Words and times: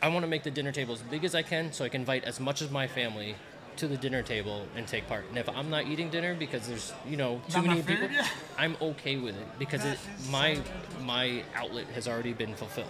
I 0.00 0.08
want 0.08 0.22
to 0.24 0.28
make 0.28 0.42
the 0.42 0.50
dinner 0.50 0.72
table 0.72 0.94
as 0.94 1.02
big 1.02 1.24
as 1.24 1.34
I 1.34 1.42
can 1.42 1.72
so 1.72 1.84
I 1.84 1.88
can 1.88 2.02
invite 2.02 2.24
as 2.24 2.38
much 2.38 2.60
of 2.60 2.70
my 2.70 2.86
family 2.86 3.34
to 3.76 3.88
the 3.88 3.96
dinner 3.96 4.22
table 4.22 4.66
and 4.76 4.86
take 4.86 5.06
part. 5.08 5.24
And 5.28 5.38
if 5.38 5.48
I'm 5.48 5.70
not 5.70 5.86
eating 5.86 6.10
dinner 6.10 6.34
because 6.34 6.66
there's 6.68 6.92
you 7.06 7.16
know 7.16 7.40
too 7.48 7.58
Not 7.58 7.66
many 7.66 7.82
people. 7.82 8.08
I'm 8.56 8.76
okay 8.80 9.16
with 9.16 9.36
it 9.36 9.58
because 9.58 9.84
it, 9.84 9.98
my 10.30 10.60
my 11.02 11.42
outlet 11.54 11.86
has 11.94 12.08
already 12.08 12.32
been 12.32 12.54
fulfilled. 12.54 12.88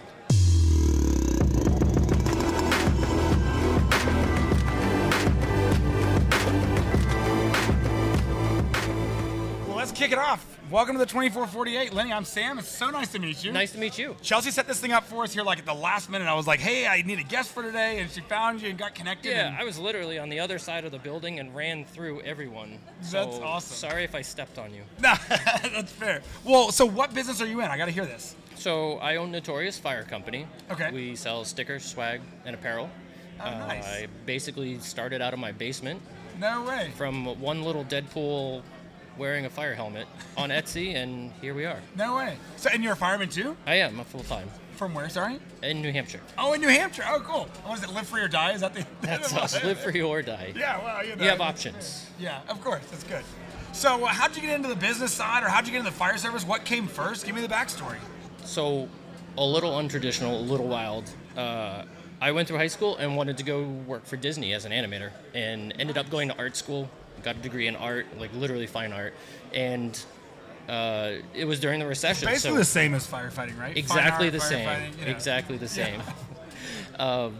Kick 9.99 10.11
it 10.13 10.17
off. 10.17 10.57
Welcome 10.71 10.95
to 10.95 10.99
the 10.99 11.05
2448. 11.05 11.91
Lenny, 11.93 12.13
I'm 12.13 12.23
Sam. 12.23 12.57
It's 12.57 12.69
so 12.69 12.89
nice 12.89 13.09
to 13.11 13.19
meet 13.19 13.43
you. 13.43 13.51
Nice 13.51 13.73
to 13.73 13.77
meet 13.77 13.97
you. 13.97 14.15
Chelsea 14.21 14.49
set 14.49 14.65
this 14.65 14.79
thing 14.79 14.93
up 14.93 15.03
for 15.03 15.23
us 15.23 15.33
here 15.33 15.43
like 15.43 15.59
at 15.59 15.65
the 15.65 15.73
last 15.73 16.09
minute. 16.09 16.25
I 16.29 16.35
was 16.35 16.47
like, 16.47 16.61
hey, 16.61 16.87
I 16.87 17.01
need 17.01 17.19
a 17.19 17.23
guest 17.23 17.51
for 17.51 17.63
today. 17.63 17.99
And 17.99 18.09
she 18.09 18.21
found 18.21 18.61
you 18.61 18.69
and 18.69 18.77
got 18.77 18.95
connected. 18.95 19.31
Yeah, 19.31 19.47
and- 19.49 19.57
I 19.57 19.65
was 19.65 19.77
literally 19.77 20.17
on 20.17 20.29
the 20.29 20.39
other 20.39 20.57
side 20.57 20.85
of 20.85 20.93
the 20.93 20.99
building 20.99 21.39
and 21.39 21.53
ran 21.53 21.83
through 21.83 22.21
everyone. 22.21 22.79
That's 23.01 23.11
So, 23.11 23.43
awesome. 23.43 23.75
Sorry 23.89 24.05
if 24.05 24.15
I 24.15 24.21
stepped 24.21 24.57
on 24.57 24.73
you. 24.73 24.83
Nah, 25.01 25.17
that's 25.29 25.91
fair. 25.91 26.21
Well, 26.45 26.71
so 26.71 26.85
what 26.85 27.13
business 27.13 27.41
are 27.41 27.47
you 27.47 27.59
in? 27.59 27.67
I 27.67 27.75
got 27.77 27.85
to 27.85 27.91
hear 27.91 28.05
this. 28.05 28.37
So 28.55 28.93
I 28.99 29.17
own 29.17 29.31
Notorious 29.31 29.77
Fire 29.79 30.03
Company. 30.03 30.47
Okay. 30.71 30.91
We 30.91 31.15
sell 31.17 31.43
stickers, 31.43 31.83
swag, 31.83 32.21
and 32.45 32.55
apparel. 32.55 32.89
Oh, 33.41 33.49
nice. 33.49 33.83
Uh, 33.85 33.87
I 34.03 34.07
basically 34.25 34.79
started 34.79 35.21
out 35.21 35.33
of 35.33 35.39
my 35.39 35.51
basement 35.51 36.01
No 36.39 36.63
way. 36.63 36.91
from 36.95 37.25
one 37.41 37.63
little 37.63 37.83
Deadpool 37.85 38.61
wearing 39.19 39.45
a 39.45 39.49
fire 39.49 39.75
helmet 39.75 40.07
on 40.37 40.49
Etsy, 40.49 40.95
and 40.95 41.31
here 41.41 41.53
we 41.53 41.65
are. 41.65 41.79
No 41.95 42.15
way. 42.15 42.37
So, 42.55 42.69
and 42.73 42.83
you're 42.83 42.93
a 42.93 42.95
fireman 42.95 43.29
too? 43.29 43.55
I 43.67 43.75
am 43.75 43.99
a 43.99 44.03
full 44.05 44.23
time 44.23 44.49
From 44.77 44.93
where? 44.95 45.09
Sorry. 45.09 45.39
in 45.61 45.81
New 45.81 45.91
Hampshire. 45.91 46.21
Oh, 46.37 46.53
in 46.53 46.61
New 46.61 46.69
Hampshire. 46.69 47.03
Oh, 47.07 47.19
cool. 47.19 47.47
What 47.65 47.77
is 47.77 47.83
it? 47.83 47.93
Live 47.93 48.07
free 48.07 48.21
or 48.21 48.27
die? 48.29 48.53
Is 48.53 48.61
that 48.61 48.73
the? 48.73 48.85
That's 49.01 49.33
us. 49.35 49.61
Live 49.63 49.79
free 49.79 50.01
or 50.01 50.21
die. 50.21 50.53
Yeah. 50.55 50.81
Well, 50.83 51.05
you 51.05 51.15
know. 51.15 51.23
You 51.23 51.29
have 51.29 51.41
options. 51.41 52.07
Yeah, 52.19 52.39
of 52.47 52.61
course. 52.63 52.83
That's 52.89 53.03
good. 53.03 53.23
So, 53.73 54.03
uh, 54.05 54.07
how'd 54.07 54.35
you 54.35 54.41
get 54.41 54.55
into 54.55 54.69
the 54.69 54.75
business 54.75 55.11
side, 55.11 55.43
or 55.43 55.49
how'd 55.49 55.65
you 55.67 55.71
get 55.73 55.79
into 55.79 55.91
the 55.91 55.97
fire 55.97 56.17
service? 56.17 56.43
What 56.47 56.63
came 56.65 56.87
first? 56.87 57.25
Give 57.25 57.35
me 57.35 57.41
the 57.41 57.47
backstory. 57.47 57.97
So, 58.45 58.87
a 59.37 59.45
little 59.45 59.71
untraditional, 59.73 60.31
a 60.31 60.41
little 60.41 60.67
wild. 60.67 61.09
Uh, 61.37 61.83
I 62.21 62.31
went 62.31 62.47
through 62.47 62.57
high 62.57 62.67
school 62.67 62.97
and 62.97 63.15
wanted 63.15 63.37
to 63.37 63.43
go 63.43 63.63
work 63.63 64.05
for 64.05 64.17
Disney 64.17 64.53
as 64.53 64.65
an 64.65 64.71
animator, 64.71 65.11
and 65.35 65.73
ended 65.77 65.97
up 65.97 66.09
going 66.09 66.29
to 66.29 66.37
art 66.37 66.55
school. 66.57 66.89
Got 67.23 67.37
a 67.37 67.39
degree 67.39 67.67
in 67.67 67.75
art, 67.75 68.05
like 68.17 68.33
literally 68.33 68.67
fine 68.67 68.93
art, 68.93 69.13
and 69.53 69.99
uh, 70.67 71.13
it 71.33 71.45
was 71.45 71.59
during 71.59 71.79
the 71.79 71.87
recession. 71.87 72.27
Basically 72.27 72.51
so 72.51 72.57
the 72.57 72.65
same 72.65 72.93
as 72.93 73.07
firefighting, 73.07 73.59
right? 73.59 73.75
Exactly 73.75 74.27
art, 74.27 74.33
the 74.33 74.39
same. 74.39 74.93
you 74.99 75.05
know. 75.05 75.11
Exactly 75.11 75.57
the 75.57 75.67
same. 75.67 76.01
um, 76.99 77.37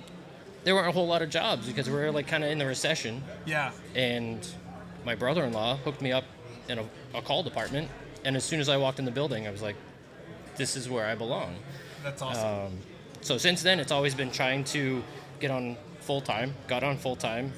there 0.64 0.76
weren't 0.76 0.88
a 0.88 0.92
whole 0.92 1.08
lot 1.08 1.22
of 1.22 1.30
jobs 1.30 1.68
because 1.68 1.90
we 1.90 1.96
were 1.96 2.12
like 2.12 2.28
kind 2.28 2.44
of 2.44 2.50
in 2.52 2.58
the 2.58 2.66
recession, 2.66 3.24
Yeah. 3.46 3.72
and 3.96 4.46
my 5.06 5.16
brother-in-law 5.16 5.78
hooked 5.78 6.02
me 6.02 6.12
up 6.12 6.26
in 6.68 6.80
a, 6.80 6.86
a 7.14 7.22
call 7.22 7.44
department, 7.44 7.90
and 8.26 8.36
as 8.36 8.44
soon 8.44 8.60
as 8.60 8.68
I 8.70 8.78
walked 8.78 9.00
in 9.00 9.06
the 9.06 9.12
building, 9.12 9.48
I 9.48 9.52
was 9.52 9.62
like, 9.62 9.76
"This 10.58 10.76
is 10.76 10.90
where 10.90 11.06
I 11.06 11.16
belong." 11.16 11.56
That's 12.04 12.22
awesome. 12.22 12.48
Um, 12.48 12.78
so 13.22 13.38
since 13.38 13.62
then, 13.62 13.80
it's 13.80 13.92
always 13.92 14.16
been 14.16 14.32
trying 14.32 14.64
to 14.66 15.04
get 15.40 15.52
on 15.52 15.78
full 16.02 16.22
time. 16.22 16.54
Got 16.68 16.84
on 16.84 16.98
full 16.98 17.16
time, 17.16 17.54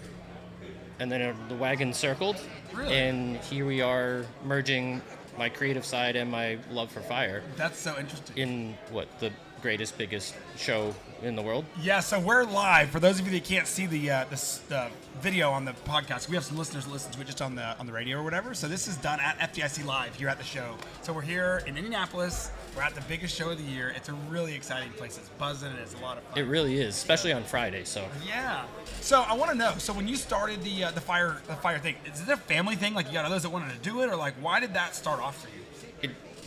and 1.02 1.12
then 1.12 1.36
the 1.50 1.56
wagon 1.56 1.92
circled, 1.94 2.36
Really? 2.74 2.94
and 2.96 3.38
here 3.38 3.66
we 3.66 3.82
are 3.82 4.24
merging 4.46 5.02
my 5.36 5.50
creative 5.50 5.84
side 5.84 6.16
and 6.16 6.30
my 6.30 6.60
love 6.70 6.92
for 6.92 7.00
fire 7.02 7.42
That's 7.58 7.80
so 7.80 7.98
interesting. 7.98 8.38
in 8.38 8.76
what 8.92 9.08
the 9.20 9.32
greatest, 9.62 9.98
biggest 9.98 10.36
show 10.58 10.94
in 11.22 11.36
the 11.36 11.42
world. 11.42 11.66
Yeah, 11.82 12.00
so 12.00 12.20
we're 12.20 12.44
live. 12.44 12.90
For 12.90 13.00
those 13.00 13.20
of 13.20 13.26
you 13.26 13.32
that 13.34 13.44
can't 13.48 13.68
see 13.68 13.86
the 13.86 14.10
uh, 14.10 14.26
the, 14.30 14.60
the 14.70 14.88
video 15.22 15.52
on 15.52 15.66
the 15.66 15.74
podcast, 15.86 16.30
we 16.30 16.36
have 16.36 16.44
some 16.44 16.58
listeners 16.58 16.86
that 16.86 16.92
listen 16.92 17.12
to 17.12 17.22
it 17.22 17.26
just 17.26 17.42
on 17.42 17.56
the 17.56 17.78
on 17.78 17.86
the 17.86 17.92
radio 17.92 18.18
or 18.18 18.24
whatever. 18.24 18.54
So 18.54 18.68
this 18.68 18.88
is 18.88 18.98
done 18.98 19.20
at 19.20 19.38
FDIC 19.54 19.86
Live 19.86 20.16
here 20.16 20.30
at 20.30 20.38
the 20.38 20.44
show. 20.44 20.76
So 21.04 21.14
we're 21.14 21.22
here 21.22 21.64
in 21.68 21.78
Indianapolis. 21.78 22.52
We're 22.76 22.82
at 22.82 22.96
the 22.96 23.02
biggest 23.02 23.36
show 23.36 23.52
of 23.52 23.58
the 23.58 23.64
year. 23.64 23.94
It's 23.96 24.10
a 24.10 24.14
really 24.14 24.56
exciting 24.56 24.92
place. 24.94 25.18
It's 25.18 25.30
buzzing 25.30 25.70
and 25.70 25.80
it's 25.80 25.94
a 25.94 26.00
lot 26.00 26.18
of 26.18 26.24
fun. 26.24 26.40
It 26.40 26.48
really 26.48 26.82
is, 26.82 26.96
especially 26.96 27.34
on 27.34 27.44
Friday. 27.44 27.84
So 27.84 28.06
Yeah. 28.26 28.66
So 29.02 29.22
I 29.22 29.34
want 29.34 29.52
to 29.52 29.58
know. 29.58 29.74
So 29.78 29.94
when 29.94 30.08
you 30.08 30.16
started 30.16 30.64
the 30.64 30.86
uh, 30.86 30.92
the 30.92 31.02
fire 31.02 31.42
the 31.48 31.56
fire 31.56 31.80
thing, 31.80 31.96
is 32.06 32.22
it 32.22 32.30
a 32.30 32.38
family 32.38 32.76
thing? 32.76 32.94
Like 32.94 33.08
you 33.08 33.14
got 33.14 33.26
others 33.26 33.44
that 33.44 33.52
wanted 33.52 33.72
to 33.74 33.80
do 33.80 34.02
it, 34.02 34.08
or 34.10 34.16
like 34.16 34.34
why 34.42 34.60
did 34.60 34.74
that 34.74 34.96
start 34.96 35.20
off 35.20 35.42
for 35.42 35.50
you? 35.50 35.61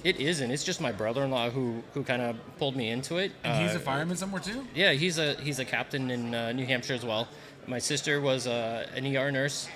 It 0.04 0.20
isn't. 0.20 0.50
It's 0.50 0.62
just 0.65 0.81
my 0.81 0.92
brother-in-law 0.92 1.50
who 1.50 1.82
who 1.94 2.04
kind 2.04 2.22
of 2.22 2.37
pulled 2.59 2.76
me 2.76 2.91
into 2.91 3.16
it. 3.16 3.32
And 3.42 3.62
he's 3.62 3.75
Uh, 3.75 3.78
a 3.78 3.81
fireman 3.81 4.16
somewhere 4.16 4.41
too. 4.42 4.65
Yeah, 4.75 4.92
he's 4.92 5.19
a 5.19 5.34
he's 5.37 5.59
a 5.59 5.65
captain 5.65 6.10
in 6.10 6.34
uh, 6.34 6.53
New 6.53 6.66
Hampshire 6.66 6.94
as 6.94 7.04
well. 7.04 7.26
My 7.66 7.78
sister 7.78 8.20
was 8.20 8.47
uh, 8.47 8.87
an 8.94 9.04
ER 9.16 9.32
nurse. 9.32 9.69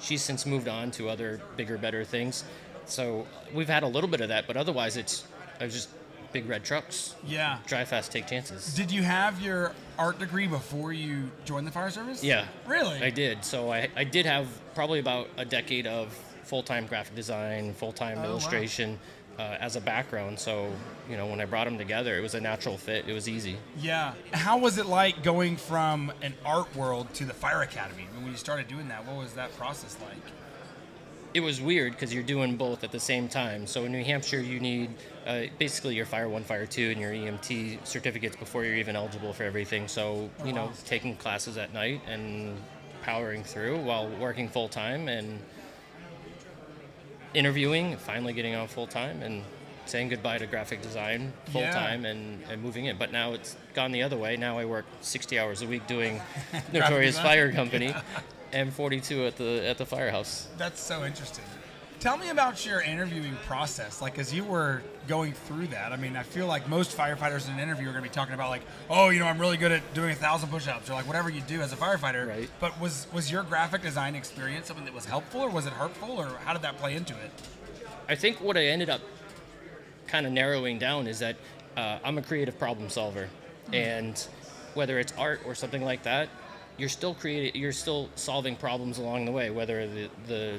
She's 0.00 0.20
since 0.22 0.44
moved 0.44 0.66
on 0.68 0.90
to 0.92 1.08
other 1.08 1.40
bigger, 1.56 1.78
better 1.78 2.04
things. 2.04 2.44
So 2.86 3.26
we've 3.54 3.68
had 3.68 3.84
a 3.84 3.86
little 3.86 4.10
bit 4.10 4.20
of 4.20 4.28
that, 4.28 4.46
but 4.48 4.56
otherwise 4.56 4.96
it's 4.96 5.24
I 5.60 5.64
was 5.64 5.74
just 5.74 5.88
big 6.32 6.48
red 6.48 6.64
trucks. 6.64 7.14
Yeah. 7.26 7.58
Drive 7.66 7.88
fast, 7.88 8.10
take 8.10 8.26
chances. 8.26 8.74
Did 8.74 8.90
you 8.90 9.02
have 9.02 9.40
your 9.40 9.72
art 9.98 10.18
degree 10.18 10.46
before 10.48 10.92
you 10.92 11.30
joined 11.44 11.66
the 11.66 11.70
fire 11.70 11.90
service? 11.90 12.24
Yeah, 12.24 12.46
Really? 12.66 13.00
I 13.02 13.10
did. 13.10 13.44
So 13.44 13.70
I 13.72 13.88
I 13.94 14.02
did 14.02 14.26
have 14.26 14.48
probably 14.74 14.98
about 14.98 15.28
a 15.36 15.44
decade 15.44 15.86
of 15.86 16.08
full-time 16.42 16.86
graphic 16.86 17.14
design, 17.14 17.72
full-time 17.74 18.18
Oh, 18.18 18.32
wow. 18.32 18.38
Uh, 19.38 19.56
as 19.60 19.76
a 19.76 19.80
background, 19.80 20.38
so 20.38 20.70
you 21.08 21.16
know 21.16 21.26
when 21.26 21.40
I 21.40 21.46
brought 21.46 21.64
them 21.64 21.78
together, 21.78 22.18
it 22.18 22.20
was 22.20 22.34
a 22.34 22.40
natural 22.40 22.76
fit. 22.76 23.08
It 23.08 23.14
was 23.14 23.30
easy. 23.30 23.56
Yeah. 23.80 24.12
How 24.34 24.58
was 24.58 24.76
it 24.76 24.84
like 24.84 25.22
going 25.22 25.56
from 25.56 26.12
an 26.20 26.34
art 26.44 26.76
world 26.76 27.12
to 27.14 27.24
the 27.24 27.32
fire 27.32 27.62
academy? 27.62 28.06
I 28.08 28.14
mean, 28.14 28.24
when 28.24 28.32
you 28.32 28.38
started 28.38 28.68
doing 28.68 28.88
that, 28.88 29.06
what 29.06 29.16
was 29.16 29.32
that 29.32 29.56
process 29.56 29.96
like? 30.02 30.18
it 31.34 31.40
was 31.40 31.60
weird 31.60 31.92
because 31.92 32.12
you're 32.12 32.22
doing 32.22 32.56
both 32.56 32.84
at 32.84 32.92
the 32.92 33.00
same 33.00 33.28
time. 33.28 33.66
So 33.66 33.84
in 33.84 33.92
New 33.92 34.04
Hampshire, 34.04 34.40
you 34.40 34.60
need 34.60 34.90
uh, 35.26 35.42
basically 35.58 35.94
your 35.94 36.06
Fire 36.06 36.28
One, 36.28 36.44
Fire 36.44 36.66
Two, 36.66 36.90
and 36.90 37.00
your 37.00 37.12
EMT 37.12 37.86
certificates 37.86 38.36
before 38.36 38.64
you're 38.64 38.76
even 38.76 38.96
eligible 38.96 39.32
for 39.32 39.44
everything. 39.44 39.88
So 39.88 40.30
you 40.44 40.52
know, 40.52 40.70
taking 40.84 41.16
classes 41.16 41.56
at 41.56 41.72
night 41.72 42.02
and 42.06 42.56
powering 43.02 43.42
through 43.42 43.80
while 43.80 44.08
working 44.20 44.48
full 44.48 44.68
time 44.68 45.08
and 45.08 45.40
interviewing, 47.34 47.96
finally 47.96 48.32
getting 48.32 48.54
on 48.54 48.68
full 48.68 48.86
time 48.86 49.22
and 49.22 49.42
saying 49.86 50.08
goodbye 50.08 50.38
to 50.38 50.46
graphic 50.46 50.80
design 50.80 51.32
full 51.46 51.62
time 51.62 52.04
and, 52.04 52.42
and 52.50 52.62
moving 52.62 52.86
in. 52.86 52.96
But 52.98 53.12
now 53.12 53.32
it's 53.32 53.56
gone 53.74 53.92
the 53.92 54.02
other 54.02 54.16
way. 54.16 54.36
Now 54.36 54.58
I 54.58 54.64
work 54.64 54.84
60 55.00 55.38
hours 55.38 55.62
a 55.62 55.66
week 55.66 55.86
doing 55.86 56.20
Notorious. 56.72 57.18
Fire 57.18 57.52
Company 57.60 57.94
and 58.52 58.72
42 58.72 59.26
at 59.26 59.36
the 59.36 59.66
at 59.66 59.78
the 59.78 59.86
firehouse. 59.86 60.48
That's 60.56 60.80
so 60.80 61.04
interesting. 61.04 61.44
Tell 62.02 62.16
me 62.16 62.30
about 62.30 62.66
your 62.66 62.80
interviewing 62.80 63.36
process. 63.46 64.02
Like, 64.02 64.18
as 64.18 64.34
you 64.34 64.42
were 64.42 64.82
going 65.06 65.34
through 65.34 65.68
that, 65.68 65.92
I 65.92 65.96
mean, 65.96 66.16
I 66.16 66.24
feel 66.24 66.48
like 66.48 66.68
most 66.68 66.96
firefighters 66.98 67.46
in 67.46 67.54
an 67.54 67.60
interview 67.60 67.88
are 67.88 67.92
going 67.92 68.02
to 68.02 68.10
be 68.10 68.12
talking 68.12 68.34
about, 68.34 68.50
like, 68.50 68.62
oh, 68.90 69.10
you 69.10 69.20
know, 69.20 69.26
I'm 69.26 69.38
really 69.38 69.56
good 69.56 69.70
at 69.70 69.94
doing 69.94 70.10
a 70.10 70.14
thousand 70.16 70.48
push 70.48 70.66
ups 70.66 70.90
or 70.90 70.94
like 70.94 71.06
whatever 71.06 71.30
you 71.30 71.40
do 71.42 71.60
as 71.60 71.72
a 71.72 71.76
firefighter. 71.76 72.26
Right. 72.26 72.50
But 72.58 72.80
was, 72.80 73.06
was 73.12 73.30
your 73.30 73.44
graphic 73.44 73.82
design 73.82 74.16
experience 74.16 74.66
something 74.66 74.84
that 74.84 74.92
was 74.92 75.04
helpful 75.04 75.42
or 75.42 75.48
was 75.48 75.64
it 75.64 75.72
hurtful 75.74 76.10
or 76.10 76.26
how 76.44 76.52
did 76.54 76.62
that 76.62 76.76
play 76.76 76.96
into 76.96 77.12
it? 77.12 77.30
I 78.08 78.16
think 78.16 78.40
what 78.40 78.56
I 78.56 78.64
ended 78.64 78.90
up 78.90 79.00
kind 80.08 80.26
of 80.26 80.32
narrowing 80.32 80.80
down 80.80 81.06
is 81.06 81.20
that 81.20 81.36
uh, 81.76 82.00
I'm 82.02 82.18
a 82.18 82.22
creative 82.22 82.58
problem 82.58 82.88
solver, 82.88 83.28
and 83.72 84.18
whether 84.74 84.98
it's 84.98 85.12
art 85.16 85.42
or 85.46 85.54
something 85.54 85.84
like 85.84 86.02
that, 86.02 86.28
you're 86.78 86.88
still 86.88 87.14
creating, 87.14 87.60
you're 87.60 87.70
still 87.70 88.08
solving 88.16 88.56
problems 88.56 88.98
along 88.98 89.24
the 89.24 89.30
way. 89.30 89.50
Whether 89.50 89.86
the 89.86 90.10
the 90.26 90.58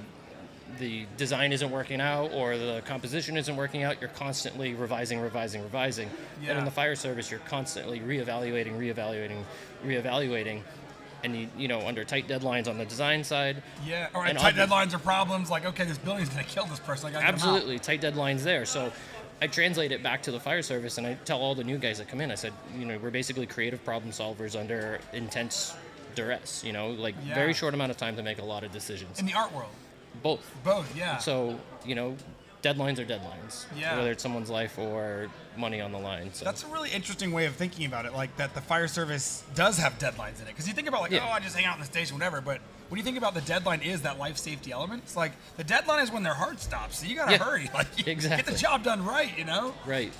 the 0.80 1.06
design 1.18 1.52
isn't 1.52 1.70
working 1.72 2.02
out 2.02 2.32
or 2.34 2.58
the 2.58 2.82
composition 2.86 3.38
isn't 3.38 3.56
working 3.56 3.84
out, 3.84 4.00
you're 4.02 4.10
constantly 4.10 4.74
revising, 4.74 5.20
revising, 5.20 5.62
revising. 5.64 6.10
And 6.48 6.58
in 6.58 6.66
the 6.66 6.72
fire 6.72 6.96
service, 6.96 7.30
you're 7.32 7.40
constantly 7.42 8.00
reevaluating, 8.00 8.78
reevaluating, 8.78 9.44
reevaluating. 9.86 10.62
And 11.24 11.36
you, 11.38 11.48
you 11.58 11.68
know, 11.70 11.88
under 11.88 12.04
tight 12.04 12.28
deadlines 12.28 12.68
on 12.68 12.78
the 12.78 12.86
design 12.86 13.24
side, 13.24 13.64
Yeah. 13.86 14.08
Or 14.14 14.26
And 14.26 14.38
tight 14.38 14.56
deadlines 14.56 14.94
or 14.94 15.00
problems 15.00 15.50
like, 15.50 15.66
okay, 15.66 15.86
this 15.86 15.98
building's 15.98 16.28
going 16.30 16.44
to 16.44 16.50
kill 16.50 16.66
this 16.66 16.80
person. 16.80 17.08
I 17.10 17.12
gotta 17.14 17.26
get 17.26 17.30
'em 17.30 17.36
out. 17.36 17.44
Absolutely, 17.46 17.80
tight 17.80 18.02
deadlines 18.02 18.44
there. 18.44 18.66
So 18.66 18.92
I 19.42 19.48
translate 19.48 19.92
it 19.94 20.04
back 20.04 20.22
to 20.24 20.32
the 20.32 20.40
fire 20.40 20.62
service, 20.62 20.98
and 20.98 21.08
I 21.08 21.14
tell 21.26 21.40
all 21.40 21.56
the 21.56 21.64
new 21.64 21.78
guys 21.78 21.98
that 22.00 22.10
come 22.10 22.20
in, 22.20 22.30
I 22.32 22.36
said, 22.36 22.52
you 22.78 22.86
know, 22.86 22.98
we're 22.98 23.10
basically 23.10 23.46
creative 23.46 23.84
problem 23.86 24.12
solvers 24.12 24.60
under 24.60 25.00
intense 25.14 25.74
duress. 26.16 26.62
You 26.66 26.74
know, 26.74 26.90
like 26.90 27.16
Yeah. 27.26 27.36
very 27.36 27.54
short 27.54 27.74
amount 27.74 27.92
of 27.92 27.98
time 27.98 28.16
to 28.18 28.24
make 28.24 28.40
a 28.40 28.44
lot 28.46 28.64
of 28.66 28.72
decisions. 28.74 29.18
In 29.20 29.26
the 29.26 29.34
art 29.34 29.52
world. 29.54 29.72
Both. 30.22 30.50
Both, 30.64 30.96
yeah. 30.96 31.18
So 31.18 31.60
you 31.86 31.96
know, 31.96 32.16
deadlines 32.62 33.00
are 33.00 33.06
deadlines. 33.06 33.66
Yeah. 33.78 33.98
Whether 33.98 34.12
it's 34.12 34.24
someone's 34.24 34.50
life 34.50 34.78
or 34.80 35.28
money 35.58 35.82
on 35.82 35.92
the 35.92 36.00
line. 36.00 36.34
So 36.34 36.46
That's 36.46 36.64
a 36.64 36.68
really 36.68 36.90
interesting 36.92 37.32
way 37.32 37.46
of 37.46 37.56
thinking 37.56 37.86
about 37.86 38.06
it, 38.06 38.14
like 38.14 38.36
that 38.38 38.54
the 38.56 38.62
fire 38.62 38.88
service 38.88 39.44
does 39.54 39.78
have 39.78 40.00
deadlines 40.00 40.38
in 40.42 40.48
it. 40.48 40.48
Because 40.48 40.68
you 40.68 40.74
think 40.74 40.88
about 40.88 41.02
like, 41.02 41.12
Yeah. 41.12 41.28
oh, 41.28 41.32
I 41.32 41.40
just 41.40 41.56
hang 41.56 41.66
out 41.66 41.76
in 41.76 41.82
the 41.82 41.86
station, 41.86 42.16
whatever. 42.16 42.42
But 42.42 42.60
when 42.90 42.98
you 42.98 43.04
think 43.04 43.18
about 43.18 43.34
the 43.34 43.42
deadline 43.42 43.82
is 43.82 44.02
that 44.04 44.18
life 44.18 44.38
safety 44.38 44.72
element, 44.72 45.04
it's 45.04 45.16
like 45.16 45.34
the 45.58 45.64
deadline 45.64 46.02
is 46.04 46.12
when 46.12 46.24
their 46.24 46.34
heart 46.34 46.60
stops. 46.60 47.00
So 47.00 47.06
you 47.06 47.16
gotta 47.16 47.34
Yeah. 47.34 47.38
hurry, 47.40 47.70
like 47.74 48.08
exactly. 48.08 48.44
get 48.44 48.52
the 48.52 48.58
job 48.58 48.84
done 48.84 49.04
right, 49.06 49.38
you 49.38 49.46
know? 49.46 49.74
Right. 49.86 50.12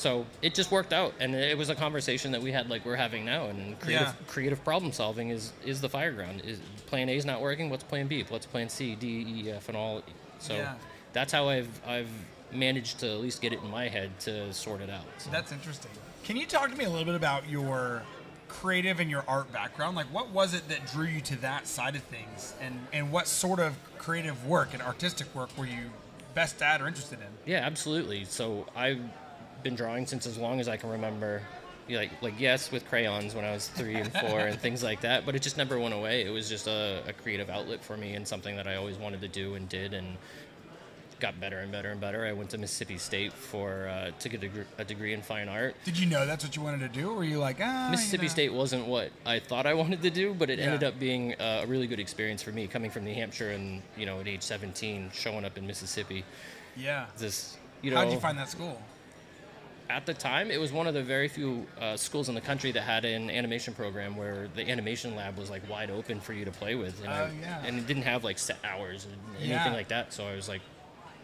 So 0.00 0.24
it 0.40 0.54
just 0.54 0.70
worked 0.70 0.94
out, 0.94 1.12
and 1.20 1.34
it 1.34 1.58
was 1.58 1.68
a 1.68 1.74
conversation 1.74 2.32
that 2.32 2.40
we 2.40 2.50
had 2.52 2.70
like 2.70 2.86
we're 2.86 2.96
having 2.96 3.22
now. 3.26 3.44
And 3.46 3.78
creative, 3.78 4.08
Yeah. 4.08 4.14
creative 4.28 4.64
problem 4.64 4.92
solving 4.92 5.28
is 5.28 5.52
is 5.62 5.82
the 5.82 5.90
fire 5.90 6.10
ground. 6.12 6.40
Is 6.42 6.58
plan 6.86 7.10
A 7.10 7.16
is 7.16 7.26
not 7.26 7.42
working? 7.42 7.68
What's 7.68 7.84
plan 7.84 8.06
B? 8.06 8.24
What's 8.26 8.46
plan 8.46 8.70
C, 8.70 8.94
D, 8.94 9.26
E, 9.28 9.50
F, 9.52 9.68
and 9.68 9.76
all? 9.76 10.02
So 10.38 10.56
Yeah. 10.56 10.76
that's 11.12 11.32
how 11.34 11.50
I've 11.50 11.68
I've 11.86 12.08
managed 12.50 13.00
to 13.00 13.10
at 13.12 13.20
least 13.20 13.42
get 13.42 13.52
it 13.52 13.60
in 13.60 13.70
my 13.70 13.88
head 13.88 14.18
to 14.20 14.54
sort 14.54 14.80
it 14.80 14.88
out. 14.88 15.04
So. 15.18 15.28
That's 15.30 15.52
interesting. 15.52 15.90
Can 16.24 16.38
you 16.38 16.46
talk 16.46 16.70
to 16.70 16.76
me 16.76 16.84
a 16.86 16.88
little 16.90 17.04
bit 17.04 17.14
about 17.14 17.46
your 17.46 18.02
creative 18.48 19.00
and 19.00 19.10
your 19.10 19.24
art 19.28 19.52
background? 19.52 19.96
Like, 19.96 20.06
what 20.06 20.30
was 20.30 20.54
it 20.54 20.66
that 20.70 20.90
drew 20.90 21.06
you 21.06 21.20
to 21.20 21.36
that 21.42 21.66
side 21.66 21.94
of 21.94 22.02
things, 22.04 22.54
and 22.62 22.86
and 22.94 23.12
what 23.12 23.26
sort 23.26 23.60
of 23.60 23.74
creative 23.98 24.46
work 24.46 24.72
and 24.72 24.80
artistic 24.82 25.26
work 25.34 25.50
were 25.58 25.66
you 25.66 25.90
best 26.34 26.62
at 26.62 26.80
or 26.80 26.88
interested 26.88 27.18
in? 27.20 27.28
Yeah, 27.44 27.58
absolutely. 27.58 28.24
So 28.24 28.66
I've 28.74 29.02
been 29.62 29.74
drawing 29.74 30.06
since 30.06 30.26
as 30.26 30.38
long 30.38 30.60
as 30.60 30.68
I 30.68 30.76
can 30.76 30.90
remember. 30.90 31.42
Like, 31.88 32.22
like 32.22 32.38
yes, 32.38 32.70
with 32.70 32.88
crayons 32.88 33.34
when 33.34 33.44
I 33.44 33.50
was 33.50 33.66
three 33.66 33.96
and 33.96 34.12
four 34.12 34.40
and 34.40 34.60
things 34.60 34.82
like 34.82 35.00
that, 35.00 35.26
but 35.26 35.34
it 35.34 35.42
just 35.42 35.56
never 35.56 35.78
went 35.78 35.92
away. 35.92 36.24
It 36.24 36.30
was 36.30 36.48
just 36.48 36.68
a, 36.68 37.02
a 37.06 37.12
creative 37.12 37.50
outlet 37.50 37.82
for 37.82 37.96
me 37.96 38.14
and 38.14 38.26
something 38.26 38.54
that 38.56 38.68
I 38.68 38.76
always 38.76 38.96
wanted 38.96 39.20
to 39.22 39.28
do 39.28 39.54
and 39.54 39.68
did, 39.68 39.92
and 39.92 40.16
got 41.20 41.38
better 41.38 41.58
and 41.58 41.70
better 41.70 41.90
and 41.90 42.00
better. 42.00 42.24
I 42.24 42.32
went 42.32 42.50
to 42.50 42.58
Mississippi 42.58 42.98
State 42.98 43.32
for 43.32 43.86
uh, 43.88 44.10
to 44.18 44.28
get 44.28 44.42
a, 44.42 44.46
degre- 44.46 44.66
a 44.78 44.84
degree 44.84 45.12
in 45.12 45.22
fine 45.22 45.48
art. 45.48 45.76
Did 45.84 45.98
you 45.98 46.06
know 46.06 46.26
that's 46.26 46.44
what 46.44 46.56
you 46.56 46.62
wanted 46.62 46.80
to 46.80 47.00
do, 47.00 47.10
or 47.10 47.14
were 47.14 47.24
you 47.24 47.38
like, 47.38 47.58
ah? 47.60 47.86
you 47.86 47.90
Mississippi 47.92 48.24
know? 48.24 48.28
State 48.28 48.52
wasn't 48.52 48.86
what 48.86 49.10
I 49.24 49.38
thought 49.38 49.66
I 49.66 49.74
wanted 49.74 50.02
to 50.02 50.10
do, 50.10 50.34
but 50.34 50.50
it 50.50 50.58
ended 50.58 50.82
up 50.82 50.98
being 50.98 51.34
uh, 51.34 51.62
a 51.62 51.66
really 51.66 51.86
good 51.86 52.00
experience 52.00 52.42
for 52.42 52.52
me, 52.52 52.66
coming 52.66 52.90
from 52.90 53.04
New 53.04 53.14
Hampshire 53.14 53.50
and 53.50 53.82
you 53.96 54.06
know 54.06 54.20
at 54.20 54.26
age 54.26 54.42
17, 54.42 55.10
showing 55.12 55.44
up 55.44 55.56
in 55.56 55.66
Mississippi. 55.66 56.24
Yeah. 56.76 57.06
This 57.18 57.56
you 57.82 57.90
know. 57.90 57.98
How'd 57.98 58.12
you 58.12 58.20
find 58.20 58.38
that 58.38 58.48
school? 58.48 58.80
At 59.90 60.06
the 60.06 60.14
time, 60.14 60.50
it 60.50 60.60
was 60.60 60.72
one 60.72 60.86
of 60.86 60.94
the 60.94 61.02
very 61.02 61.28
few 61.28 61.66
uh, 61.80 61.96
schools 61.96 62.28
in 62.28 62.34
the 62.34 62.40
country 62.40 62.70
that 62.72 62.82
had 62.82 63.04
an 63.04 63.30
animation 63.30 63.74
program 63.74 64.16
where 64.16 64.48
the 64.54 64.68
animation 64.70 65.16
lab 65.16 65.36
was 65.36 65.50
like 65.50 65.68
wide 65.68 65.90
open 65.90 66.20
for 66.20 66.32
you 66.32 66.44
to 66.44 66.50
play 66.50 66.74
with, 66.76 67.00
and, 67.02 67.12
I- 67.12 67.20
Oh, 67.22 67.30
yeah. 67.40 67.62
and 67.64 67.78
it 67.78 67.86
didn't 67.86 68.04
have 68.04 68.22
like 68.24 68.38
set 68.38 68.58
hours 68.64 69.04
and 69.06 69.14
anything 69.38 69.50
Yeah. 69.50 69.72
like 69.72 69.88
that. 69.88 70.12
So 70.12 70.26
I 70.26 70.34
was 70.36 70.48
like, 70.48 70.62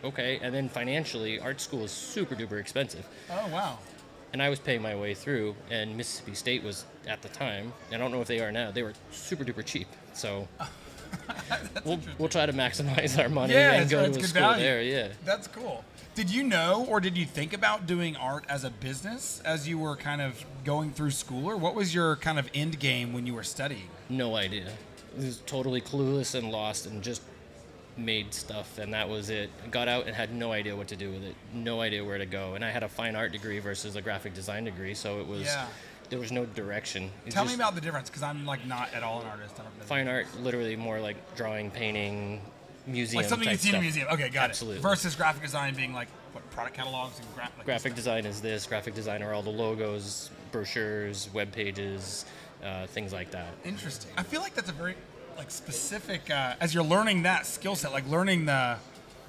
okay. 0.05 0.39
And 0.43 0.53
then 0.55 0.69
financially, 0.69 1.39
art 1.41 1.61
school 1.61 1.85
is 1.85 1.91
super 1.93 2.35
duper 2.35 2.59
expensive, 2.61 3.07
Oh 3.31 3.49
wow. 3.49 3.79
and 4.33 4.43
I 4.43 4.49
was 4.49 4.59
paying 4.59 4.83
my 4.83 4.95
way 4.97 5.15
through. 5.15 5.55
And 5.71 5.97
Mississippi 5.97 6.35
State 6.35 6.63
was 6.65 6.85
at 7.07 7.23
the 7.23 7.29
time, 7.29 7.73
I 7.93 7.97
don't 7.97 8.11
know 8.11 8.21
if 8.21 8.29
they 8.29 8.41
are 8.41 8.51
now. 8.53 8.71
They 8.73 8.83
were 8.83 8.95
super 9.13 9.45
duper 9.45 9.65
cheap. 9.65 9.87
So 10.13 10.49
we'll 11.85 11.99
we'll 12.19 12.29
try 12.29 12.47
to 12.47 12.53
maximize 12.53 13.21
our 13.23 13.29
money 13.29 13.55
Yeah, 13.55 13.73
and 13.75 13.91
go 13.91 14.05
to 14.05 14.11
a 14.11 14.15
good 14.15 14.25
school 14.25 14.41
value. 14.43 14.63
there. 14.65 14.83
Yeah. 14.83 15.09
That's 15.25 15.47
cool. 15.49 15.85
Did 16.15 16.31
you 16.31 16.43
know, 16.45 16.87
or 16.89 16.99
did 17.01 17.17
you 17.19 17.27
think 17.27 17.53
about 17.53 17.87
doing 17.87 18.17
art 18.17 18.45
as 18.49 18.65
a 18.65 18.71
business 18.71 19.43
as 19.45 19.69
you 19.69 19.79
were 19.79 19.97
kind 19.97 20.23
of 20.23 20.43
going 20.65 20.91
through 20.93 21.11
school, 21.11 21.47
or 21.47 21.57
what 21.57 21.75
was 21.75 21.95
your 21.95 22.17
kind 22.17 22.39
of 22.39 22.49
end 22.55 22.79
game 22.79 23.13
when 23.13 23.27
you 23.27 23.35
were 23.35 23.43
studying? 23.43 23.89
No 24.09 24.35
idea. 24.35 24.69
I 25.19 25.25
was 25.25 25.39
totally 25.47 25.81
clueless 25.83 26.35
and 26.35 26.51
lost 26.51 26.87
and 26.87 27.03
just 27.03 27.23
made 27.99 28.35
stuff 28.35 28.77
and 28.79 28.93
that 28.93 29.09
was 29.09 29.31
it. 29.31 29.49
Got 29.71 29.89
out 29.89 30.07
and 30.07 30.15
had 30.15 30.31
no 30.35 30.53
idea 30.53 30.77
what 30.77 30.89
to 30.89 30.97
do 30.97 31.11
with 31.11 31.23
it. 31.25 31.35
No 31.55 31.81
idea 31.81 32.05
where 32.05 32.19
to 32.19 32.27
go. 32.27 32.55
And 32.55 32.63
I 32.63 32.71
had 32.71 32.83
a 32.83 32.89
fine 32.89 33.17
art 33.17 33.33
degree 33.33 33.59
versus 33.59 33.97
a 33.97 34.03
graphic 34.03 34.35
design 34.35 34.65
degree, 34.65 34.93
so 34.95 35.19
it 35.21 35.27
was 35.27 35.43
Yeah. 35.45 35.67
There 36.11 36.19
was 36.19 36.33
no 36.33 36.47
direction. 36.47 37.11
It 37.25 37.33
Tell 37.33 37.45
me 37.45 37.55
about 37.55 37.75
the 37.75 37.81
difference, 37.81 38.09
because 38.09 38.23
I'm 38.23 38.47
like 38.47 38.67
not 38.67 38.93
at 38.95 39.03
all 39.03 39.21
an 39.21 39.27
artist. 39.27 39.55
I 39.59 39.63
don't 39.63 39.79
know. 39.79 39.85
fine 39.85 40.09
art 40.09 40.27
literally 40.43 40.77
more 40.77 41.01
like 41.01 41.17
drawing, 41.37 41.71
painting, 41.71 42.41
museum 42.87 43.23
Like 43.23 43.29
something 43.29 43.49
you 43.49 43.57
see 43.57 43.71
in 43.71 43.75
a 43.77 43.81
museum. 43.81 44.09
Okay, 44.13 44.29
got 44.29 44.51
Absolutely. 44.51 44.79
it. 44.79 44.83
Versus 44.83 45.15
graphic 45.15 45.43
design 45.43 45.75
being 45.75 45.93
like 45.93 46.09
what 46.33 46.49
product 46.51 46.77
catalogs 46.77 47.19
and 47.19 47.35
gra- 47.35 47.51
like 47.57 47.67
Graphic 47.67 47.95
design 47.95 48.27
is 48.27 48.41
this, 48.41 48.67
graphic 48.67 48.95
design 48.95 49.23
are 49.23 49.33
all 49.33 49.43
the 49.43 49.51
logos, 49.51 50.31
brochures, 50.53 51.29
web 51.33 51.53
pages, 51.53 52.25
uh, 52.65 52.87
things 52.87 53.13
like 53.13 53.31
that. 53.31 53.55
Interesting. 53.65 54.11
I 54.17 54.23
feel 54.23 54.41
like 54.41 54.55
that's 54.55 54.71
a 54.71 54.73
very 54.73 54.95
like 55.37 55.51
specific 55.51 56.31
uh, 56.31 56.55
as 56.61 56.75
you're 56.75 56.85
learning 56.85 57.23
that 57.25 57.47
skill 57.47 57.75
set, 57.75 57.93
like 57.93 58.09
learning 58.09 58.47
the, 58.47 58.77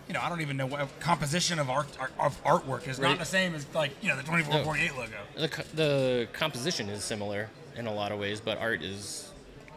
you 0.07 0.13
know, 0.13 0.21
I 0.21 0.29
don't 0.29 0.41
even 0.41 0.57
know 0.57 0.65
what 0.65 0.99
composition 0.99 1.59
of 1.59 1.69
art, 1.69 1.87
art 1.99 2.11
of 2.19 2.43
artwork 2.43 2.87
is 2.87 2.99
not 2.99 3.19
the 3.19 3.25
same 3.25 3.53
as 3.55 3.65
like 3.73 3.91
you 4.01 4.09
know 4.09 4.15
the 4.15 4.23
2448 4.23 4.95
logo. 4.95 5.11
The, 5.35 5.65
the 5.75 6.27
composition 6.33 6.89
is 6.89 7.03
similar 7.03 7.49
in 7.75 7.87
a 7.87 7.93
lot 7.93 8.11
of 8.11 8.19
ways, 8.19 8.39
but 8.39 8.57
art 8.59 8.81
is 8.81 9.31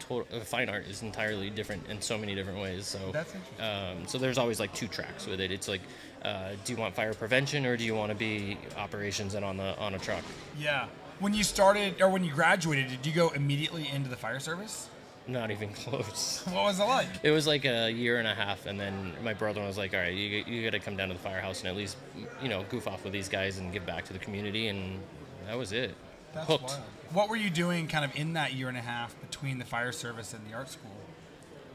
to- 0.07 0.25
uh, 0.33 0.39
fine 0.41 0.69
art 0.69 0.85
is 0.87 1.01
entirely 1.01 1.49
different 1.49 1.85
in 1.89 2.01
so 2.01 2.17
many 2.17 2.33
different 2.33 2.59
ways. 2.59 2.85
So 2.87 3.11
That's 3.11 3.33
interesting. 3.33 3.65
Um, 3.65 4.07
so 4.07 4.17
there's 4.17 4.37
always 4.37 4.59
like 4.59 4.73
two 4.73 4.87
tracks 4.87 5.27
with 5.27 5.39
it. 5.41 5.51
It's 5.51 5.67
like, 5.67 5.81
uh, 6.23 6.51
do 6.65 6.73
you 6.73 6.79
want 6.79 6.95
fire 6.95 7.13
prevention 7.13 7.65
or 7.65 7.75
do 7.75 7.83
you 7.83 7.93
want 7.95 8.11
to 8.11 8.17
be 8.17 8.57
operations 8.77 9.35
and 9.35 9.43
on 9.43 9.57
the 9.57 9.77
on 9.77 9.95
a 9.95 9.99
truck? 9.99 10.23
Yeah. 10.57 10.87
When 11.19 11.33
you 11.33 11.43
started 11.43 12.01
or 12.01 12.09
when 12.09 12.23
you 12.23 12.33
graduated, 12.33 12.89
did 12.89 13.05
you 13.05 13.11
go 13.11 13.29
immediately 13.29 13.87
into 13.93 14.09
the 14.09 14.15
fire 14.17 14.39
service? 14.39 14.87
Not 15.27 15.51
even 15.51 15.69
close. 15.69 16.43
What 16.51 16.63
was 16.63 16.79
it 16.79 16.83
like? 16.85 17.07
It 17.23 17.31
was 17.31 17.45
like 17.47 17.65
a 17.65 17.89
year 17.91 18.17
and 18.19 18.27
a 18.27 18.33
half, 18.33 18.65
and 18.65 18.79
then 18.79 19.13
my 19.23 19.33
brother 19.33 19.61
was 19.61 19.77
like, 19.77 19.93
"All 19.93 19.99
right, 19.99 20.13
you, 20.13 20.43
you 20.47 20.63
got 20.63 20.71
to 20.71 20.79
come 20.79 20.97
down 20.97 21.09
to 21.09 21.13
the 21.13 21.19
firehouse 21.19 21.59
and 21.61 21.69
at 21.69 21.75
least, 21.75 21.95
you 22.41 22.49
know, 22.49 22.63
goof 22.69 22.87
off 22.87 23.03
with 23.03 23.13
these 23.13 23.29
guys 23.29 23.57
and 23.59 23.71
give 23.71 23.85
back 23.85 24.05
to 24.05 24.13
the 24.13 24.19
community." 24.19 24.67
And 24.67 24.99
that 25.47 25.57
was 25.57 25.71
it. 25.71 25.95
That's 26.33 26.47
Hooked. 26.47 26.63
wild. 26.63 26.79
What 27.13 27.29
were 27.29 27.35
you 27.35 27.49
doing 27.49 27.87
kind 27.87 28.03
of 28.05 28.15
in 28.15 28.33
that 28.33 28.53
year 28.53 28.67
and 28.69 28.77
a 28.77 28.81
half 28.81 29.19
between 29.21 29.57
the 29.59 29.65
fire 29.65 29.91
service 29.91 30.33
and 30.33 30.41
the 30.49 30.55
art 30.55 30.69
school? 30.69 30.91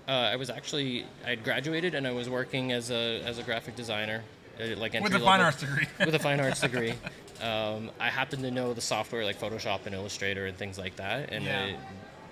Uh, 0.09 0.13
I 0.13 0.37
was 0.37 0.51
actually 0.51 1.05
I 1.25 1.31
had 1.31 1.45
graduated 1.45 1.95
and 1.95 2.07
I 2.07 2.13
was 2.13 2.29
working 2.29 2.73
as 2.73 2.91
a 2.91 3.23
as 3.23 3.39
a 3.39 3.43
graphic 3.43 3.77
designer, 3.77 4.23
uh, 4.61 4.77
like 4.77 4.95
With 4.95 5.15
a 5.15 5.21
fine 5.21 5.41
arts 5.41 5.61
degree. 5.61 5.87
with 6.05 6.15
a 6.15 6.19
fine 6.19 6.41
arts 6.41 6.61
degree. 6.61 6.95
Um, 7.43 7.91
I 8.01 8.09
happened 8.09 8.45
to 8.45 8.51
know 8.51 8.73
the 8.73 8.81
software 8.81 9.23
like 9.23 9.39
Photoshop 9.39 9.85
and 9.85 9.95
Illustrator 9.95 10.47
and 10.47 10.57
things 10.57 10.79
like 10.79 10.97
that, 10.97 11.31
and 11.31 11.45
Yeah. 11.45 11.77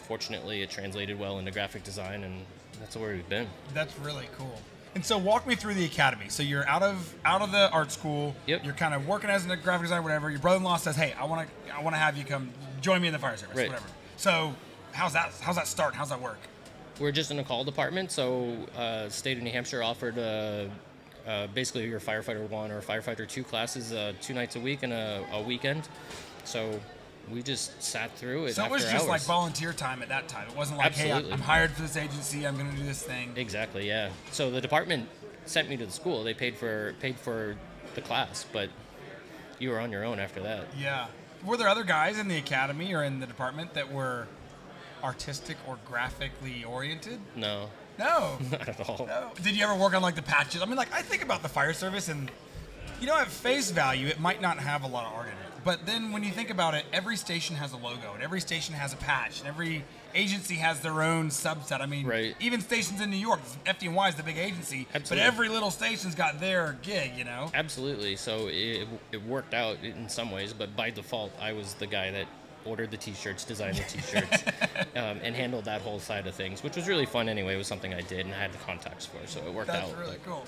Fortunately 0.04 0.62
it 0.62 0.70
translated 0.70 1.18
well 1.18 1.38
into 1.38 1.50
graphic 1.50 1.84
design, 1.84 2.24
and 2.24 2.44
that's 2.80 2.96
where 2.96 3.14
we've 3.14 3.28
been. 3.28 3.48
That's 3.72 3.98
really 3.98 4.28
cool. 4.36 4.60
And 4.94 5.04
so 5.04 5.18
walk 5.18 5.46
me 5.46 5.56
through 5.56 5.74
the 5.74 5.84
academy. 5.84 6.26
So 6.28 6.42
you're 6.44 6.68
out 6.68 6.82
of 6.82 7.14
out 7.24 7.42
of 7.42 7.50
the 7.50 7.68
art 7.70 7.90
school. 7.90 8.34
Yep. 8.46 8.64
You're 8.64 8.74
kind 8.74 8.94
of 8.94 9.08
working 9.08 9.28
as 9.28 9.44
a 9.46 9.56
graphic 9.56 9.82
designer, 9.86 10.02
whatever. 10.02 10.30
Your 10.30 10.38
brother-in-law 10.38 10.76
says, 10.76 10.94
"Hey, 10.94 11.14
I 11.18 11.24
want 11.24 11.48
to 11.66 11.74
I 11.74 11.82
want 11.82 11.94
to 11.96 11.98
have 11.98 12.16
you 12.16 12.24
come 12.24 12.50
join 12.80 13.00
me 13.02 13.08
in 13.08 13.12
the 13.12 13.18
fire 13.18 13.36
service, 13.36 13.56
Right. 13.56 13.68
whatever." 13.68 13.88
So 14.16 14.54
how's 14.92 15.12
that 15.14 15.32
how's 15.40 15.56
that 15.56 15.66
start? 15.66 15.94
How's 15.96 16.10
that 16.10 16.20
work? 16.20 16.38
We're 17.00 17.10
just 17.10 17.32
in 17.32 17.40
a 17.40 17.44
call 17.44 17.64
department, 17.64 18.12
so 18.12 18.56
uh, 18.76 19.08
state 19.08 19.36
of 19.36 19.42
New 19.42 19.50
Hampshire 19.50 19.82
offered 19.82 20.16
uh, 20.16 20.66
uh, 21.26 21.48
basically 21.48 21.88
your 21.88 21.98
firefighter 21.98 22.48
one 22.48 22.70
or 22.70 22.80
firefighter 22.80 23.26
two 23.26 23.42
classes 23.42 23.92
uh, 23.92 24.12
two 24.20 24.32
nights 24.32 24.54
a 24.54 24.60
week 24.60 24.84
and 24.84 24.92
a, 24.92 25.24
a 25.32 25.42
weekend. 25.42 25.88
So 26.44 26.78
we 27.30 27.42
just 27.42 27.82
sat 27.82 28.16
through 28.16 28.46
it. 28.46 28.54
So 28.54 28.64
it 28.64 28.70
was 28.70 28.82
just 28.82 28.94
hours. 28.94 29.08
like 29.08 29.22
volunteer 29.22 29.72
time 29.72 30.02
at 30.02 30.08
that 30.08 30.28
time. 30.28 30.48
It 30.48 30.56
wasn't 30.56 30.78
like, 30.78 30.92
"Hey, 30.94 31.12
I'm 31.12 31.40
hired 31.40 31.70
for 31.72 31.82
this 31.82 31.96
agency. 31.96 32.46
I'm 32.46 32.56
going 32.56 32.70
to 32.70 32.76
do 32.76 32.84
this 32.84 33.02
thing." 33.02 33.32
Exactly, 33.36 33.86
yeah. 33.88 34.10
So 34.32 34.50
the 34.50 34.60
department 34.60 35.08
sent 35.46 35.68
me 35.68 35.76
to 35.76 35.86
the 35.86 35.92
school. 35.92 36.22
They 36.24 36.34
paid 36.34 36.56
for 36.56 36.94
paid 37.00 37.18
for 37.18 37.56
the 37.94 38.00
class, 38.00 38.44
but 38.52 38.68
you 39.58 39.70
were 39.70 39.80
on 39.80 39.90
your 39.92 40.04
own 40.04 40.18
after 40.18 40.40
that. 40.42 40.66
Yeah. 40.78 41.06
Were 41.44 41.56
there 41.56 41.68
other 41.68 41.84
guys 41.84 42.18
in 42.18 42.28
the 42.28 42.36
academy 42.38 42.94
or 42.94 43.04
in 43.04 43.20
the 43.20 43.26
department 43.26 43.74
that 43.74 43.92
were 43.92 44.26
artistic 45.02 45.56
or 45.66 45.78
graphically 45.84 46.64
oriented? 46.64 47.20
No, 47.36 47.68
No. 47.98 48.38
not 48.50 48.68
at 48.68 48.88
all. 48.88 49.06
No. 49.06 49.30
Did 49.42 49.54
you 49.56 49.64
ever 49.64 49.74
work 49.74 49.94
on 49.94 50.02
like 50.02 50.14
the 50.14 50.22
patches? 50.22 50.62
I 50.62 50.64
mean, 50.66 50.76
like 50.76 50.92
I 50.92 51.02
think 51.02 51.22
about 51.22 51.42
the 51.42 51.48
fire 51.48 51.72
service, 51.74 52.08
and 52.08 52.30
you 53.00 53.06
know, 53.06 53.16
at 53.16 53.28
face 53.28 53.70
value, 53.70 54.06
it 54.08 54.18
might 54.20 54.40
not 54.40 54.58
have 54.58 54.82
a 54.84 54.86
lot 54.86 55.06
of 55.06 55.12
art 55.12 55.26
in 55.26 55.32
it. 55.32 55.53
But 55.64 55.86
then 55.86 56.12
when 56.12 56.22
you 56.22 56.30
think 56.30 56.50
about 56.50 56.74
it, 56.74 56.84
every 56.92 57.16
station 57.16 57.56
has 57.56 57.72
a 57.72 57.76
logo, 57.76 58.12
and 58.12 58.22
every 58.22 58.40
station 58.40 58.74
has 58.74 58.92
a 58.92 58.96
patch, 58.96 59.38
and 59.40 59.48
every 59.48 59.84
agency 60.14 60.56
has 60.56 60.80
their 60.80 61.02
own 61.02 61.28
subset. 61.30 61.80
I 61.80 61.86
mean, 61.86 62.06
Right. 62.06 62.36
even 62.38 62.60
stations 62.60 63.00
in 63.00 63.10
New 63.10 63.16
York, 63.16 63.40
FDNY 63.64 64.10
is 64.10 64.14
the 64.14 64.22
big 64.22 64.36
agency, 64.38 64.86
but 64.92 65.18
every 65.18 65.48
little 65.48 65.70
station's 65.70 66.14
got 66.14 66.38
their 66.38 66.76
gig. 66.82 67.12
You 67.16 67.24
know. 67.24 67.50
Absolutely. 67.54 68.16
So 68.16 68.48
it, 68.48 68.86
it 69.12 69.22
worked 69.24 69.54
out 69.54 69.78
in 69.82 70.08
some 70.08 70.30
ways, 70.30 70.52
but 70.52 70.76
by 70.76 70.90
default, 70.90 71.32
I 71.40 71.52
was 71.52 71.74
the 71.74 71.86
guy 71.86 72.10
that 72.10 72.26
ordered 72.66 72.90
the 72.90 72.96
T-shirts, 72.96 73.44
designed 73.44 73.76
the 73.76 73.82
T-shirts, 73.84 74.42
um, 74.96 75.18
and 75.22 75.34
handled 75.36 75.66
that 75.66 75.82
whole 75.82 75.98
side 75.98 76.26
of 76.26 76.34
things, 76.34 76.62
which 76.62 76.76
was 76.76 76.88
really 76.88 77.04
fun 77.04 77.28
anyway. 77.28 77.54
It 77.54 77.58
was 77.58 77.66
something 77.66 77.92
I 77.92 78.00
did 78.00 78.24
and 78.24 78.34
I 78.34 78.38
had 78.38 78.52
the 78.52 78.58
contacts 78.58 79.04
for, 79.04 79.18
so 79.26 79.40
it 79.46 79.52
worked 79.52 79.66
That's 79.66 79.82
out. 79.82 79.88
That's 79.88 79.98
really 80.00 80.18
but- 80.24 80.30
cool. 80.30 80.46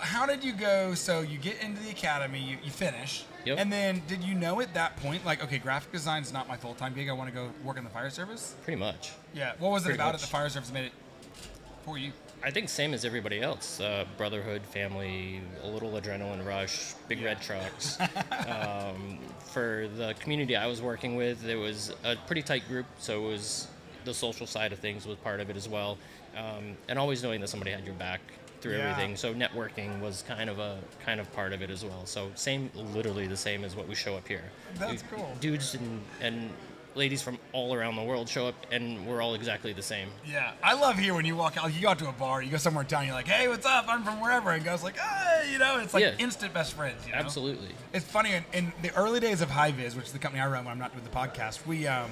How 0.00 0.26
did 0.26 0.44
you 0.44 0.52
go? 0.52 0.94
So 0.94 1.20
you 1.20 1.38
get 1.38 1.62
into 1.62 1.82
the 1.82 1.90
academy, 1.90 2.40
you, 2.40 2.56
you 2.62 2.70
finish, 2.70 3.24
Yep. 3.44 3.58
and 3.58 3.72
then 3.72 4.02
did 4.06 4.22
you 4.22 4.34
know 4.34 4.60
at 4.60 4.74
that 4.74 4.96
point, 4.96 5.24
like, 5.24 5.42
okay, 5.42 5.58
graphic 5.58 5.92
design 5.92 6.22
is 6.22 6.32
not 6.32 6.48
my 6.48 6.56
full 6.56 6.74
time 6.74 6.94
gig. 6.94 7.08
I 7.08 7.12
want 7.12 7.30
to 7.30 7.34
go 7.34 7.50
work 7.64 7.78
in 7.78 7.84
the 7.84 7.90
fire 7.90 8.10
service. 8.10 8.54
Pretty 8.62 8.78
much. 8.78 9.12
Yeah. 9.34 9.52
What 9.58 9.70
was 9.70 9.86
it 9.86 9.94
about 9.94 10.12
much. 10.12 10.14
at 10.16 10.20
the 10.20 10.26
fire 10.26 10.48
service 10.48 10.72
made 10.72 10.86
it 10.86 10.92
for 11.84 11.98
you? 11.98 12.12
I 12.42 12.50
think 12.52 12.68
same 12.68 12.94
as 12.94 13.04
everybody 13.04 13.40
else. 13.42 13.80
Uh, 13.80 14.04
brotherhood, 14.16 14.62
family, 14.62 15.40
a 15.64 15.68
little 15.68 15.90
adrenaline 15.92 16.46
rush, 16.46 16.94
big 17.08 17.22
red 17.22 17.42
trucks. 17.42 17.98
um, 18.46 19.18
for 19.40 19.88
the 19.96 20.14
community 20.20 20.54
I 20.54 20.66
was 20.66 20.80
working 20.80 21.16
with, 21.16 21.44
it 21.44 21.56
was 21.56 21.92
a 22.04 22.14
pretty 22.26 22.42
tight 22.42 22.68
group, 22.68 22.86
so 22.98 23.24
it 23.24 23.28
was 23.28 23.66
the 24.04 24.14
social 24.14 24.46
side 24.46 24.72
of 24.72 24.78
things 24.78 25.04
was 25.04 25.16
part 25.16 25.40
of 25.40 25.50
it 25.50 25.56
as 25.56 25.68
well, 25.68 25.98
um, 26.36 26.76
and 26.88 26.98
always 26.98 27.22
knowing 27.22 27.40
that 27.40 27.48
somebody 27.48 27.72
had 27.72 27.84
your 27.84 27.94
back 27.94 28.20
through 28.60 28.76
Yeah. 28.76 28.90
everything. 28.90 29.16
So 29.16 29.34
networking 29.34 30.00
was 30.00 30.24
kind 30.26 30.48
of 30.50 30.58
a 30.58 30.78
kind 31.04 31.20
of 31.20 31.32
part 31.32 31.52
of 31.52 31.62
it 31.62 31.70
as 31.70 31.84
well. 31.84 32.04
So 32.06 32.30
same, 32.34 32.70
literally 32.74 33.26
the 33.26 33.36
same 33.36 33.64
as 33.64 33.74
what 33.76 33.88
we 33.88 33.94
show 33.94 34.16
up 34.16 34.26
here. 34.28 34.44
That's 34.76 35.02
We- 35.02 35.08
cool. 35.16 35.36
Dudes 35.40 35.74
and 35.74 36.02
and 36.20 36.50
ladies 36.94 37.22
from 37.22 37.38
all 37.52 37.74
around 37.74 37.94
the 37.94 38.02
world 38.02 38.28
show 38.28 38.48
up, 38.48 38.56
and 38.72 39.06
we're 39.06 39.22
all 39.22 39.34
exactly 39.34 39.72
the 39.72 39.82
same. 39.82 40.08
Yeah, 40.26 40.50
I 40.64 40.72
love 40.72 40.98
here 40.98 41.14
when 41.14 41.24
you 41.24 41.36
walk 41.36 41.56
out. 41.56 41.64
Like 41.64 41.74
you 41.76 41.80
go 41.82 41.90
out 41.90 41.98
to 42.00 42.08
a 42.08 42.12
bar, 42.12 42.42
you 42.42 42.50
go 42.50 42.56
somewhere 42.56 42.82
in 42.82 42.88
town, 42.88 43.04
you're 43.06 43.14
like, 43.14 43.28
"Hey, 43.28 43.46
what's 43.46 43.64
up? 43.66 43.84
I'm 43.88 44.02
from 44.02 44.20
wherever," 44.20 44.50
and 44.50 44.64
goes 44.64 44.82
like, 44.82 44.96
"Hey," 44.98 45.52
you 45.52 45.58
know, 45.58 45.78
it's 45.78 45.94
like 45.94 46.02
Yeah. 46.02 46.14
instant 46.18 46.52
best 46.52 46.72
friends. 46.74 47.06
You 47.06 47.12
know? 47.12 47.18
Absolutely. 47.18 47.68
It's 47.92 48.04
funny 48.04 48.32
in, 48.32 48.44
in 48.52 48.72
the 48.82 48.92
early 48.96 49.20
days 49.20 49.40
of 49.42 49.50
High 49.50 49.70
Vis, 49.70 49.94
which 49.94 50.06
is 50.06 50.12
the 50.12 50.18
company 50.18 50.42
I 50.42 50.48
run 50.48 50.64
when 50.64 50.72
I'm 50.72 50.78
not 50.78 50.92
doing 50.92 51.04
the 51.04 51.10
podcast. 51.10 51.64
We, 51.66 51.86
um, 51.86 52.10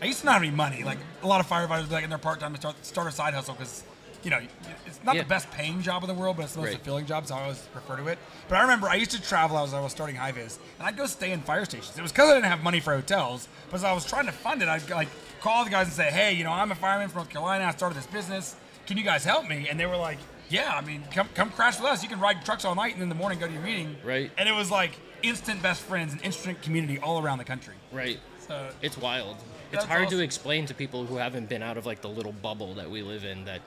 I 0.00 0.06
used 0.06 0.20
to 0.20 0.26
not 0.26 0.32
have 0.34 0.42
any 0.42 0.50
money. 0.50 0.82
Like 0.82 0.98
a 1.22 1.26
lot 1.26 1.40
of 1.40 1.46
firefighters, 1.46 1.90
like 1.90 2.04
in 2.04 2.08
their 2.08 2.18
part 2.18 2.40
time, 2.40 2.54
to 2.54 2.58
start 2.60 2.86
start 2.86 3.08
a 3.08 3.12
side 3.12 3.34
hustle 3.34 3.54
because. 3.54 3.84
You 4.22 4.30
know, 4.30 4.40
it's 4.86 5.00
not 5.02 5.16
Yeah. 5.16 5.22
the 5.22 5.28
best 5.28 5.50
paying 5.50 5.82
job 5.82 6.02
in 6.04 6.08
the 6.08 6.14
world, 6.14 6.36
but 6.36 6.44
it's 6.44 6.52
the 6.52 6.60
most 6.60 6.68
Right. 6.68 6.76
fulfilling 6.76 7.06
job, 7.06 7.26
so 7.26 7.34
I 7.34 7.42
always 7.42 7.62
refer 7.74 7.96
to 7.96 8.06
it. 8.08 8.18
But 8.48 8.56
I 8.58 8.62
remember 8.62 8.88
I 8.88 8.94
used 8.94 9.10
to 9.12 9.20
travel 9.20 9.58
as 9.58 9.74
I 9.74 9.80
was 9.80 9.90
starting 9.92 10.16
high 10.16 10.32
vis, 10.32 10.58
and 10.78 10.86
I'd 10.86 10.96
go 10.96 11.06
stay 11.06 11.32
in 11.32 11.40
fire 11.42 11.64
stations. 11.64 11.98
It 11.98 12.02
was 12.02 12.12
because 12.12 12.30
I 12.30 12.34
didn't 12.34 12.48
have 12.50 12.62
money 12.62 12.80
for 12.80 12.94
hotels, 12.94 13.48
but 13.70 13.76
as 13.76 13.84
I 13.84 13.92
was 13.92 14.04
trying 14.04 14.26
to 14.26 14.32
fund 14.32 14.62
it, 14.62 14.68
I'd 14.68 14.88
like 14.90 15.08
call 15.40 15.64
the 15.64 15.70
guys 15.70 15.86
and 15.86 15.94
say, 15.96 16.10
"Hey, 16.10 16.32
you 16.34 16.44
know, 16.44 16.52
I'm 16.52 16.70
a 16.70 16.74
fireman 16.76 17.08
from 17.08 17.16
North 17.18 17.30
Carolina. 17.30 17.64
I 17.64 17.72
started 17.72 17.96
this 17.98 18.06
business. 18.06 18.54
Can 18.86 18.96
you 18.96 19.02
guys 19.04 19.24
help 19.24 19.48
me?" 19.48 19.68
And 19.68 19.78
they 19.80 19.86
were 19.86 19.96
like, 19.96 20.18
"Yeah, 20.48 20.72
I 20.76 20.80
mean, 20.82 21.04
come 21.10 21.28
come 21.34 21.50
crash 21.50 21.78
with 21.80 21.86
us. 21.90 22.02
You 22.02 22.08
can 22.08 22.20
ride 22.20 22.44
trucks 22.44 22.64
all 22.64 22.74
night, 22.76 22.94
and 22.94 23.02
in 23.02 23.08
the 23.08 23.14
morning 23.16 23.38
go 23.40 23.46
to 23.48 23.52
your 23.52 23.62
meeting." 23.62 23.96
Right. 24.04 24.30
And 24.38 24.48
it 24.48 24.52
was 24.52 24.70
like 24.70 24.92
instant 25.22 25.62
best 25.62 25.80
friends 25.82 26.12
and 26.12 26.22
instant 26.22 26.62
community 26.62 26.98
all 27.00 27.20
around 27.22 27.38
the 27.38 27.44
country. 27.44 27.74
Right. 27.90 28.20
So 28.46 28.70
It's 28.82 28.96
wild. 28.98 29.36
It's 29.72 29.84
hard 29.84 30.06
awesome. 30.06 30.18
to 30.18 30.24
explain 30.24 30.66
to 30.66 30.74
people 30.74 31.06
who 31.06 31.16
haven't 31.16 31.48
been 31.48 31.62
out 31.62 31.76
of 31.78 31.86
like 31.86 32.02
the 32.02 32.08
little 32.08 32.32
bubble 32.32 32.74
that 32.74 32.90
we 32.90 33.02
live 33.02 33.24
in 33.24 33.44
that 33.46 33.62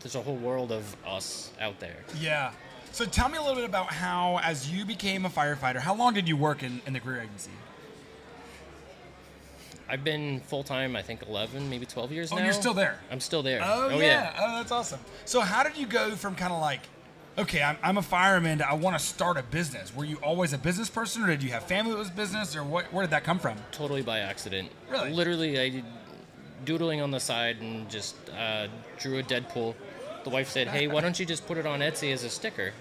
there's 0.00 0.14
a 0.14 0.22
whole 0.22 0.36
world 0.36 0.72
of 0.72 0.96
us 1.06 1.50
out 1.60 1.78
there. 1.80 1.96
yeah. 2.20 2.52
So 2.92 3.04
tell 3.04 3.28
me 3.28 3.38
a 3.38 3.40
little 3.40 3.54
bit 3.54 3.64
about 3.64 3.92
how, 3.92 4.40
as 4.42 4.68
you 4.68 4.84
became 4.84 5.24
a 5.24 5.28
firefighter, 5.30 5.76
how 5.78 5.94
long 5.94 6.12
did 6.12 6.28
you 6.28 6.36
work 6.36 6.64
in, 6.64 6.80
in 6.86 6.92
the 6.92 6.98
career 6.98 7.20
agency? 7.20 7.52
I've 9.88 10.02
been 10.02 10.40
full 10.40 10.62
time, 10.64 10.96
I 10.96 11.02
think 11.02 11.22
11, 11.28 11.68
maybe 11.70 11.86
12 11.86 12.12
years 12.12 12.32
Oh, 12.32 12.36
now. 12.36 12.44
you're 12.44 12.52
still 12.52 12.74
there? 12.74 12.98
I'm 13.10 13.20
still 13.20 13.42
there. 13.44 13.60
Oh, 13.62 13.90
oh 13.92 14.00
yeah. 14.00 14.34
Oh, 14.38 14.56
that's 14.58 14.72
awesome. 14.72 15.00
So 15.24 15.40
how 15.40 15.62
did 15.62 15.76
you 15.76 15.86
go 15.86 16.10
from 16.16 16.34
kind 16.34 16.52
of 16.52 16.60
like, 16.60 16.80
okay, 17.38 17.62
I'm, 17.62 17.76
I'm 17.82 17.98
a 17.98 18.02
fireman. 18.02 18.60
I 18.62 18.74
want 18.74 18.98
to 18.98 19.04
start 19.04 19.36
a 19.36 19.42
business. 19.42 19.94
Were 19.94 20.04
you 20.04 20.16
always 20.16 20.52
a 20.52 20.58
business 20.58 20.88
person, 20.90 21.22
or 21.22 21.28
did 21.28 21.42
you 21.44 21.50
have 21.50 21.64
family 21.64 21.92
that 21.92 21.98
was 21.98 22.10
business, 22.10 22.54
or 22.56 22.62
what? 22.64 22.92
Where 22.92 23.02
did 23.04 23.10
that 23.12 23.22
come 23.24 23.38
from? 23.38 23.56
Totally 23.72 24.02
by 24.02 24.18
accident. 24.20 24.68
Really? 24.88 25.12
Literally, 25.12 25.60
I 25.60 25.68
did 25.70 25.84
doodling 26.64 27.00
on 27.00 27.10
the 27.10 27.20
side 27.20 27.58
and 27.60 27.88
just 27.90 28.16
uh, 28.38 28.66
drew 28.98 29.18
a 29.18 29.22
Deadpool. 29.22 29.74
The 30.24 30.30
wife 30.30 30.48
said, 30.48 30.68
"Hey, 30.68 30.86
why 30.88 31.00
don't 31.00 31.18
you 31.18 31.26
just 31.26 31.46
put 31.46 31.56
it 31.58 31.66
on 31.66 31.80
Etsy 31.80 32.12
as 32.12 32.24
a 32.24 32.30
sticker?" 32.30 32.72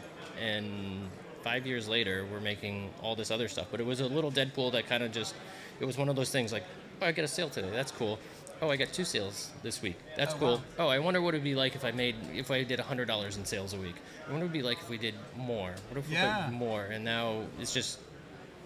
And 0.42 1.10
five 1.44 1.66
years 1.66 1.88
later, 1.88 2.26
we're 2.32 2.40
making 2.42 2.90
all 3.02 3.16
this 3.16 3.32
other 3.32 3.48
stuff. 3.48 3.68
But 3.72 3.80
it 3.80 3.86
was 3.86 4.00
a 4.02 4.08
little 4.08 4.32
Deadpool 4.32 4.72
that 4.74 4.88
kind 4.88 5.04
of 5.04 5.12
just, 5.12 5.36
it 5.80 5.86
was 5.86 5.98
one 5.98 6.10
of 6.10 6.16
those 6.16 6.30
things 6.32 6.52
like, 6.52 6.64
"Oh, 7.02 7.06
I 7.06 7.12
get 7.12 7.24
a 7.26 7.28
sale 7.28 7.50
today. 7.50 7.70
That's 7.72 7.92
cool." 7.92 8.20
Oh, 8.62 8.70
I 8.70 8.76
got 8.76 8.92
two 8.92 9.06
sales 9.06 9.52
this 9.64 9.82
week. 9.82 9.96
That's 10.18 10.34
Oh, 10.34 10.38
cool. 10.38 10.56
wow. 10.58 10.64
Oh, 10.80 10.88
I 10.90 11.00
wonder 11.00 11.22
what 11.22 11.34
it'd 11.34 11.46
be 11.46 11.56
like 11.56 11.76
if 11.76 11.86
I 11.86 11.92
made 11.92 12.16
if 12.36 12.52
I 12.52 12.64
did 12.64 12.78
hundred 12.82 13.08
dollars 13.08 13.38
in 13.38 13.46
sales 13.46 13.74
a 13.74 13.78
week. 13.78 13.96
I 14.28 14.32
wonder 14.32 14.48
what 14.48 14.52
it'd 14.56 14.62
be 14.62 14.68
like 14.68 14.80
if 14.80 14.90
we 14.90 14.98
did 14.98 15.16
more. 15.38 15.74
What 15.90 15.98
if 15.98 16.10
Yeah. 16.10 16.48
we 16.48 16.52
did 16.52 16.60
more? 16.60 16.84
And 16.84 17.06
now 17.06 17.44
it's 17.62 17.74
just, 17.74 18.00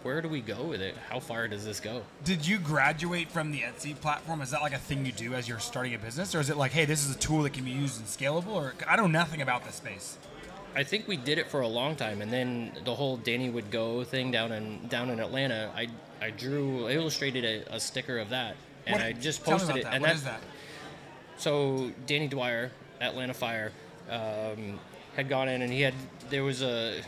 where 0.04 0.22
do 0.22 0.28
we 0.28 0.42
go 0.42 0.64
with 0.64 0.82
it? 0.82 0.96
How 1.10 1.20
far 1.20 1.48
does 1.48 1.66
this 1.66 1.80
go? 1.80 2.04
Did 2.24 2.46
you 2.46 2.60
graduate 2.60 3.30
from 3.32 3.52
the 3.52 3.62
Etsy 3.62 4.00
platform? 4.00 4.42
Is 4.42 4.52
that 4.52 4.62
like 4.62 4.74
a 4.74 4.78
thing 4.78 5.06
you 5.06 5.12
do 5.12 5.34
as 5.34 5.48
you're 5.48 5.60
starting 5.60 5.94
a 5.96 5.98
business, 5.98 6.36
or 6.36 6.40
is 6.40 6.50
it 6.50 6.58
like, 6.58 6.72
hey, 6.72 6.86
this 6.86 7.06
is 7.08 7.16
a 7.16 7.20
tool 7.20 7.44
that 7.44 7.54
can 7.54 7.64
be 7.64 7.72
used 7.72 8.00
and 8.00 8.08
scalable? 8.08 8.54
Or 8.54 8.74
I 8.88 8.96
know 8.98 9.08
nothing 9.08 9.42
about 9.42 9.64
this 9.66 9.76
space. 9.76 10.18
I 10.76 10.84
think 10.84 11.08
we 11.08 11.18
did 11.18 11.38
it 11.38 11.50
for 11.50 11.62
a 11.62 11.68
long 11.68 11.96
time, 11.96 12.22
and 12.22 12.32
then 12.34 12.72
the 12.84 12.96
whole 12.96 13.18
Danny 13.18 13.50
would 13.50 13.70
go 13.72 14.04
thing 14.04 14.32
down 14.32 14.52
in 14.52 14.88
down 14.88 15.10
in 15.10 15.20
Atlanta. 15.20 15.72
I 15.76 15.88
I 16.22 16.32
drew 16.32 16.88
I 16.88 16.92
illustrated 16.94 17.46
a, 17.46 17.76
a 17.76 17.80
sticker 17.80 18.18
of 18.18 18.30
that, 18.30 18.56
and 18.88 18.96
What- 18.96 19.06
I 19.06 19.14
just 19.14 19.44
posted 19.44 19.78
it. 19.78 19.84
That. 19.84 19.94
And 19.94 20.02
What 20.02 20.08
that, 20.10 20.16
is 20.16 20.24
that? 20.24 20.42
so 21.38 21.92
Danny 22.08 22.28
Dwyer, 22.28 22.72
Atlanta 23.02 23.34
Fire, 23.34 23.72
um, 24.10 24.80
had 25.16 25.30
gone 25.30 25.48
in, 25.48 25.62
and 25.62 25.72
he 25.72 25.82
had 25.82 25.94
there 26.30 26.44
was 26.44 26.62
a 26.64 27.02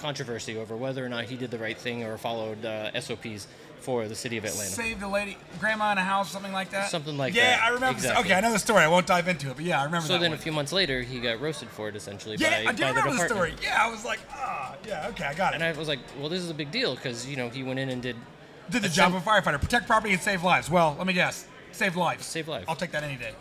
controversy 0.00 0.56
over 0.58 0.76
whether 0.76 1.04
or 1.04 1.08
not 1.08 1.24
he 1.24 1.36
did 1.36 1.50
the 1.50 1.58
right 1.58 1.76
thing 1.76 2.02
or 2.04 2.16
followed 2.18 2.64
uh, 2.64 2.98
SOPs 3.00 3.46
for 3.80 4.08
the 4.08 4.14
city 4.14 4.36
of 4.36 4.44
Atlanta. 4.44 4.70
Save 4.70 5.02
a 5.02 5.06
lady, 5.08 5.38
grandma 5.58 5.92
in 5.92 5.98
a 5.98 6.02
house, 6.02 6.30
something 6.30 6.52
like 6.52 6.70
that. 6.70 6.90
Something 6.90 7.16
like 7.16 7.34
yeah, 7.34 7.42
that. 7.42 7.58
Yeah, 7.60 7.66
I 7.66 7.68
remember. 7.70 7.96
Exactly. 7.96 8.24
Okay, 8.24 8.34
I 8.34 8.40
know 8.40 8.52
the 8.52 8.58
story. 8.58 8.82
I 8.82 8.88
won't 8.88 9.06
dive 9.06 9.26
into 9.28 9.50
it, 9.50 9.56
but 9.56 9.64
yeah, 9.64 9.80
I 9.80 9.84
remember 9.84 10.06
So 10.06 10.18
then 10.18 10.30
one. 10.32 10.38
a 10.38 10.42
few 10.42 10.52
months 10.52 10.72
later, 10.72 11.00
he 11.02 11.18
got 11.20 11.40
roasted 11.40 11.68
for 11.68 11.88
it 11.88 11.96
essentially 11.96 12.36
yeah, 12.38 12.64
by, 12.64 12.70
I 12.70 12.72
do 12.72 12.82
the 12.84 12.88
remember 12.88 13.10
the, 13.12 13.28
department. 13.28 13.30
story. 13.30 13.54
Yeah, 13.62 13.78
I 13.82 13.90
was 13.90 14.04
like, 14.04 14.20
ah, 14.32 14.76
yeah, 14.86 15.08
okay, 15.08 15.24
I 15.24 15.34
got 15.34 15.52
it. 15.52 15.56
And 15.56 15.64
I 15.64 15.72
was 15.72 15.88
like, 15.88 16.00
well, 16.18 16.28
this 16.28 16.42
is 16.42 16.50
a 16.50 16.54
big 16.54 16.70
deal 16.70 16.94
because 16.94 17.26
you 17.26 17.36
know 17.36 17.48
he 17.48 17.62
went 17.62 17.78
in 17.78 17.88
and 17.88 18.02
did 18.02 18.16
Did 18.70 18.82
the 18.82 18.88
job 18.88 19.14
of 19.14 19.26
a 19.26 19.30
firefighter, 19.30 19.60
protect 19.60 19.86
property 19.86 20.12
and 20.12 20.22
save 20.22 20.42
lives. 20.44 20.68
Well, 20.70 20.94
let 20.98 21.06
me 21.06 21.12
guess, 21.14 21.46
save 21.72 21.96
lives. 21.96 22.26
Save 22.26 22.48
lives. 22.48 22.66
I'll 22.68 22.76
take 22.76 22.92
that 22.92 23.02
any 23.02 23.16
day. 23.16 23.32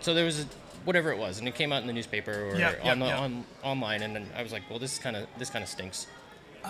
so 0.00 0.12
there 0.12 0.24
was 0.24 0.40
a, 0.40 0.46
whatever 0.84 1.10
it 1.12 1.18
was, 1.18 1.38
and 1.38 1.48
it 1.48 1.54
came 1.54 1.72
out 1.72 1.80
in 1.82 1.86
the 1.86 1.92
newspaper 1.92 2.32
or 2.50 2.56
Yeah, 2.56 2.74
yeah, 2.84 2.92
on 2.92 2.98
the 2.98 3.06
yeah. 3.06 3.18
on 3.18 3.44
online, 3.62 4.02
and 4.02 4.14
then 4.16 4.26
I 4.36 4.42
was 4.42 4.52
like, 4.52 4.62
well, 4.70 4.78
this 4.78 4.98
kind 4.98 5.16
of 5.16 5.26
this 5.38 5.50
kind 5.50 5.62
of 5.62 5.68
stinks, 5.68 6.06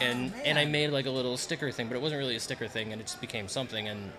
and 0.01 0.33
Oh, 0.37 0.41
and 0.45 0.59
I 0.59 0.65
made 0.65 0.89
like 0.91 1.07
a 1.07 1.11
little 1.11 1.37
sticker 1.37 1.71
thing, 1.71 1.89
but 1.89 1.97
it 1.97 2.03
wasn't 2.03 2.19
really 2.21 2.37
a 2.37 2.41
sticker 2.41 2.69
thing, 2.69 2.93
and 2.93 3.01
it 3.01 3.05
just 3.07 3.21
became 3.21 3.49
something, 3.49 3.89
and 3.89 4.13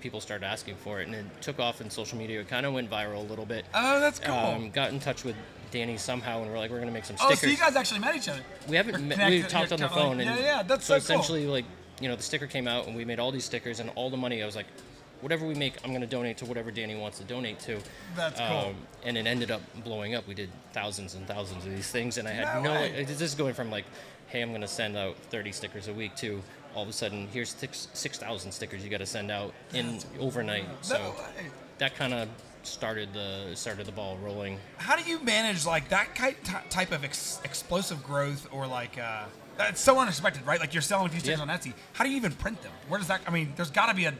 people 0.00 0.20
started 0.20 0.44
asking 0.44 0.74
for 0.76 1.00
it, 1.00 1.06
and 1.06 1.14
it 1.14 1.24
took 1.40 1.60
off 1.60 1.80
in 1.80 1.88
social 1.88 2.18
media. 2.18 2.40
It 2.40 2.48
kind 2.48 2.66
of 2.66 2.72
went 2.72 2.90
viral 2.90 3.18
a 3.18 3.28
little 3.28 3.46
bit. 3.46 3.64
Oh, 3.74 4.00
that's 4.00 4.18
cool. 4.18 4.34
Um, 4.34 4.70
got 4.70 4.90
in 4.92 4.98
touch 5.00 5.22
with 5.24 5.36
Danny 5.70 5.96
somehow, 5.96 6.42
and 6.42 6.50
we're 6.50 6.58
like, 6.58 6.70
we're 6.70 6.80
gonna 6.80 6.90
make 6.90 7.04
some 7.04 7.16
stickers. 7.16 7.38
oh, 7.38 7.40
so 7.40 7.46
you 7.46 7.56
guys 7.56 7.76
actually 7.76 8.00
met 8.00 8.16
each 8.16 8.28
other. 8.28 8.40
we 8.68 8.76
haven't 8.76 8.94
met, 9.06 9.18
connected- 9.18 9.42
we 9.44 9.48
talked 9.48 9.72
on 9.72 9.78
the 9.78 9.86
like- 9.86 9.94
phone, 9.94 10.20
and 10.20 10.28
yeah, 10.38 10.44
yeah, 10.58 10.62
that's 10.62 10.84
so 10.86 10.98
so 10.98 11.14
cool. 11.14 11.20
essentially 11.20 11.46
like 11.46 11.64
you 12.00 12.08
know 12.08 12.16
the 12.16 12.22
sticker 12.22 12.46
came 12.46 12.66
out, 12.66 12.86
and 12.86 12.96
we 12.96 13.04
made 13.04 13.18
all 13.20 13.30
these 13.32 13.44
stickers, 13.44 13.78
and 13.80 13.90
all 13.94 14.10
the 14.10 14.16
money 14.16 14.42
I 14.42 14.46
was 14.46 14.56
like. 14.56 14.66
Whatever 15.22 15.46
we 15.46 15.54
make, 15.54 15.74
I'm 15.84 15.92
gonna 15.92 16.06
donate 16.06 16.36
to 16.38 16.44
whatever 16.44 16.70
Danny 16.70 16.94
wants 16.94 17.16
to 17.18 17.24
donate 17.24 17.58
to. 17.60 17.78
That's 18.14 18.38
cool. 18.38 18.46
Um, 18.70 18.74
and 19.04 19.16
it 19.16 19.26
ended 19.26 19.50
up 19.50 19.62
blowing 19.84 20.14
up. 20.14 20.26
We 20.28 20.34
did 20.34 20.50
thousands 20.72 21.14
and 21.14 21.26
thousands 21.26 21.64
of 21.64 21.70
these 21.74 21.90
things, 21.90 22.18
and 22.18 22.28
I 22.28 22.32
had 22.32 22.62
No 22.62 22.74
no. 22.74 22.80
way. 22.80 22.90
It's 22.96 23.18
just 23.18 23.38
going 23.38 23.54
from 23.54 23.70
like, 23.70 23.84
hey, 24.26 24.42
I'm 24.42 24.50
going 24.50 24.60
to 24.62 24.68
send 24.68 24.96
out 24.96 25.16
30 25.30 25.52
stickers 25.52 25.88
a 25.88 25.92
week 25.94 26.14
to 26.16 26.42
all 26.74 26.82
of 26.82 26.88
a 26.88 26.92
sudden 26.92 27.28
here's 27.32 27.50
six 27.50 27.88
6,000 27.92 28.50
stickers 28.52 28.82
you 28.82 28.90
got 28.90 28.98
to 28.98 29.06
send 29.06 29.30
out 29.30 29.52
in 29.74 29.98
overnight. 30.18 30.64
So 30.82 30.96
No 30.98 31.14
that 31.78 31.94
kind 31.96 32.14
of 32.14 32.28
started 32.64 33.12
the 33.12 33.50
started 33.54 33.86
the 33.86 33.92
ball 33.92 34.16
rolling. 34.18 34.58
How 34.76 34.94
do 34.96 35.02
you 35.08 35.18
manage 35.22 35.66
like 35.66 35.88
that 35.90 36.14
type 36.70 36.92
of 36.92 37.04
ex- 37.04 37.40
explosive 37.44 38.02
growth 38.04 38.46
or 38.52 38.66
like 38.66 38.98
uh, 38.98 39.24
it's 39.60 39.80
so 39.80 39.98
unexpected, 39.98 40.46
right? 40.46 40.60
Like 40.60 40.72
you're 40.72 40.80
selling 40.80 41.06
a 41.06 41.10
few 41.10 41.20
stickers 41.20 41.38
Yeah. 41.40 41.42
on 41.42 41.48
Etsy. 41.58 41.72
How 41.92 42.04
do 42.04 42.10
you 42.10 42.16
even 42.16 42.32
print 42.32 42.62
them? 42.62 42.72
Where 42.88 42.98
does 42.98 43.08
that? 43.08 43.20
I 43.26 43.30
mean, 43.30 43.52
there's 43.56 43.70
got 43.70 43.86
to 43.86 43.94
be 43.94 44.04
a. 44.06 44.14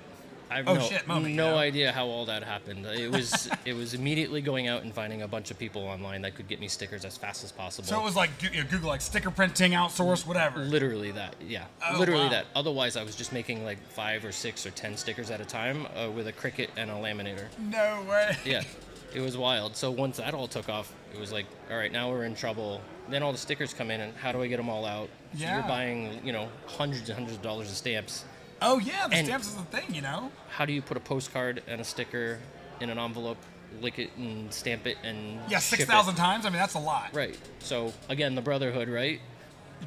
I 0.53 0.57
have 0.59 0.69
Oh, 0.69 0.75
no, 0.75 0.81
shit 0.81 1.07
moment, 1.09 1.31
you 1.31 1.37
no 1.37 1.53
know? 1.53 1.57
idea 1.57 1.93
how 1.93 2.07
all 2.07 2.27
that 2.27 2.43
happened. 2.45 2.85
It 2.87 3.11
was 3.11 3.49
it 3.65 3.73
was 3.75 3.95
immediately 3.95 4.41
going 4.41 4.69
out 4.69 4.83
and 4.83 4.93
finding 4.95 5.23
a 5.23 5.29
bunch 5.29 5.51
of 5.51 5.59
people 5.59 5.83
online 5.83 6.23
that 6.23 6.35
could 6.35 6.49
get 6.49 6.61
me 6.61 6.69
stickers 6.69 7.05
as 7.05 7.17
fast 7.17 7.43
as 7.45 7.51
possible. 7.53 7.89
So 7.89 7.99
it 8.01 8.05
was 8.05 8.17
like 8.17 8.31
you 8.43 8.63
know, 8.63 8.69
Google, 8.71 8.89
like 8.91 9.01
sticker 9.01 9.31
printing, 9.31 9.73
outsource, 9.73 10.27
whatever. 10.27 10.61
Literally 10.61 11.11
that, 11.13 11.35
yeah. 11.41 11.65
Oh, 11.89 11.99
Literally 11.99 12.25
wow. 12.25 12.31
that. 12.31 12.47
Otherwise, 12.55 12.97
I 12.97 13.03
was 13.03 13.17
just 13.17 13.33
making 13.33 13.65
like 13.65 13.79
five 13.91 14.25
or 14.25 14.33
six 14.33 14.67
or 14.67 14.71
ten 14.71 14.97
stickers 14.97 15.31
at 15.31 15.41
a 15.41 15.45
time 15.45 15.87
uh, 15.97 16.11
with 16.11 16.27
a 16.29 16.33
Cricut 16.33 16.69
and 16.77 16.91
a 16.91 16.95
laminator. 16.95 17.47
No 17.59 18.05
way. 18.09 18.37
Yeah, 18.45 18.63
it 19.15 19.21
was 19.21 19.37
wild. 19.37 19.77
So 19.77 19.91
once 19.91 20.19
that 20.19 20.35
all 20.35 20.47
took 20.49 20.69
off, 20.69 20.93
it 21.15 21.19
was 21.21 21.33
like, 21.33 21.47
all 21.71 21.77
right, 21.77 21.93
now 21.93 22.11
we're 22.11 22.25
in 22.25 22.35
trouble. 22.35 22.81
Then 23.09 23.23
all 23.23 23.33
the 23.33 23.39
stickers 23.39 23.75
come 23.75 23.91
in, 23.91 24.01
and 24.01 24.15
how 24.17 24.31
do 24.33 24.43
I 24.43 24.47
get 24.47 24.59
them 24.59 24.69
all 24.69 24.85
out? 24.85 25.09
So 25.35 25.41
Yeah. 25.41 25.59
you're 25.59 25.69
buying, 25.69 26.21
you 26.25 26.33
know, 26.33 26.49
hundreds 26.67 27.09
and 27.09 27.19
hundreds 27.19 27.37
of 27.37 27.43
dollars 27.43 27.69
of 27.71 27.77
stamps. 27.77 28.25
Oh 28.63 28.79
yeah, 28.79 29.09
the 29.09 29.17
And- 29.17 29.27
stamps 29.27 29.49
is 29.49 29.55
the 29.57 29.63
thing, 29.65 29.95
you 29.95 30.01
know. 30.03 30.31
How 30.51 30.65
do 30.65 30.73
you 30.73 30.83
put 30.83 30.97
a 30.97 31.01
postcard 31.01 31.63
and 31.67 31.81
a 31.81 31.85
sticker 31.85 32.39
in 32.81 32.91
an 32.91 32.99
envelope, 32.99 33.39
lick 33.81 33.99
it 33.99 34.11
and 34.17 34.53
stamp 34.53 34.87
it 34.87 34.99
and 35.03 35.41
Yeah, 35.49 35.59
six 35.59 35.85
thousand 35.85 36.15
times. 36.17 36.47
I 36.47 36.51
mean, 36.51 36.59
that's 36.59 36.75
a 36.75 36.79
lot. 36.79 37.11
Right. 37.15 37.37
So 37.61 37.93
again, 38.09 38.35
the 38.35 38.43
brotherhood, 38.43 38.89
right? 38.89 39.21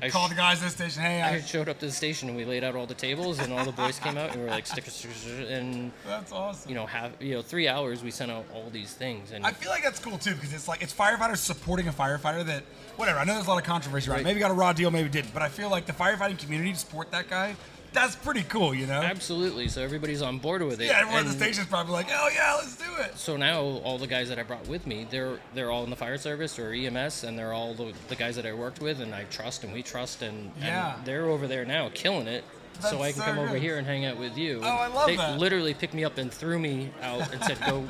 I 0.01 0.09
called 0.09 0.27
sh- 0.27 0.33
the 0.33 0.35
guys 0.35 0.57
at 0.61 0.65
the 0.65 0.69
station. 0.71 1.01
Hey, 1.03 1.21
I 1.21 1.35
I, 1.35 1.41
showed 1.41 1.69
up 1.69 1.79
to 1.79 1.85
the 1.85 1.91
station 1.91 2.27
and 2.27 2.37
we 2.37 2.43
laid 2.43 2.65
out 2.65 2.75
all 2.75 2.85
the 2.85 2.93
tables 2.93 3.39
and 3.39 3.53
all 3.53 3.63
the 3.63 3.71
boys 3.71 3.97
came 3.97 4.17
out 4.17 4.31
and 4.31 4.39
we 4.41 4.43
were 4.45 4.51
like 4.51 4.67
stickers 4.67 4.93
stickers, 4.93 5.25
and 5.49 5.89
that's 6.05 6.33
awesome. 6.33 6.67
you 6.69 6.75
know 6.75 6.85
have 6.85 7.13
you 7.21 7.35
know 7.35 7.41
three 7.41 7.69
hours 7.69 8.03
we 8.03 8.11
sent 8.11 8.29
out 8.29 8.45
all 8.53 8.69
these 8.73 8.93
things 8.93 9.31
and 9.31 9.45
I 9.45 9.51
feel 9.51 9.69
like 9.69 9.83
that's 9.83 9.99
cool 9.99 10.17
too 10.17 10.35
because 10.35 10.53
it's 10.53 10.67
like 10.67 10.81
it's 10.81 10.93
firefighters 10.93 11.37
supporting 11.37 11.87
a 11.87 11.93
firefighter 11.93 12.45
that 12.45 12.63
whatever. 12.97 13.19
I 13.19 13.23
know 13.23 13.35
there's 13.35 13.45
a 13.47 13.49
lot 13.49 13.57
of 13.57 13.63
controversy 13.63 14.09
around. 14.09 14.17
Right. 14.17 14.25
Maybe 14.25 14.39
got 14.41 14.51
a 14.51 14.55
raw 14.55 14.73
deal, 14.73 14.91
maybe 14.91 15.07
didn't. 15.07 15.33
But 15.33 15.43
I 15.43 15.47
feel 15.49 15.69
like 15.69 15.85
the 15.85 15.93
firefighting 15.93 16.39
community 16.39 16.73
to 16.73 16.77
support 16.79 17.11
that 17.11 17.29
guy, 17.29 17.55
that's 17.95 18.15
pretty 18.15 18.43
cool, 18.43 18.75
you 18.75 18.85
know. 18.85 19.01
absolutely 19.01 19.67
so 19.67 19.81
everybody's 19.81 20.21
on 20.21 20.37
board 20.37 20.61
with 20.61 20.79
it. 20.81 20.85
Yeah, 20.85 20.99
everyone 20.99 21.19
at 21.21 21.23
the 21.25 21.29
and 21.31 21.39
station's 21.39 21.67
probably 21.67 21.93
like, 21.93 22.07
oh 22.11 22.29
yeah, 22.33 22.53
let's 22.55 22.75
do 22.77 22.83
it. 22.99 23.17
So 23.17 23.35
now 23.37 23.61
all 23.61 23.97
the 23.97 24.05
guys 24.07 24.29
that 24.29 24.37
I 24.37 24.43
brought 24.43 24.67
with 24.67 24.85
me, 24.85 25.07
they're 25.09 25.39
they're 25.55 25.71
all 25.71 25.83
in 25.83 25.89
the 25.89 25.95
fire 25.95 26.17
service 26.17 26.59
or 26.59 26.71
EMS, 26.71 27.23
and 27.23 27.37
they're 27.39 27.53
all 27.53 27.73
the, 27.73 27.93
the 28.09 28.15
guys 28.15 28.35
that 28.35 28.45
I 28.45 28.53
worked 28.53 28.81
with, 28.81 29.01
and 29.01 29.15
I 29.15 29.23
trust 29.25 29.63
and 29.63 29.73
we 29.73 29.81
trust, 29.81 30.21
and, 30.21 30.51
Yeah. 30.61 30.97
and 30.97 31.05
they're 31.05 31.25
over 31.25 31.47
there 31.47 31.65
now 31.65 31.89
killing 31.93 32.27
it. 32.27 32.43
so 32.81 33.01
I 33.01 33.11
can 33.13 33.21
so 33.21 33.25
come 33.25 33.39
over 33.39 33.55
here 33.55 33.77
and 33.77 33.87
hang 33.87 34.03
out 34.05 34.17
with 34.17 34.37
you. 34.37 34.59
Oh, 34.61 34.67
I 34.67 34.87
love 34.87 35.07
they 35.07 35.15
that. 35.15 35.39
literally 35.39 35.73
picked 35.73 35.93
me 35.93 36.03
up 36.03 36.17
and 36.17 36.29
threw 36.31 36.59
me 36.59 36.91
out 37.01 37.31
and 37.33 37.41
said, 37.43 37.57
"Go, 37.65 37.85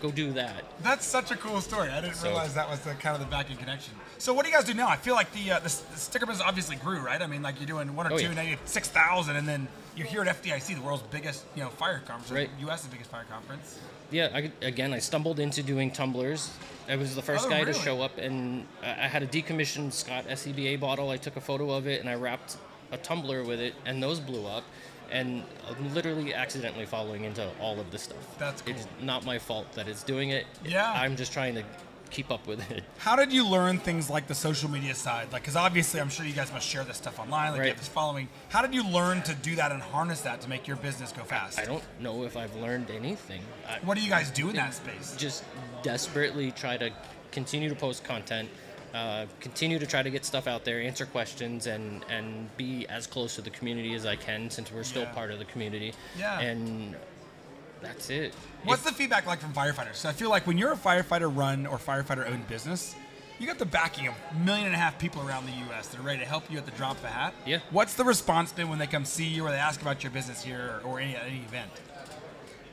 go 0.00 0.10
do 0.10 0.32
that. 0.32 0.64
That's 0.82 1.06
such 1.06 1.30
a 1.30 1.36
cool 1.36 1.60
story. 1.60 1.88
I 1.90 2.00
didn't 2.00 2.16
So- 2.16 2.28
realize 2.28 2.54
that 2.54 2.68
was 2.68 2.80
the 2.80 2.94
kind 2.94 3.14
of 3.14 3.20
the 3.20 3.26
back 3.26 3.50
end 3.50 3.58
connection. 3.58 3.94
So 4.18 4.34
what 4.34 4.44
do 4.44 4.50
you 4.50 4.56
guys 4.56 4.64
do 4.66 4.74
now? 4.74 4.88
I 4.88 4.96
feel 4.96 5.14
like 5.14 5.32
the, 5.32 5.52
uh, 5.52 5.58
the, 5.60 5.64
the 5.64 5.96
sticker 5.98 6.26
business 6.26 6.46
obviously 6.46 6.76
grew, 6.76 6.98
right? 7.00 7.20
I 7.20 7.26
mean, 7.26 7.42
like 7.42 7.58
you're 7.58 7.66
doing 7.66 7.94
one 7.96 8.06
or 8.06 8.12
Oh, 8.12 8.16
two, 8.16 8.22
yeah. 8.24 8.28
and 8.28 8.36
now 8.36 8.42
you 8.42 8.50
have 8.56 8.60
six 8.66 8.88
thousand, 8.88 9.36
and 9.36 9.46
then 9.48 9.68
you're 9.96 10.06
here 10.06 10.22
at 10.22 10.28
FDIC, 10.42 10.74
the 10.74 10.80
world's 10.82 11.02
biggest, 11.04 11.44
you 11.54 11.62
know, 11.62 11.68
fire 11.70 12.00
conference, 12.06 12.30
Right. 12.30 12.50
U.S.'s 12.60 12.86
biggest 12.88 13.10
fire 13.10 13.24
conference. 13.30 13.78
Yeah, 14.10 14.28
I, 14.34 14.50
again, 14.62 14.92
I 14.92 14.98
stumbled 14.98 15.38
into 15.40 15.62
doing 15.62 15.90
tumblers. 15.90 16.50
I 16.88 16.96
was 16.96 17.14
the 17.14 17.22
first 17.22 17.46
Oh, 17.46 17.50
guy 17.50 17.60
really? 17.60 17.72
to 17.74 17.78
show 17.78 18.02
up, 18.02 18.18
and 18.18 18.66
I 18.82 18.90
I 19.04 19.08
had 19.08 19.22
a 19.22 19.26
decommissioned 19.26 19.92
Scott 19.92 20.26
SCBA 20.28 20.80
bottle. 20.80 21.10
I 21.10 21.16
took 21.16 21.36
a 21.36 21.40
photo 21.40 21.70
of 21.70 21.86
it, 21.86 22.00
and 22.00 22.08
I 22.08 22.14
wrapped 22.14 22.56
a 22.92 22.96
tumbler 22.98 23.44
with 23.44 23.60
it, 23.60 23.74
and 23.86 24.02
those 24.02 24.18
blew 24.20 24.46
up. 24.46 24.64
And 25.10 25.42
I'm 25.68 25.94
literally 25.94 26.32
accidentally 26.34 26.86
following 26.86 27.24
into 27.24 27.48
all 27.60 27.80
of 27.80 27.90
this 27.90 28.02
stuff. 28.02 28.38
That's 28.38 28.62
cool. 28.62 28.74
It's 28.74 28.86
not 29.02 29.24
my 29.24 29.38
fault 29.38 29.72
that 29.72 29.88
it's 29.88 30.02
doing 30.02 30.30
it. 30.30 30.46
Yeah. 30.64 30.92
I'm 30.92 31.16
just 31.16 31.32
trying 31.32 31.54
to 31.56 31.64
keep 32.10 32.30
up 32.30 32.46
with 32.46 32.68
it. 32.70 32.82
How 32.98 33.16
did 33.16 33.32
you 33.32 33.46
learn 33.46 33.78
things 33.78 34.10
like 34.10 34.26
the 34.26 34.34
social 34.34 34.68
media 34.70 34.94
side? 34.94 35.32
Like, 35.32 35.42
because 35.42 35.56
obviously, 35.56 36.00
I'm 36.00 36.08
sure 36.10 36.26
you 36.26 36.32
guys 36.32 36.52
must 36.52 36.66
share 36.68 36.84
this 36.84 36.96
stuff 36.96 37.18
online. 37.20 37.52
Like, 37.52 37.62
you 37.62 37.68
have 37.68 37.78
this 37.78 37.88
following. 37.88 38.28
How 38.48 38.62
did 38.62 38.74
you 38.74 38.84
learn 38.88 39.22
to 39.22 39.34
do 39.34 39.54
that 39.56 39.70
and 39.72 39.80
harness 39.80 40.20
that 40.22 40.40
to 40.42 40.48
make 40.48 40.66
your 40.66 40.76
business 40.76 41.12
go 41.12 41.22
fast? 41.22 41.58
I 41.58 41.64
don't 41.66 41.84
know 42.00 42.24
if 42.24 42.36
I've 42.36 42.54
learned 42.56 42.90
anything. 42.90 43.42
I, 43.68 43.78
What 43.84 43.96
do 43.96 44.02
you 44.02 44.10
guys 44.10 44.30
do 44.30 44.48
in 44.48 44.56
that 44.56 44.74
space? 44.74 45.14
just 45.16 45.44
desperately 45.82 46.50
try 46.50 46.76
to 46.76 46.90
continue 47.30 47.68
to 47.68 47.76
post 47.76 48.02
content, 48.04 48.48
uh, 48.94 49.26
continue 49.40 49.78
to 49.78 49.86
try 49.86 50.02
to 50.02 50.10
get 50.10 50.24
stuff 50.24 50.46
out 50.46 50.64
there, 50.64 50.80
answer 50.80 51.06
questions, 51.06 51.66
and 51.66 52.04
and 52.10 52.54
be 52.56 52.86
as 52.88 53.06
close 53.06 53.34
to 53.36 53.42
the 53.42 53.50
community 53.50 53.94
as 53.94 54.04
I 54.06 54.16
can 54.16 54.50
since 54.50 54.72
we're 54.72 54.82
still 54.84 55.02
Yeah. 55.02 55.12
part 55.12 55.30
of 55.30 55.38
the 55.38 55.44
community. 55.44 55.94
Yeah. 56.18 56.40
And 56.40 56.96
that's 57.80 58.10
it. 58.10 58.34
What's 58.64 58.82
If- 58.84 58.88
the 58.92 58.94
feedback 58.94 59.26
like 59.26 59.40
from 59.40 59.52
firefighters? 59.52 59.96
So 59.96 60.08
I 60.08 60.12
feel 60.12 60.30
like 60.30 60.46
when 60.46 60.58
you're 60.58 60.72
a 60.72 60.76
firefighter 60.76 61.34
run 61.34 61.66
or 61.66 61.78
firefighter 61.78 62.28
owned 62.28 62.46
business, 62.48 62.94
you 63.38 63.46
got 63.46 63.58
the 63.58 63.64
backing 63.64 64.06
of 64.08 64.14
a 64.32 64.34
million 64.40 64.66
and 64.66 64.74
a 64.74 64.78
half 64.78 64.98
people 64.98 65.26
around 65.26 65.46
the 65.46 65.52
U.S. 65.68 65.88
that 65.88 65.98
are 65.98 66.02
ready 66.02 66.18
to 66.18 66.26
help 66.26 66.50
you 66.50 66.58
at 66.58 66.66
the 66.66 66.72
drop 66.72 66.98
of 66.98 67.04
a 67.04 67.08
hat. 67.08 67.32
Yeah. 67.46 67.60
What's 67.70 67.94
the 67.94 68.04
response 68.04 68.52
been 68.52 68.68
when 68.68 68.78
they 68.78 68.86
come 68.86 69.04
see 69.06 69.24
you 69.24 69.46
or 69.46 69.50
they 69.50 69.56
ask 69.56 69.80
about 69.80 70.02
your 70.02 70.10
business 70.12 70.42
here 70.42 70.80
or, 70.84 70.90
or 70.96 71.00
any, 71.00 71.16
any 71.16 71.38
event? 71.38 71.70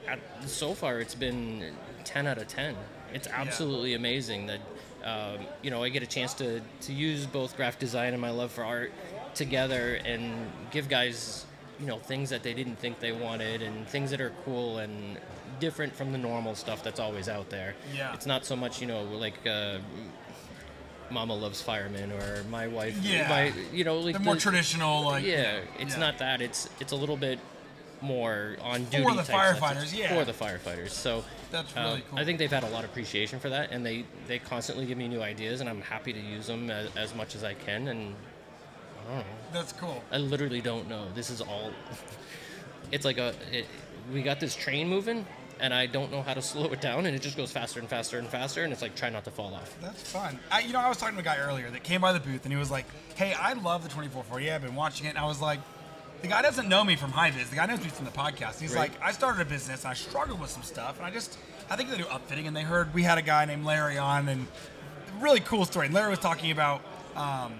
at, 0.07 0.19
so 0.45 0.73
far 0.73 0.99
it's 0.99 1.15
been 1.15 1.73
10 2.05 2.27
out 2.27 2.37
of 2.37 2.47
10 2.47 2.75
it's 3.13 3.27
absolutely 3.27 3.93
amazing 3.93 4.47
that 4.47 4.59
um, 5.07 5.37
you 5.63 5.71
know 5.71 5.81
i 5.83 5.89
get 5.89 6.03
a 6.03 6.07
chance 6.07 6.33
to, 6.35 6.61
to 6.81 6.91
use 6.93 7.25
both 7.25 7.55
graphic 7.57 7.79
design 7.79 8.13
and 8.13 8.21
my 8.21 8.29
love 8.29 8.51
for 8.51 8.63
art 8.63 8.91
together 9.33 9.95
and 10.05 10.23
give 10.71 10.87
guys 10.89 11.45
you 11.79 11.85
know 11.85 11.97
things 11.97 12.29
that 12.29 12.43
they 12.43 12.53
didn't 12.53 12.77
think 12.77 12.99
they 12.99 13.11
wanted 13.11 13.61
and 13.61 13.87
things 13.87 14.11
that 14.11 14.19
are 14.21 14.33
cool 14.45 14.79
and 14.79 15.17
different 15.59 15.95
from 15.95 16.11
the 16.11 16.17
normal 16.17 16.53
stuff 16.55 16.83
that's 16.83 16.99
always 16.99 17.27
out 17.29 17.49
there 17.49 17.73
Yeah. 17.95 18.13
it's 18.13 18.25
not 18.25 18.45
so 18.45 18.55
much 18.55 18.81
you 18.81 18.87
know 18.87 19.03
like 19.03 19.35
uh, 19.47 19.77
mama 21.09 21.33
loves 21.35 21.61
firemen 21.61 22.11
or 22.11 22.43
my 22.49 22.67
wife 22.67 22.97
Yeah. 23.01 23.29
my 23.29 23.53
you 23.71 23.83
know 23.83 23.99
like 23.99 24.13
The 24.13 24.19
more 24.19 24.35
traditional, 24.35 25.03
like 25.05 25.23
yeah, 25.23 25.59
it's 25.79 25.93
yeah. 25.95 25.99
not 25.99 26.17
that. 26.19 26.41
It's 26.41 26.67
it's 26.81 26.91
a 26.91 26.95
little 26.95 27.15
bit 27.17 27.39
more 28.01 28.57
on 28.61 28.83
duty 28.85 29.03
for 29.03 29.13
the 29.15 29.21
firefighters, 29.23 29.97
yeah. 29.97 30.13
For 30.17 30.25
the 30.25 30.33
firefighters. 30.33 30.89
So 30.89 31.23
That's 31.51 31.75
uh, 31.75 31.81
really 31.81 32.03
cool. 32.09 32.19
I 32.19 32.25
think 32.25 32.39
they've 32.39 32.51
had 32.51 32.63
a 32.63 32.69
lot 32.69 32.83
of 32.83 32.89
appreciation 32.89 33.39
for 33.39 33.49
that, 33.49 33.71
and 33.71 33.85
they 33.85 34.05
they 34.27 34.39
constantly 34.39 34.85
give 34.85 34.97
me 34.97 35.07
new 35.07 35.21
ideas, 35.21 35.61
and 35.61 35.69
I'm 35.69 35.81
happy 35.81 36.13
to 36.13 36.19
use 36.19 36.47
them 36.47 36.69
as, 36.69 36.95
as 36.95 37.15
much 37.15 37.35
as 37.35 37.43
I 37.43 37.53
can. 37.53 37.87
And 37.87 38.15
I 39.05 39.09
don't 39.09 39.19
know. 39.19 39.23
That's 39.53 39.73
cool. 39.73 40.03
I 40.11 40.17
literally 40.17 40.61
don't 40.61 40.89
know. 40.89 41.05
This 41.13 41.29
is 41.29 41.41
all. 41.41 41.71
it's 42.91 43.05
like 43.05 43.17
a. 43.17 43.33
It, 43.51 43.65
we 44.13 44.21
got 44.21 44.39
this 44.39 44.55
train 44.55 44.87
moving, 44.87 45.25
and 45.59 45.73
I 45.73 45.85
don't 45.85 46.11
know 46.11 46.21
how 46.21 46.33
to 46.33 46.41
slow 46.53 46.65
it 46.65 46.81
down, 46.81 47.05
and 47.05 47.15
it 47.15 47.21
just 47.21 47.37
goes 47.37 47.51
faster 47.51 47.79
and 47.79 47.89
faster 47.89 48.19
and 48.19 48.27
faster, 48.27 48.63
and 48.63 48.73
it's 48.73 48.81
like 48.81 48.95
try 48.95 49.09
not 49.09 49.23
to 49.25 49.31
fall 49.31 49.53
off. 49.53 49.75
That's 49.81 50.01
fun. 50.01 50.39
I, 50.51 50.61
you 50.61 50.73
know, 50.73 50.79
I 50.79 50.89
was 50.89 50.97
talking 50.97 51.15
to 51.15 51.21
a 51.21 51.23
guy 51.23 51.37
earlier 51.37 51.69
that 51.69 51.83
came 51.83 52.01
by 52.01 52.13
the 52.13 52.19
booth 52.19 52.43
and 52.43 52.51
he 52.51 52.59
was 52.59 52.71
like, 52.71 52.85
"Hey, 53.15 53.33
I 53.33 53.53
love 53.53 53.83
the 53.83 53.89
2440. 53.89 54.51
I've 54.51 54.61
been 54.61 54.75
watching 54.75 55.07
it." 55.07 55.09
And 55.09 55.17
I 55.17 55.25
was 55.25 55.41
like, 55.41 55.59
"The 56.21 56.27
guy 56.27 56.41
doesn't 56.41 56.67
know 56.67 56.83
me 56.83 56.95
from 56.95 57.11
high 57.11 57.31
vis. 57.31 57.49
The 57.49 57.55
guy 57.55 57.65
knows 57.65 57.79
me 57.83 57.89
from 57.89 58.05
the 58.05 58.11
podcast." 58.11 58.59
He's 58.59 58.73
Right. 58.73 58.91
like, 58.91 59.01
"I 59.01 59.11
started 59.11 59.41
a 59.41 59.45
business 59.45 59.83
and 59.83 59.91
I 59.91 59.93
struggled 59.93 60.39
with 60.39 60.49
some 60.49 60.63
stuff, 60.63 60.97
and 60.97 61.05
I 61.05 61.11
just, 61.11 61.37
I 61.69 61.75
think 61.75 61.89
they 61.91 61.97
do 61.97 62.05
upfitting, 62.05 62.47
and 62.47 62.55
they 62.55 62.63
heard 62.63 62.93
we 62.93 63.03
had 63.03 63.17
a 63.17 63.21
guy 63.21 63.45
named 63.45 63.65
Larry 63.65 63.97
on, 63.97 64.27
and 64.29 64.47
really 65.19 65.39
cool 65.39 65.65
story. 65.65 65.85
And 65.87 65.95
Larry 65.95 66.09
was 66.11 66.19
talking 66.19 66.51
about, 66.51 66.81
um, 67.15 67.53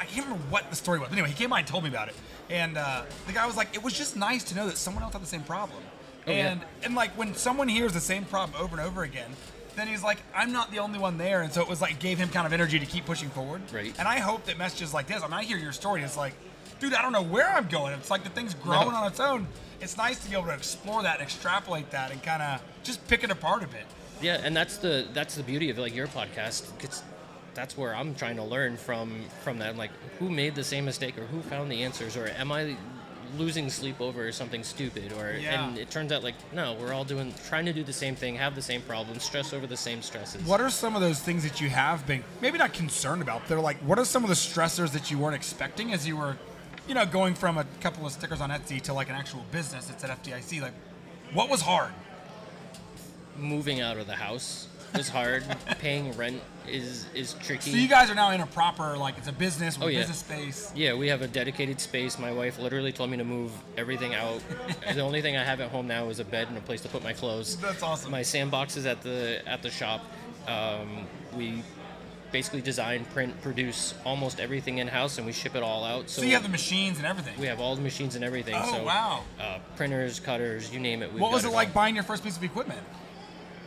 I 0.00 0.04
can't 0.04 0.26
remember 0.26 0.44
what 0.50 0.68
the 0.70 0.76
story 0.76 0.98
was. 0.98 1.08
But 1.08 1.14
anyway, 1.14 1.28
he 1.28 1.34
came 1.34 1.50
by 1.50 1.60
and 1.60 1.68
told 1.68 1.84
me 1.84 1.90
about 1.90 2.08
it, 2.08 2.14
and 2.48 2.76
uh, 2.76 3.02
the 3.26 3.32
guy 3.32 3.46
was 3.46 3.56
like, 3.56 3.74
"It 3.74 3.82
was 3.82 3.92
just 3.92 4.16
nice 4.16 4.42
to 4.44 4.54
know 4.56 4.66
that 4.66 4.76
someone 4.78 5.02
else 5.04 5.12
had 5.12 5.22
the 5.22 5.26
same 5.26 5.42
problem." 5.42 5.82
Oh, 6.26 6.32
yeah. 6.32 6.52
and 6.52 6.60
and 6.82 6.94
like 6.94 7.12
when 7.16 7.34
someone 7.34 7.68
hears 7.68 7.92
the 7.92 8.00
same 8.00 8.24
problem 8.24 8.60
over 8.60 8.76
and 8.76 8.86
over 8.86 9.02
again, 9.04 9.30
then 9.76 9.86
he's 9.88 10.02
like, 10.02 10.18
I'm 10.34 10.52
not 10.52 10.70
the 10.70 10.80
only 10.80 10.98
one 10.98 11.16
there, 11.18 11.40
and 11.42 11.52
so 11.52 11.60
it 11.62 11.68
was 11.68 11.80
like 11.80 11.98
gave 11.98 12.18
him 12.18 12.28
kind 12.28 12.46
of 12.46 12.52
energy 12.52 12.78
to 12.78 12.86
keep 12.86 13.06
pushing 13.06 13.30
forward. 13.30 13.62
Right. 13.72 13.94
And 13.98 14.06
I 14.08 14.18
hope 14.18 14.44
that 14.46 14.58
messages 14.58 14.92
like 14.92 15.06
this. 15.06 15.22
I 15.22 15.26
mean, 15.26 15.34
I 15.34 15.44
hear 15.44 15.56
your 15.56 15.72
story. 15.72 16.02
It's 16.02 16.16
like, 16.16 16.34
dude, 16.80 16.94
I 16.94 17.02
don't 17.02 17.12
know 17.12 17.22
where 17.22 17.48
I'm 17.48 17.68
going. 17.68 17.92
It's 17.94 18.10
like 18.10 18.24
the 18.24 18.30
thing's 18.30 18.54
growing 18.54 18.88
No. 18.88 18.94
on 18.96 19.06
its 19.06 19.20
own. 19.20 19.46
It's 19.80 19.96
nice 19.96 20.18
to 20.24 20.28
be 20.30 20.36
able 20.36 20.46
to 20.48 20.54
explore 20.54 21.02
that 21.02 21.14
and 21.14 21.22
extrapolate 21.22 21.90
that 21.92 22.10
and 22.10 22.22
kind 22.22 22.42
of 22.42 22.62
just 22.82 23.06
pick 23.08 23.22
it 23.24 23.30
apart 23.30 23.62
a 23.62 23.66
bit. 23.68 23.84
Yeah, 24.20 24.40
and 24.42 24.54
that's 24.56 24.76
the 24.78 25.06
that's 25.14 25.36
the 25.36 25.42
beauty 25.42 25.70
of 25.70 25.78
like 25.78 25.94
your 25.94 26.06
podcast. 26.06 26.68
It's, 26.82 27.02
that's 27.54 27.76
where 27.76 27.94
I'm 27.94 28.14
trying 28.14 28.36
to 28.36 28.44
learn 28.44 28.76
from 28.76 29.24
from 29.42 29.58
that. 29.60 29.76
Like, 29.76 29.90
who 30.18 30.28
made 30.30 30.54
the 30.54 30.64
same 30.64 30.84
mistake, 30.84 31.16
or 31.18 31.22
who 31.26 31.40
found 31.42 31.70
the 31.72 31.82
answers, 31.82 32.16
or 32.16 32.26
am 32.28 32.52
I 32.52 32.76
losing 33.38 33.70
sleep 33.70 34.00
over 34.00 34.30
something 34.32 34.62
stupid? 34.62 35.12
Or 35.12 35.32
Yeah. 35.32 35.64
and 35.68 35.78
it 35.78 35.90
turns 35.90 36.12
out 36.12 36.22
like 36.22 36.34
no, 36.52 36.74
we're 36.74 36.92
all 36.92 37.04
doing 37.04 37.32
trying 37.48 37.64
to 37.64 37.72
do 37.72 37.82
the 37.82 37.92
same 37.94 38.14
thing, 38.14 38.34
have 38.36 38.54
the 38.54 38.60
same 38.62 38.82
problems, 38.82 39.22
stress 39.24 39.54
over 39.54 39.66
the 39.66 39.76
same 39.76 40.02
stresses. 40.02 40.42
What 40.44 40.60
are 40.60 40.68
some 40.70 40.94
of 40.94 41.00
those 41.00 41.20
things 41.20 41.42
that 41.44 41.60
you 41.60 41.70
have 41.70 42.06
been 42.06 42.22
maybe 42.42 42.58
not 42.58 42.74
concerned 42.74 43.22
about? 43.22 43.48
They're 43.48 43.58
like, 43.60 43.78
what 43.78 43.98
are 43.98 44.04
some 44.04 44.22
of 44.24 44.28
the 44.28 44.36
stressors 44.36 44.90
that 44.92 45.10
you 45.10 45.16
weren't 45.18 45.36
expecting 45.36 45.92
as 45.94 46.06
you 46.06 46.16
were, 46.18 46.36
you 46.90 46.94
know, 46.94 47.06
going 47.06 47.34
from 47.34 47.56
a 47.56 47.64
couple 47.80 48.04
of 48.04 48.10
stickers 48.10 48.40
on 48.40 48.50
Etsy 48.50 48.80
to 48.82 48.92
like 48.92 49.08
an 49.08 49.14
actual 49.14 49.44
business 49.52 49.86
that's 49.86 50.02
at 50.02 50.10
FDIC? 50.24 50.60
Like, 50.60 50.72
what 51.32 51.48
was 51.48 51.60
hard? 51.60 51.92
Moving 53.38 53.80
out 53.80 53.96
of 53.96 54.08
the 54.08 54.16
house 54.16 54.66
is 54.94 55.08
hard. 55.08 55.44
Paying 55.78 56.16
rent 56.16 56.42
is 56.66 57.06
is 57.14 57.34
tricky. 57.34 57.70
So 57.70 57.76
you 57.76 57.86
guys 57.86 58.10
are 58.10 58.16
now 58.16 58.32
in 58.32 58.40
a 58.40 58.46
proper 58.46 58.96
like 58.96 59.16
it's 59.18 59.28
a 59.28 59.32
business 59.32 59.78
with 59.78 59.84
Oh, 59.84 59.88
yeah. 59.88 60.00
business 60.00 60.18
space. 60.18 60.72
Yeah, 60.74 60.94
we 60.94 61.06
have 61.06 61.22
a 61.22 61.28
dedicated 61.28 61.80
space. 61.80 62.18
My 62.18 62.32
wife 62.32 62.58
literally 62.58 62.90
told 62.90 63.08
me 63.08 63.16
to 63.18 63.24
move 63.24 63.52
everything 63.78 64.16
out. 64.16 64.42
the 64.92 65.00
only 65.00 65.22
thing 65.22 65.36
I 65.36 65.44
have 65.44 65.60
at 65.60 65.70
home 65.70 65.86
now 65.86 66.08
is 66.08 66.18
a 66.18 66.24
bed 66.24 66.48
and 66.48 66.58
a 66.58 66.60
place 66.60 66.80
to 66.80 66.88
put 66.88 67.04
my 67.04 67.12
clothes. 67.12 67.56
That's 67.58 67.84
awesome. 67.84 68.10
My 68.10 68.22
sandbox 68.22 68.76
is 68.76 68.84
at 68.84 69.00
the 69.02 69.42
at 69.46 69.62
the 69.62 69.70
shop. 69.70 70.04
Um, 70.48 71.06
we 71.36 71.62
basically 72.32 72.60
design, 72.60 73.04
print, 73.06 73.40
produce 73.42 73.94
almost 74.04 74.40
everything 74.40 74.78
in 74.78 74.88
house, 74.88 75.18
and 75.18 75.26
we 75.26 75.32
ship 75.32 75.54
it 75.54 75.62
all 75.62 75.84
out. 75.84 76.08
So, 76.10 76.22
So 76.22 76.26
you 76.26 76.34
have 76.34 76.42
the 76.42 76.48
machines 76.48 76.98
and 76.98 77.06
everything. 77.06 77.38
we 77.38 77.46
have 77.46 77.60
all 77.60 77.74
the 77.76 77.82
machines 77.82 78.14
and 78.14 78.24
everything. 78.24 78.54
Oh, 78.56 78.72
so, 78.72 78.84
wow. 78.84 79.22
Uh, 79.40 79.58
printers, 79.76 80.20
cutters, 80.20 80.72
you 80.72 80.80
name 80.80 81.02
it. 81.02 81.12
what 81.12 81.32
was 81.32 81.42
got 81.42 81.52
it 81.52 81.54
like 81.54 81.68
all. 81.68 81.74
buying 81.74 81.94
your 81.94 82.04
first 82.04 82.22
piece 82.22 82.36
of 82.36 82.44
equipment? 82.44 82.80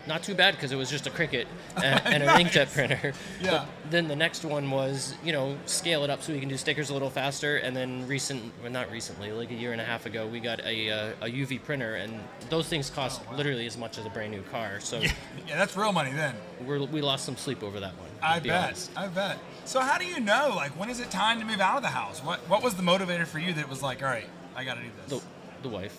Not 0.05 0.21
too 0.21 0.35
bad 0.35 0.55
because 0.55 0.71
it 0.71 0.75
was 0.75 0.89
just 0.89 1.07
a 1.07 1.09
Cricut 1.09 1.45
and, 1.77 2.01
and 2.05 2.23
an 2.23 2.29
inkjet 2.45 2.73
printer. 2.73 3.13
Yeah. 3.41 3.65
But 3.83 3.91
then 3.91 4.07
the 4.09 4.15
next 4.15 4.43
one 4.43 4.69
was, 4.69 5.15
you 5.23 5.31
know, 5.31 5.57
scale 5.65 6.03
it 6.03 6.09
up 6.09 6.21
so 6.21 6.33
we 6.33 6.39
can 6.41 6.49
do 6.49 6.57
stickers 6.57 6.89
a 6.89 6.93
little 6.93 7.09
faster. 7.09 7.57
And 7.57 7.75
then 7.75 8.05
recent, 8.07 8.51
well, 8.61 8.71
not 8.71 8.91
recently, 8.91 9.31
like 9.31 9.51
a 9.51 9.53
year 9.53 9.71
and 9.71 9.79
a 9.79 9.85
half 9.85 10.05
ago, 10.05 10.27
we 10.27 10.39
got 10.41 10.59
a, 10.65 10.89
uh, 10.89 11.11
a 11.21 11.25
UV 11.27 11.63
printer, 11.63 11.95
and 11.95 12.19
those 12.49 12.67
things 12.67 12.89
cost 12.89 13.21
literally 13.35 13.65
as 13.65 13.77
much 13.77 13.97
as 13.97 14.05
a 14.05 14.09
brand 14.09 14.31
new 14.31 14.41
car. 14.43 14.79
So 14.81 14.99
Yeah, 14.99 15.11
yeah, 15.47 15.57
that's 15.57 15.75
real 15.77 15.93
money 15.93 16.11
then. 16.11 16.35
we're, 16.65 16.83
we 16.83 17.01
lost 17.01 17.23
some 17.25 17.37
sleep 17.37 17.63
over 17.63 17.79
that 17.79 17.97
one. 17.97 18.09
I 18.21 18.39
be 18.39 18.49
bet. 18.49 18.63
honest. 18.65 18.91
I 18.97 19.07
bet. 19.07 19.37
So 19.65 19.79
how 19.79 19.97
do 19.97 20.05
you 20.05 20.19
know? 20.19 20.51
Like, 20.55 20.71
when 20.77 20.89
is 20.89 20.99
it 20.99 21.09
time 21.11 21.39
to 21.39 21.45
move 21.45 21.61
out 21.61 21.77
of 21.77 21.81
the 21.83 21.89
house? 21.89 22.19
What 22.23 22.39
What 22.49 22.61
was 22.63 22.73
the 22.75 22.83
motivator 22.83 23.25
for 23.25 23.39
you 23.39 23.53
that 23.53 23.69
was 23.69 23.81
like, 23.81 24.01
all 24.03 24.09
right, 24.09 24.27
I 24.55 24.63
got 24.65 24.75
to 24.75 24.81
do 24.81 24.89
this? 25.07 25.19
The, 25.19 25.25
the 25.63 25.69
wife. 25.69 25.93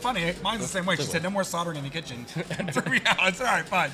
Funny, 0.00 0.32
mine's 0.42 0.62
the 0.62 0.66
same 0.68 0.86
way. 0.86 0.96
She 0.96 1.02
said, 1.02 1.22
no 1.22 1.30
more 1.30 1.44
soldering 1.44 1.76
in 1.76 1.84
the 1.84 1.90
kitchen. 1.90 2.24
Threw 2.26 2.92
me 2.92 3.00
all 3.06 3.30
right, 3.40 3.64
fine. 3.66 3.90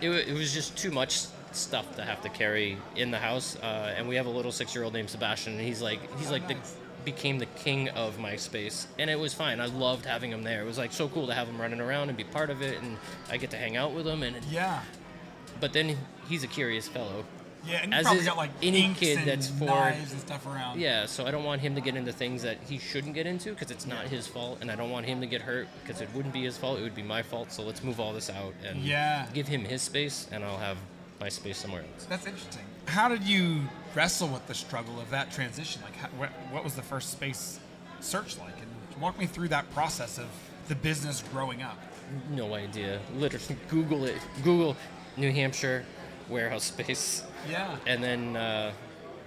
It, 0.00 0.08
wa- 0.08 0.14
it 0.16 0.32
was 0.32 0.52
just 0.52 0.76
too 0.76 0.90
much 0.90 1.22
stuff 1.52 1.96
to 1.96 2.04
have 2.04 2.22
to 2.22 2.28
carry 2.28 2.76
in 2.96 3.10
the 3.10 3.18
house, 3.18 3.56
uh, 3.62 3.94
and 3.96 4.08
we 4.08 4.16
have 4.16 4.26
a 4.26 4.30
little 4.30 4.52
six-year-old 4.52 4.92
named 4.92 5.10
Sebastian, 5.10 5.54
and 5.54 5.62
he's 5.62 5.82
like 5.82 6.00
he's 6.18 6.30
like 6.30 6.46
the 6.48 6.56
became 7.04 7.38
the 7.38 7.46
king 7.46 7.88
of 7.90 8.18
my 8.18 8.36
space, 8.36 8.86
and 8.98 9.08
it 9.10 9.18
was 9.18 9.32
fine. 9.34 9.58
I 9.58 9.66
loved 9.66 10.04
having 10.04 10.30
him 10.30 10.42
there. 10.42 10.60
It 10.62 10.66
was 10.66 10.76
like 10.78 10.92
so 10.92 11.08
cool 11.08 11.26
to 11.28 11.34
have 11.34 11.48
him 11.48 11.58
running 11.60 11.80
around 11.80 12.08
and 12.10 12.16
be 12.16 12.24
part 12.24 12.50
of 12.50 12.60
it, 12.62 12.80
and 12.82 12.98
I 13.30 13.36
get 13.38 13.50
to 13.52 13.56
hang 13.56 13.76
out 13.76 13.92
with 13.92 14.06
him. 14.06 14.22
And 14.22 14.36
Yeah. 14.50 14.80
but 15.60 15.72
then 15.72 15.96
he's 16.28 16.44
a 16.44 16.46
curious 16.46 16.86
fellow. 16.88 17.24
Yeah, 17.66 17.80
and 17.82 17.92
As 17.94 18.02
probably 18.04 18.20
is 18.20 18.26
got 18.26 18.36
like 18.36 18.50
any 18.62 18.84
inks 18.84 19.00
kid 19.00 19.18
and 19.18 19.26
that's 19.26 19.48
for- 19.48 19.64
knives 19.64 20.12
and 20.12 20.20
stuff 20.20 20.46
around. 20.46 20.80
Yeah, 20.80 21.06
so 21.06 21.26
I 21.26 21.30
don't 21.30 21.44
want 21.44 21.60
him 21.60 21.74
to 21.74 21.80
get 21.80 21.94
into 21.96 22.12
things 22.12 22.42
that 22.42 22.56
he 22.66 22.78
shouldn't 22.78 23.14
get 23.14 23.26
into 23.26 23.50
because 23.50 23.70
it's 23.70 23.86
not 23.86 24.06
his 24.06 24.26
fault, 24.26 24.58
and 24.60 24.70
I 24.70 24.76
don't 24.76 24.90
want 24.90 25.06
him 25.06 25.20
to 25.20 25.26
get 25.26 25.42
hurt 25.42 25.68
because 25.82 26.00
it 26.00 26.08
wouldn't 26.14 26.32
be 26.34 26.42
his 26.44 26.56
fault. 26.56 26.78
It 26.78 26.82
would 26.82 26.94
be 26.94 27.02
my 27.02 27.22
fault. 27.22 27.52
So 27.52 27.62
let's 27.62 27.82
move 27.84 28.00
all 28.00 28.12
this 28.12 28.30
out 28.30 28.54
and 28.66 28.78
Yeah. 28.82 29.26
give 29.34 29.46
him 29.48 29.62
his 29.64 29.82
space, 29.82 30.26
and 30.32 30.42
I'll 30.44 30.58
have 30.58 30.78
my 31.20 31.28
space 31.28 31.58
somewhere 31.58 31.82
else. 31.82 32.06
That's 32.08 32.26
interesting. 32.26 32.62
How 32.86 33.08
did 33.08 33.24
you 33.24 33.62
wrestle 33.94 34.28
with 34.28 34.46
the 34.46 34.54
struggle 34.54 34.98
of 34.98 35.10
that 35.10 35.30
transition? 35.30 35.82
Like, 35.82 35.96
how, 35.96 36.08
what, 36.16 36.30
what 36.50 36.64
was 36.64 36.74
the 36.74 36.82
first 36.82 37.10
space 37.12 37.60
search 38.00 38.38
like? 38.38 38.54
And 38.58 39.02
walk 39.02 39.18
me 39.18 39.26
through 39.26 39.48
that 39.48 39.70
process 39.74 40.18
of 40.18 40.26
the 40.68 40.74
business 40.76 41.22
growing 41.32 41.62
up. 41.62 41.78
no 42.30 42.54
idea. 42.54 43.00
Literally, 43.16 43.56
Google 43.68 44.06
it. 44.06 44.16
Google 44.42 44.76
New 45.16 45.30
Hampshire 45.30 45.84
warehouse 46.28 46.64
space, 46.74 47.22
Yeah. 47.48 47.76
and 47.86 48.02
then 48.02 48.36
uh, 48.36 48.72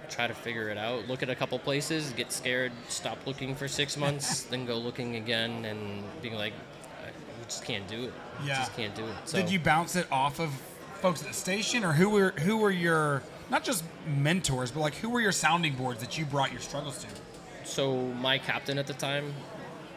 try 0.08 0.26
to 0.26 0.34
figure 0.34 0.68
it 0.68 0.78
out. 0.78 1.08
Look 1.08 1.22
at 1.22 1.30
a 1.30 1.34
couple 1.34 1.58
places, 1.58 2.10
get 2.16 2.32
scared, 2.32 2.72
stop 2.88 3.18
looking 3.26 3.54
for 3.54 3.68
six 3.68 3.96
months, 4.04 4.42
then 4.44 4.66
go 4.66 4.76
looking 4.76 5.16
again, 5.16 5.64
and 5.64 6.02
being 6.22 6.34
like, 6.34 6.52
I 7.02 7.10
just 7.44 7.64
can't 7.64 7.86
do 7.88 8.04
it. 8.04 8.12
Yeah. 8.44 8.56
just 8.56 8.76
can't 8.76 8.94
do 8.94 9.04
it. 9.06 9.14
So 9.24 9.38
Did 9.38 9.50
you 9.50 9.58
bounce 9.58 9.96
it 9.96 10.06
off 10.10 10.40
of 10.40 10.50
folks 11.00 11.22
at 11.22 11.28
the 11.28 11.34
station, 11.34 11.84
or 11.84 11.92
who 11.92 12.08
were 12.10 12.30
who 12.30 12.56
were 12.56 12.70
your 12.70 13.22
not 13.50 13.62
just 13.64 13.84
mentors, 14.06 14.70
but 14.70 14.80
like 14.80 14.94
who 14.94 15.10
were 15.10 15.20
your 15.20 15.32
sounding 15.32 15.74
boards 15.74 16.00
that 16.00 16.16
you 16.18 16.24
brought 16.24 16.50
your 16.52 16.60
struggles 16.60 16.98
to? 17.04 17.06
So 17.64 17.96
my 17.96 18.38
captain 18.38 18.78
at 18.78 18.86
the 18.86 18.94
time 18.94 19.32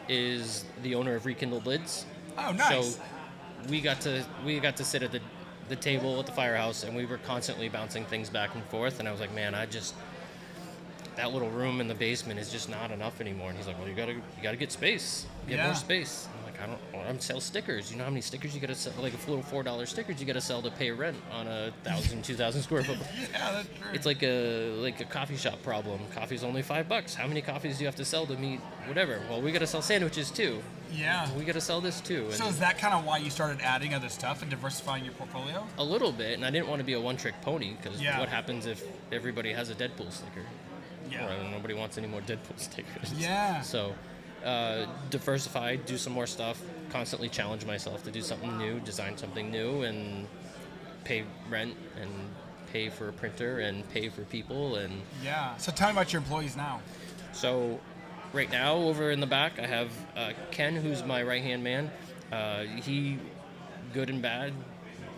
is 0.08 0.64
the 0.82 0.94
owner 0.94 1.14
of 1.14 1.26
Rekindled 1.26 1.66
Lids. 1.66 2.06
Oh, 2.38 2.52
nice. 2.52 2.96
So 2.96 3.02
we 3.68 3.80
got 3.80 4.00
to 4.02 4.24
we 4.44 4.58
got 4.60 4.76
to 4.76 4.84
sit 4.84 5.02
at 5.02 5.12
the 5.12 5.20
the 5.68 5.76
table 5.76 6.18
at 6.20 6.26
the 6.26 6.32
firehouse, 6.32 6.82
and 6.84 6.94
we 6.96 7.04
were 7.06 7.18
constantly 7.18 7.68
bouncing 7.68 8.04
things 8.04 8.30
back 8.30 8.54
and 8.54 8.64
forth. 8.64 8.98
And 9.00 9.08
I 9.08 9.12
was 9.12 9.20
like, 9.20 9.34
man, 9.34 9.54
I 9.54 9.66
just 9.66 9.94
that 11.16 11.32
little 11.32 11.50
room 11.50 11.80
in 11.80 11.88
the 11.88 11.94
basement 11.94 12.38
is 12.38 12.50
just 12.50 12.68
not 12.68 12.90
enough 12.92 13.20
anymore. 13.20 13.48
And 13.48 13.58
he's 13.58 13.66
like, 13.66 13.78
well, 13.78 13.88
you 13.88 13.94
gotta 13.94 14.12
you 14.12 14.22
gotta 14.42 14.56
get 14.56 14.70
space, 14.72 15.26
get 15.48 15.56
Yeah. 15.58 15.66
more 15.66 15.74
space. 15.74 16.28
I 16.62 16.66
don't. 16.66 16.78
Well, 16.92 17.04
I'm 17.08 17.20
sell 17.20 17.40
stickers. 17.40 17.90
You 17.92 17.98
know 17.98 18.04
how 18.04 18.10
many 18.10 18.20
stickers 18.20 18.54
you 18.54 18.60
gotta 18.60 18.74
sell? 18.74 18.92
Like 19.00 19.12
a 19.14 19.30
little 19.30 19.42
four 19.44 19.62
dollar 19.62 19.86
stickers 19.86 20.20
you 20.20 20.26
gotta 20.26 20.40
sell 20.40 20.60
to 20.62 20.70
pay 20.70 20.90
rent 20.90 21.16
on 21.32 21.46
a 21.46 21.72
thousand, 21.84 22.24
two 22.24 22.34
thousand 22.34 22.62
square 22.62 22.82
foot. 22.82 22.98
Yeah, 23.32 23.52
that's 23.52 23.68
true. 23.68 23.90
It's 23.92 24.06
like 24.06 24.22
a 24.22 24.70
like 24.80 25.00
a 25.00 25.04
coffee 25.04 25.36
shop 25.36 25.62
problem. 25.62 26.00
Coffee's 26.14 26.42
only 26.44 26.62
five 26.62 26.88
bucks. 26.88 27.14
How 27.14 27.26
many 27.26 27.40
coffees 27.42 27.78
do 27.78 27.84
you 27.84 27.86
have 27.86 27.96
to 27.96 28.04
sell 28.04 28.26
to 28.26 28.36
meet 28.36 28.60
whatever? 28.86 29.20
Well, 29.28 29.40
we 29.40 29.52
got 29.52 29.60
to 29.60 29.66
sell 29.66 29.82
sandwiches 29.82 30.30
too. 30.30 30.60
yeah. 30.92 31.28
We 31.36 31.44
got 31.44 31.52
to 31.52 31.60
sell 31.60 31.80
this 31.80 32.00
too. 32.00 32.24
And 32.24 32.34
So 32.34 32.46
is 32.48 32.58
that 32.58 32.78
kind 32.78 32.94
of 32.94 33.04
why 33.04 33.18
you 33.18 33.30
started 33.30 33.60
adding 33.62 33.94
other 33.94 34.08
stuff 34.08 34.42
and 34.42 34.50
diversifying 34.50 35.04
your 35.04 35.14
portfolio? 35.14 35.66
a 35.78 35.84
little 35.84 36.10
bit, 36.12 36.34
and 36.34 36.44
I 36.44 36.50
didn't 36.50 36.68
want 36.68 36.80
to 36.80 36.84
be 36.84 36.94
a 36.94 37.00
one-trick 37.00 37.40
pony 37.42 37.74
because 37.80 38.00
Yeah. 38.00 38.18
what 38.18 38.28
happens 38.28 38.66
if 38.66 38.82
everybody 39.12 39.52
has 39.52 39.70
a 39.70 39.74
Deadpool 39.74 40.10
sticker? 40.12 40.44
Yeah. 41.10 41.26
Or 41.46 41.50
nobody 41.50 41.74
wants 41.74 41.96
any 41.98 42.06
more 42.08 42.20
Deadpool 42.22 42.56
stickers. 42.58 43.12
Yeah. 43.16 43.60
So, 43.62 43.94
uh, 44.44 44.86
diversify, 45.10 45.76
do 45.76 45.96
some 45.96 46.12
more 46.12 46.26
stuff, 46.26 46.60
constantly 46.90 47.28
challenge 47.28 47.64
myself 47.64 48.02
to 48.04 48.10
do 48.10 48.22
something 48.22 48.56
new, 48.58 48.80
design 48.80 49.16
something 49.16 49.50
new, 49.50 49.82
and 49.82 50.26
pay 51.04 51.24
rent 51.50 51.74
and 52.00 52.10
pay 52.72 52.88
for 52.90 53.08
a 53.08 53.12
printer 53.12 53.60
and 53.60 53.88
pay 53.90 54.08
for 54.08 54.22
people 54.22 54.76
and 54.76 55.00
Yeah. 55.24 55.56
So 55.56 55.72
tell 55.72 55.88
me 55.88 55.92
about 55.92 56.12
your 56.12 56.20
employees 56.20 56.56
now. 56.56 56.80
So, 57.32 57.80
right 58.32 58.50
now, 58.50 58.74
over 58.76 59.10
in 59.10 59.20
the 59.20 59.26
back, 59.26 59.58
I 59.58 59.66
have 59.66 59.90
uh, 60.16 60.32
Ken, 60.50 60.76
who's 60.76 61.04
my 61.04 61.22
right 61.22 61.42
hand 61.42 61.62
man. 61.62 61.90
Uh, 62.32 62.62
he, 62.62 63.18
good 63.94 64.10
and 64.10 64.20
bad, 64.20 64.52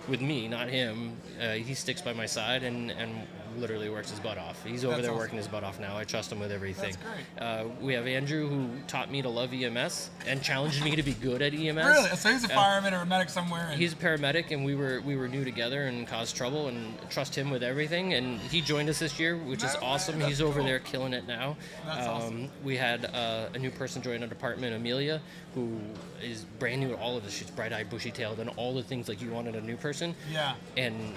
with 0.09 0.21
me, 0.21 0.49
not 0.49 0.69
him. 0.69 1.17
Uh, 1.41 1.53
he 1.53 1.75
sticks 1.75 2.03
by 2.03 2.13
my 2.13 2.27
side 2.27 2.63
and, 2.63 2.91
and 2.91 3.27
literally 3.59 3.89
works 3.91 4.11
his 4.11 4.21
butt 4.21 4.39
off. 4.39 4.65
He's 4.65 4.85
over 4.85 4.93
That's 4.95 5.03
there 5.03 5.11
awesome. 5.13 5.19
working 5.21 5.37
his 5.39 5.49
butt 5.49 5.65
off 5.65 5.81
now. 5.81 5.97
I 5.97 6.05
trust 6.05 6.31
him 6.33 6.41
with 6.41 6.53
everything. 6.53 6.95
great. 7.03 7.43
Uh, 7.45 7.65
we 7.81 7.95
have 7.95 8.07
Andrew, 8.07 8.49
who 8.49 8.69
taught 8.87 9.11
me 9.11 9.23
to 9.23 9.29
love 9.29 9.53
EMS 9.53 10.11
and 10.27 10.43
challenged 10.43 10.83
me 10.85 10.97
to 10.97 11.03
be 11.03 11.13
good 11.15 11.43
at 11.43 11.53
EMS. 11.55 11.77
Really? 11.85 12.09
So 12.17 12.31
he's 12.33 12.45
a 12.45 12.49
fireman 12.49 12.95
or 12.95 12.99
a 13.03 13.07
medic 13.07 13.29
somewhere. 13.31 13.69
And 13.71 13.81
He's 13.81 13.93
a 13.93 13.97
paramedic, 13.97 14.51
and 14.51 14.65
we 14.65 14.75
were 14.75 15.01
we 15.05 15.17
were 15.17 15.29
new 15.29 15.45
together 15.45 15.83
and 15.83 16.07
caused 16.07 16.37
trouble, 16.37 16.69
and 16.69 16.95
trust 17.11 17.35
him 17.35 17.51
with 17.51 17.63
everything. 17.63 18.15
And 18.15 18.39
he 18.41 18.61
joined 18.61 18.89
us 18.89 18.99
this 18.99 19.19
year, 19.19 19.37
which 19.37 19.65
is 19.65 19.77
awesome. 19.83 20.19
that's 20.19 20.29
He's 20.31 20.41
over 20.41 20.59
cool. 20.61 20.67
there 20.67 20.79
killing 20.79 21.13
it 21.13 21.27
now. 21.27 21.57
That's 21.87 22.07
awesome. 22.07 22.51
We 22.65 22.77
had 22.77 23.05
uh, 23.07 23.49
a 23.55 23.59
new 23.59 23.71
person 23.71 24.03
join 24.03 24.23
our 24.23 24.29
department, 24.29 24.75
Amelia, 24.75 25.21
who 25.55 25.79
is 26.23 26.45
brand 26.59 26.81
new 26.81 26.93
at 26.93 26.99
all 27.01 27.17
of 27.17 27.25
this. 27.25 27.33
She's 27.35 27.51
bright-eyed, 27.51 27.91
bushy-tailed, 27.91 28.39
and 28.41 28.51
all 28.57 28.75
the 28.75 28.83
things 28.83 29.09
like 29.09 29.21
you 29.23 29.31
wanted 29.31 29.55
a 29.57 29.61
new 29.61 29.77
person. 29.77 30.15
yeah. 30.33 30.55
And 30.77 31.15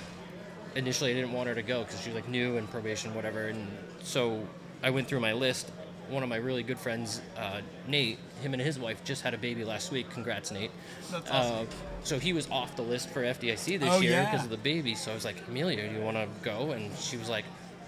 initially, 0.75 1.11
I 1.11 1.13
didn't 1.13 1.31
want 1.33 1.47
her 1.49 1.55
to 1.55 1.61
go 1.61 1.83
because 1.83 2.01
she 2.01 2.09
was 2.09 2.15
like 2.15 2.27
new 2.29 2.57
and 2.57 2.69
probation, 2.69 3.13
whatever. 3.15 3.47
And 3.47 3.67
so 4.01 4.45
I 4.81 4.89
went 4.89 5.07
through 5.07 5.19
my 5.19 5.33
list. 5.33 5.71
One 6.09 6.21
of 6.21 6.27
my 6.29 6.35
really 6.35 6.63
good 6.63 6.77
friends, 6.77 7.21
uh, 7.37 7.61
Nate, 7.87 8.19
him 8.41 8.53
and 8.53 8.61
his 8.61 8.77
wife 8.77 9.03
just 9.05 9.21
had 9.21 9.33
a 9.33 9.37
baby 9.37 9.63
last 9.63 9.89
week. 9.91 10.09
Congrats, 10.09 10.51
Nate. 10.51 10.71
That's 11.11 11.31
awesome. 11.31 11.55
Uh, 11.67 12.03
so 12.03 12.19
he 12.19 12.33
was 12.33 12.49
off 12.51 12.75
the 12.75 12.81
list 12.81 13.09
for 13.09 13.21
FDIC 13.23 13.79
this 13.79 13.89
Oh, 13.89 14.01
year 14.01 14.11
yeah. 14.11 14.29
because 14.29 14.43
of 14.43 14.51
the 14.51 14.57
baby. 14.57 14.95
So 14.95 15.11
I 15.11 15.15
was 15.15 15.23
like, 15.23 15.37
Amelia, 15.47 15.87
do 15.89 15.95
you 15.95 16.01
want 16.03 16.17
to 16.17 16.27
go? 16.43 16.71
And 16.71 16.91
she 16.97 17.15
was 17.15 17.29
like, 17.29 17.45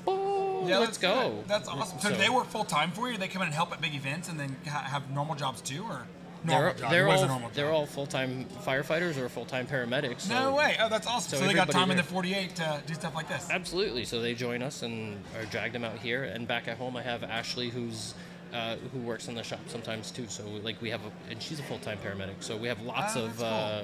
Oh, 0.07 0.65
Yeah, 0.65 0.77
let's 0.77 0.97
go. 0.97 1.43
That's 1.47 1.67
awesome. 1.67 1.99
So, 1.99 2.09
do 2.11 2.15
they 2.15 2.29
work 2.29 2.45
full 2.47 2.63
time 2.63 2.91
for 2.91 3.11
you? 3.11 3.17
They 3.17 3.27
come 3.27 3.41
in 3.41 3.47
and 3.47 3.53
help 3.55 3.73
at 3.73 3.81
big 3.81 3.93
events 3.95 4.29
and 4.29 4.39
then 4.39 4.55
ha- 4.67 4.79
have 4.83 5.11
normal 5.11 5.35
jobs 5.35 5.59
too, 5.61 5.83
or 5.83 6.07
normal 6.45 6.71
They're, 6.73 6.79
job? 6.81 6.91
they're 6.91 7.07
is 7.09 7.21
all 7.21 7.27
normal 7.27 7.49
they're 7.53 7.71
all 7.71 7.85
full 7.85 8.05
time 8.07 8.45
firefighters 8.63 9.17
or 9.17 9.27
full 9.29 9.45
time 9.45 9.67
paramedics. 9.67 10.21
So 10.21 10.33
No 10.33 10.55
way. 10.55 10.77
Oh, 10.79 10.89
that's 10.89 11.07
awesome. 11.07 11.31
so 11.31 11.37
So, 11.37 11.47
they 11.47 11.53
got 11.53 11.69
time 11.69 11.91
in 11.91 11.97
the 11.97 12.03
48 12.03 12.55
to 12.55 12.81
do 12.85 12.93
stuff 12.93 13.15
like 13.15 13.27
this. 13.27 13.47
Absolutely. 13.49 14.05
So 14.05 14.21
they 14.21 14.33
join 14.33 14.61
us 14.61 14.81
and 14.83 15.21
are 15.37 15.45
dragged 15.45 15.73
them 15.75 15.83
out 15.83 15.97
here. 15.99 16.23
And 16.23 16.47
back 16.47 16.67
at 16.67 16.77
home, 16.77 16.95
I 16.97 17.01
have 17.01 17.23
Ashley, 17.23 17.69
who's 17.69 18.13
uh, 18.53 18.75
who 18.93 18.99
works 18.99 19.27
in 19.27 19.35
the 19.35 19.43
shop 19.43 19.59
sometimes 19.67 20.11
too. 20.11 20.27
So 20.27 20.43
like 20.63 20.81
we 20.81 20.89
have, 20.91 21.01
a, 21.01 21.11
and 21.31 21.41
she's 21.41 21.59
a 21.59 21.63
full 21.63 21.79
time 21.79 21.97
paramedic. 21.97 22.35
So 22.41 22.55
we 22.57 22.67
have 22.67 22.81
lots 22.81 23.15
Ah, 23.17 23.23
of 23.25 23.37
cool. 23.37 23.45
uh, 23.45 23.81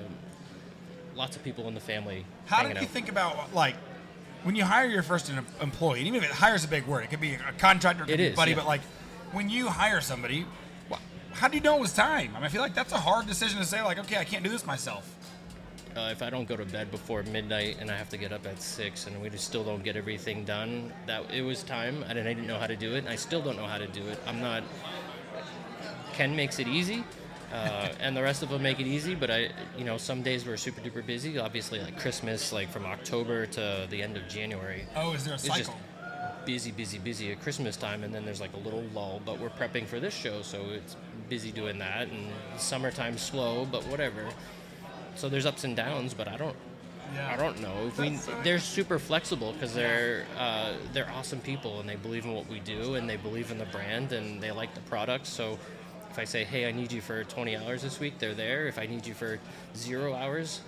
lots 1.16 1.36
of 1.36 1.44
people 1.44 1.68
in 1.68 1.74
the 1.74 1.82
family. 1.82 2.26
How 2.46 2.64
did 2.64 2.76
you 2.78 2.84
out. 2.84 2.88
think 2.90 3.10
about 3.10 3.54
like 3.54 3.76
when 4.44 4.56
you 4.56 4.64
hire 4.64 4.88
your 4.88 5.04
first 5.04 5.32
employee? 5.62 6.00
And 6.00 6.08
even 6.08 6.24
if 6.24 6.30
it 6.30 6.36
hires 6.36 6.64
a 6.64 6.68
big 6.68 6.86
word, 6.88 7.04
it 7.04 7.10
could 7.10 7.20
be 7.22 7.34
a 7.34 7.52
contractor, 7.58 8.04
it 8.04 8.08
could 8.08 8.14
It 8.14 8.18
be 8.18 8.24
is, 8.28 8.36
buddy, 8.36 8.52
yeah. 8.52 8.58
but 8.58 8.66
like 8.68 8.82
when 9.34 9.50
you 9.50 9.68
hire 9.68 10.00
somebody, 10.02 10.46
how 11.34 11.48
do 11.48 11.56
you 11.58 11.64
know 11.64 11.76
it 11.78 11.82
was 11.82 11.94
time? 11.94 12.32
I 12.36 12.40
mean, 12.40 12.44
I 12.46 12.50
feel 12.50 12.62
like 12.62 12.74
that's 12.74 12.94
a 12.94 12.98
hard 13.00 13.28
decision 13.28 13.60
to 13.60 13.66
say. 13.66 13.82
Like, 13.82 14.00
okay, 14.00 14.18
I 14.18 14.24
can't 14.24 14.44
do 14.44 14.50
this 14.50 14.66
myself. 14.66 15.16
uh, 15.96 16.10
if 16.12 16.22
I 16.22 16.30
don't 16.30 16.48
go 16.48 16.56
to 16.56 16.66
bed 16.66 16.90
before 16.92 17.24
midnight 17.24 17.78
and 17.82 17.92
I 17.92 17.98
have 17.98 18.10
to 18.10 18.18
get 18.18 18.32
up 18.32 18.46
at 18.48 18.62
six 18.62 19.08
and 19.08 19.22
we 19.22 19.30
just 19.30 19.46
still 19.46 19.64
don't 19.64 19.84
get 19.84 19.96
everything 19.98 20.46
done, 20.46 20.94
that 21.08 21.30
it 21.34 21.42
was 21.42 21.64
time. 21.64 22.04
I 22.08 22.14
didn't, 22.14 22.28
I 22.28 22.34
didn't 22.34 22.48
know 22.48 22.58
how 22.60 22.68
to 22.68 22.76
do 22.78 22.94
it. 22.96 23.00
And 23.00 23.10
I 23.10 23.16
still 23.16 23.42
don't 23.42 23.58
know 23.58 23.66
how 23.68 23.78
to 23.78 23.88
do 23.88 24.02
it. 24.08 24.20
I'm 24.28 24.40
not. 24.42 24.64
Ken 26.14 26.36
makes 26.36 26.60
it 26.60 26.68
easy, 26.68 27.04
uh, 27.54 27.90
and 28.00 28.16
the 28.16 28.22
rest 28.22 28.44
of 28.44 28.50
them 28.50 28.62
make 28.62 28.80
it 28.80 28.86
easy. 28.88 29.16
But 29.16 29.32
I, 29.32 29.50
you 29.78 29.86
know, 29.86 29.98
some 29.98 30.22
days 30.22 30.46
we're 30.46 30.58
super 30.58 30.82
duper 30.82 31.06
busy. 31.06 31.38
Obviously, 31.40 31.80
like 31.80 31.98
Christmas, 32.00 32.52
like 32.52 32.70
from 32.72 32.86
October 32.86 33.46
to 33.48 33.88
the 33.90 34.02
end 34.04 34.18
of 34.18 34.28
January. 34.28 34.86
Oh, 34.96 35.14
is 35.14 35.24
there 35.24 35.34
a 35.34 35.36
It's 35.36 35.46
cycle? 35.48 35.74
just 35.74 36.46
busy, 36.46 36.72
busy, 36.72 36.98
busy 37.00 37.32
at 37.32 37.42
Christmas 37.42 37.78
time, 37.78 38.04
and 38.04 38.14
then 38.14 38.26
there's 38.26 38.42
like 38.42 38.54
a 38.54 38.58
little 38.60 38.84
lull. 38.94 39.22
But 39.26 39.40
we're 39.40 39.50
prepping 39.50 39.86
for 39.88 40.00
this 40.00 40.14
show, 40.14 40.42
so 40.42 40.66
it's 40.72 40.96
busy 41.32 41.52
doing 41.54 41.80
that. 41.80 42.10
And 42.10 42.28
summertime 42.58 43.18
slow, 43.18 43.66
but 43.66 43.88
whatever. 43.88 44.28
So 45.16 45.30
there's 45.30 45.46
ups 45.46 45.64
and 45.64 45.76
downs, 45.78 46.14
but 46.14 46.28
I 46.28 46.36
don't. 46.36 46.56
Yeah. 47.16 47.34
I 47.34 47.38
don't 47.38 47.62
know. 47.62 47.74
If 47.88 47.98
we, 47.98 48.18
they're 48.44 48.60
super 48.60 49.00
flexible 49.00 49.54
because 49.54 49.74
they're 49.74 50.26
uh, 50.38 50.74
they're 50.94 51.10
awesome 51.12 51.40
people 51.40 51.80
and 51.80 51.88
they 51.88 51.96
believe 51.96 52.26
in 52.26 52.34
what 52.34 52.48
we 52.50 52.60
do 52.60 52.96
and 52.96 53.10
they 53.10 53.18
believe 53.18 53.50
in 53.52 53.58
the 53.58 53.66
brand 53.66 54.12
and 54.12 54.42
they 54.42 54.52
like 54.52 54.74
the 54.76 54.82
product. 54.82 55.26
So 55.26 55.58
if 56.10 56.20
I 56.20 56.26
say, 56.26 56.44
hey, 56.44 56.68
I 56.68 56.72
need 56.72 56.92
you 56.92 57.02
for 57.02 57.24
20 57.24 57.56
hours 57.56 57.82
this 57.82 58.00
week, 58.00 58.20
they're 58.20 58.34
there. 58.34 58.68
If 58.68 58.78
I 58.78 58.86
need 58.86 59.08
you 59.08 59.14
for 59.14 59.40
zero 59.76 60.14
hours, 60.14 60.62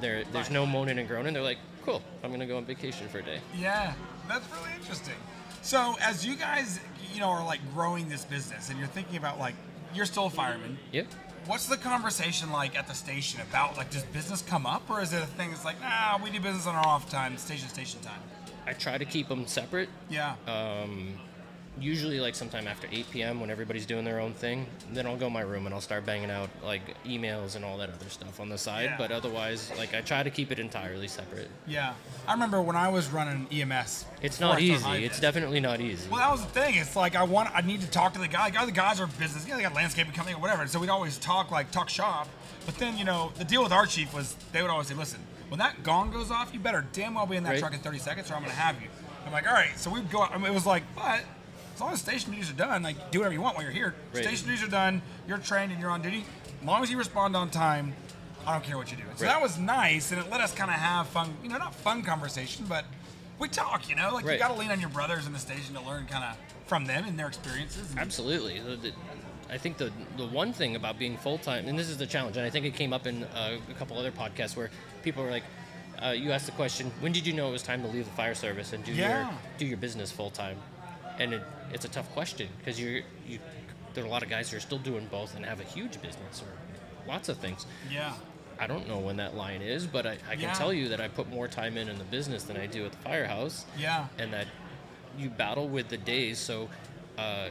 there 0.00 0.24
there's 0.32 0.50
no 0.50 0.66
moaning 0.66 0.98
and 0.98 1.08
groaning. 1.08 1.32
They're 1.32 1.42
like, 1.42 1.58
cool, 1.84 2.02
I'm 2.22 2.30
gonna 2.30 2.46
go 2.46 2.58
on 2.58 2.66
vacation 2.66 3.08
for 3.08 3.18
a 3.18 3.22
day. 3.22 3.40
Yeah, 3.58 3.94
that's 4.28 4.46
really 4.52 4.74
interesting. 4.78 5.16
So, 5.62 5.96
as 6.00 6.24
you 6.24 6.36
guys, 6.36 6.80
you 7.12 7.20
know, 7.20 7.28
are 7.28 7.44
like 7.44 7.60
growing 7.74 8.08
this 8.08 8.24
business, 8.24 8.70
and 8.70 8.78
you're 8.78 8.88
thinking 8.88 9.16
about 9.16 9.38
like, 9.38 9.54
you're 9.94 10.06
still 10.06 10.26
a 10.26 10.30
fireman. 10.30 10.78
Yep. 10.92 11.06
What's 11.46 11.66
the 11.66 11.76
conversation 11.76 12.50
like 12.52 12.76
at 12.78 12.86
the 12.86 12.94
station 12.94 13.40
about 13.40 13.76
like 13.76 13.90
does 13.90 14.02
business 14.04 14.42
come 14.42 14.66
up 14.66 14.88
or 14.90 15.00
is 15.00 15.12
it 15.12 15.22
a 15.22 15.26
thing 15.26 15.50
that's 15.50 15.64
like 15.64 15.80
nah 15.80 16.18
we 16.22 16.30
do 16.30 16.38
business 16.38 16.66
on 16.66 16.74
our 16.74 16.86
off 16.86 17.10
time 17.10 17.36
station 17.38 17.66
to 17.66 17.74
station 17.74 18.00
time 18.00 18.20
I 18.66 18.72
try 18.74 18.98
to 18.98 19.04
keep 19.06 19.28
them 19.28 19.46
separate. 19.46 19.88
yeah 20.10 20.34
Um, 20.46 21.18
usually 21.78 22.20
like 22.20 22.34
sometime 22.34 22.66
after 22.66 22.88
8 22.90 23.10
p.m. 23.10 23.40
when 23.40 23.48
everybody's 23.50 23.86
doing 23.86 24.04
their 24.04 24.18
own 24.20 24.34
thing. 24.34 24.66
Then 24.92 25.06
I'll 25.06 25.16
go 25.16 25.28
in 25.28 25.32
my 25.32 25.40
room 25.42 25.66
and 25.66 25.74
I'll 25.74 25.80
start 25.80 26.04
banging 26.04 26.30
out 26.30 26.50
like 26.64 26.82
emails 27.04 27.56
and 27.56 27.64
all 27.64 27.78
that 27.78 27.88
other 27.90 28.08
stuff 28.08 28.40
on 28.40 28.48
the 28.48 28.58
side. 28.58 28.84
Yeah. 28.90 28.96
But 28.98 29.12
otherwise, 29.12 29.70
like 29.78 29.94
I 29.94 30.00
try 30.00 30.22
to 30.22 30.30
keep 30.30 30.50
it 30.50 30.58
entirely 30.58 31.08
separate. 31.08 31.48
yeah 31.66 31.94
I 32.26 32.32
remember 32.32 32.60
when 32.60 32.76
I 32.76 32.88
was 32.88 33.08
running 33.08 33.46
EMS 33.52 34.04
It's 34.20 34.40
not 34.40 34.60
easy. 34.60 35.04
It's 35.04 35.20
definitely 35.20 35.60
not 35.60 35.80
easy. 35.80 36.08
well 36.10 36.18
that 36.20 36.30
was 36.32 36.42
the 36.42 36.50
thing 36.50 36.74
it's 36.74 36.96
like 36.96 37.14
I 37.16 37.22
want 37.22 37.50
I 37.54 37.60
need 37.62 37.80
to 37.82 37.90
talk 37.90 38.12
to 38.14 38.18
the 38.18 38.28
guy 38.28 38.50
the 38.66 38.72
guys 38.72 39.00
are 39.00 39.06
business 39.06 39.44
you 39.44 39.50
know 39.52 39.56
they 39.56 39.62
got 39.62 39.74
landscaping 39.74 40.12
company 40.12 40.36
or 40.36 40.40
whatever 40.40 40.66
so 40.66 40.78
we'd 40.80 40.90
always 40.90 41.18
talk 41.18 41.50
like 41.50 41.70
talk 41.70 41.88
shop 41.88 42.28
but 42.66 42.74
then 42.76 42.98
you 42.98 43.04
know 43.04 43.32
the 43.38 43.44
deal 43.44 43.62
with 43.62 43.72
our 43.72 43.86
chief 43.86 44.12
was 44.12 44.34
they 44.52 44.60
would 44.60 44.70
always 44.70 44.86
say 44.88 44.94
listen 44.94 45.20
when 45.48 45.58
that 45.58 45.82
gong 45.82 46.10
goes 46.10 46.30
off 46.30 46.52
you 46.52 46.60
better 46.60 46.84
damn 46.92 47.14
well 47.14 47.26
be 47.26 47.36
in 47.36 47.44
that 47.44 47.50
Right. 47.50 47.58
truck 47.60 47.72
in 47.74 47.80
30 47.80 47.98
seconds 47.98 48.30
or 48.30 48.34
I'm 48.34 48.42
gonna 48.42 48.52
have 48.54 48.80
you 48.82 48.88
I'm 49.26 49.32
like 49.32 49.46
all 49.46 49.54
right 49.54 49.76
so 49.78 49.90
we'd 49.90 50.10
go 50.10 50.22
out 50.22 50.32
I 50.34 50.38
mean, 50.38 50.46
it 50.46 50.54
was 50.54 50.66
like 50.66 50.82
but 50.94 51.20
as 51.80 51.82
long 51.82 51.92
as 51.94 52.00
station 52.00 52.30
duties 52.30 52.50
are 52.50 52.54
done, 52.54 52.82
like 52.82 53.10
do 53.10 53.20
whatever 53.20 53.32
you 53.32 53.40
want 53.40 53.56
while 53.56 53.64
you're 53.64 53.72
here. 53.72 53.94
Right. 54.12 54.22
Station 54.22 54.46
duties 54.46 54.62
are 54.62 54.68
done. 54.70 55.00
You're 55.26 55.38
trained 55.38 55.72
and 55.72 55.80
you're 55.80 55.90
on 55.90 56.02
duty. 56.02 56.26
As 56.60 56.66
long 56.66 56.82
as 56.82 56.90
you 56.90 56.98
respond 56.98 57.34
on 57.34 57.48
time, 57.48 57.94
I 58.46 58.52
don't 58.52 58.62
care 58.62 58.76
what 58.76 58.90
you 58.90 58.98
do. 58.98 59.04
So 59.16 59.24
Right. 59.24 59.32
that 59.32 59.40
was 59.40 59.56
nice, 59.56 60.12
and 60.12 60.20
it 60.20 60.28
let 60.30 60.42
us 60.42 60.52
kind 60.52 60.70
of 60.70 60.76
have 60.76 61.08
fun. 61.08 61.34
You 61.42 61.48
know, 61.48 61.56
not 61.56 61.74
fun 61.74 62.02
conversation, 62.02 62.66
but 62.68 62.84
we 63.38 63.48
talk. 63.48 63.88
You 63.88 63.96
know, 63.96 64.12
like 64.12 64.26
you 64.26 64.36
got 64.38 64.48
to 64.48 64.54
lean 64.60 64.70
on 64.70 64.78
your 64.78 64.90
brothers 64.90 65.26
in 65.26 65.32
the 65.32 65.38
station 65.38 65.74
to 65.74 65.80
learn 65.80 66.04
kind 66.06 66.22
of 66.24 66.36
from 66.66 66.84
them 66.84 67.06
and 67.06 67.18
their 67.18 67.28
experiences. 67.28 67.88
And- 67.92 67.98
Absolutely. 67.98 68.60
I 69.48 69.56
think 69.56 69.78
the 69.78 69.90
the 70.18 70.26
one 70.26 70.52
thing 70.52 70.76
about 70.76 70.98
being 70.98 71.16
full 71.16 71.38
time, 71.38 71.66
and 71.66 71.78
this 71.78 71.88
is 71.88 71.96
the 71.96 72.06
challenge, 72.06 72.36
and 72.36 72.44
I 72.44 72.50
think 72.50 72.66
it 72.66 72.74
came 72.74 72.92
up 72.92 73.06
in 73.06 73.24
uh, 73.24 73.56
a 73.70 73.74
couple 73.78 73.96
other 73.98 74.12
podcasts 74.12 74.54
where 74.54 74.68
people 75.02 75.24
were 75.24 75.30
like, 75.30 75.44
uh, 76.02 76.10
you 76.10 76.30
asked 76.30 76.44
the 76.46 76.52
question, 76.52 76.92
when 77.00 77.12
did 77.12 77.26
you 77.26 77.32
know 77.32 77.48
it 77.48 77.52
was 77.52 77.62
time 77.62 77.80
to 77.82 77.88
leave 77.88 78.04
the 78.04 78.10
fire 78.12 78.34
service 78.34 78.74
and 78.74 78.84
do 78.84 78.92
Yeah. 78.92 79.22
your 79.30 79.38
do 79.56 79.64
your 79.64 79.78
business 79.78 80.12
full 80.12 80.30
time? 80.30 80.58
And 81.18 81.32
it, 81.34 81.42
it's 81.72 81.84
a 81.84 81.88
tough 81.88 82.10
question 82.12 82.48
because 82.58 82.80
you're 82.80 83.02
you. 83.26 83.38
There 83.94 84.04
are 84.04 84.06
a 84.06 84.10
lot 84.10 84.22
of 84.22 84.28
guys 84.28 84.50
who 84.50 84.56
are 84.56 84.60
still 84.60 84.78
doing 84.78 85.08
both 85.10 85.34
and 85.34 85.44
have 85.44 85.58
a 85.60 85.64
huge 85.64 86.00
business 86.00 86.42
or 86.42 87.08
lots 87.08 87.28
of 87.28 87.38
things. 87.38 87.66
Yeah. 87.90 88.12
I 88.58 88.66
don't 88.68 88.86
know 88.86 88.98
when 88.98 89.16
that 89.16 89.34
line 89.34 89.62
is, 89.62 89.86
but 89.86 90.06
I, 90.06 90.18
I 90.28 90.32
can 90.34 90.40
Yeah. 90.42 90.52
tell 90.52 90.72
you 90.72 90.88
that 90.90 91.00
I 91.00 91.08
put 91.08 91.28
more 91.28 91.48
time 91.48 91.76
in 91.76 91.88
in 91.88 91.98
the 91.98 92.04
business 92.04 92.44
than 92.44 92.56
I 92.56 92.66
do 92.66 92.84
at 92.84 92.92
the 92.92 92.98
firehouse 92.98 93.64
Yeah. 93.76 94.06
and 94.18 94.32
that 94.32 94.46
you 95.18 95.28
battle 95.30 95.68
with 95.68 95.88
the 95.88 95.96
days. 95.96 96.38
So, 96.38 96.68
uh, 97.18 97.48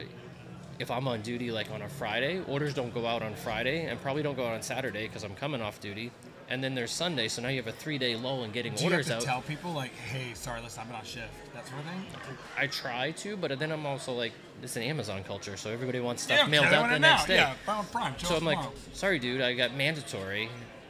if 0.78 0.90
I'm 0.92 1.10
on 1.10 1.22
duty 1.22 1.52
like 1.52 1.70
on 1.72 1.82
a 1.82 1.90
Friday, 1.90 2.42
orders 2.48 2.74
don't 2.74 2.94
go 2.94 3.06
out 3.06 3.22
on 3.22 3.36
Friday 3.36 3.86
and 3.88 4.00
probably 4.02 4.24
don't 4.24 4.36
go 4.38 4.46
out 4.48 4.54
on 4.54 4.62
Saturday 4.62 5.08
because 5.08 5.24
I'm 5.24 5.36
coming 5.36 5.62
off 5.62 5.82
duty. 5.82 6.12
And 6.50 6.64
then 6.64 6.74
there's 6.74 6.90
Sunday, 6.92 7.28
so 7.28 7.44
now 7.44 7.50
you 7.50 7.58
have 7.58 7.68
a 7.68 7.72
three 7.72 8.00
day 8.00 8.16
lull 8.16 8.44
in 8.44 8.52
getting 8.52 8.74
Do 8.74 8.84
you 8.84 8.90
have 8.90 8.94
orders 9.00 9.08
to 9.08 9.16
out. 9.18 9.22
tell 9.22 9.42
people 9.44 9.72
like, 9.72 9.94
hey, 9.94 10.34
sorry, 10.34 10.62
listen, 10.62 10.84
been 10.88 10.96
on 10.96 11.06
shift, 11.06 11.28
that 11.54 11.68
sort 11.68 11.80
of 11.82 11.86
thing? 11.86 12.06
I 12.58 12.66
try 12.68 13.12
to, 13.12 13.38
but 13.38 13.58
then 13.60 13.72
I'm 13.72 13.86
also 13.86 14.14
like, 14.14 14.32
it's 14.64 14.76
an 14.76 14.82
Amazon 14.82 15.24
culture, 15.24 15.56
so 15.58 15.70
everybody 15.70 16.00
wants 16.00 16.24
stuff 16.24 16.40
Yeah, 16.40 16.48
mailed 16.48 16.66
out 16.74 16.90
the 16.90 16.98
next 16.98 17.22
now. 17.24 17.28
day. 17.28 17.36
Yeah, 17.36 17.54
Prime, 17.66 17.86
Prime. 17.86 18.14
So 18.18 18.36
I'm 18.36 18.46
like, 18.46 18.58
sorry, 18.94 19.20
dude, 19.20 19.42
I 19.42 19.54
got 19.54 19.76
mandatory, 19.76 20.50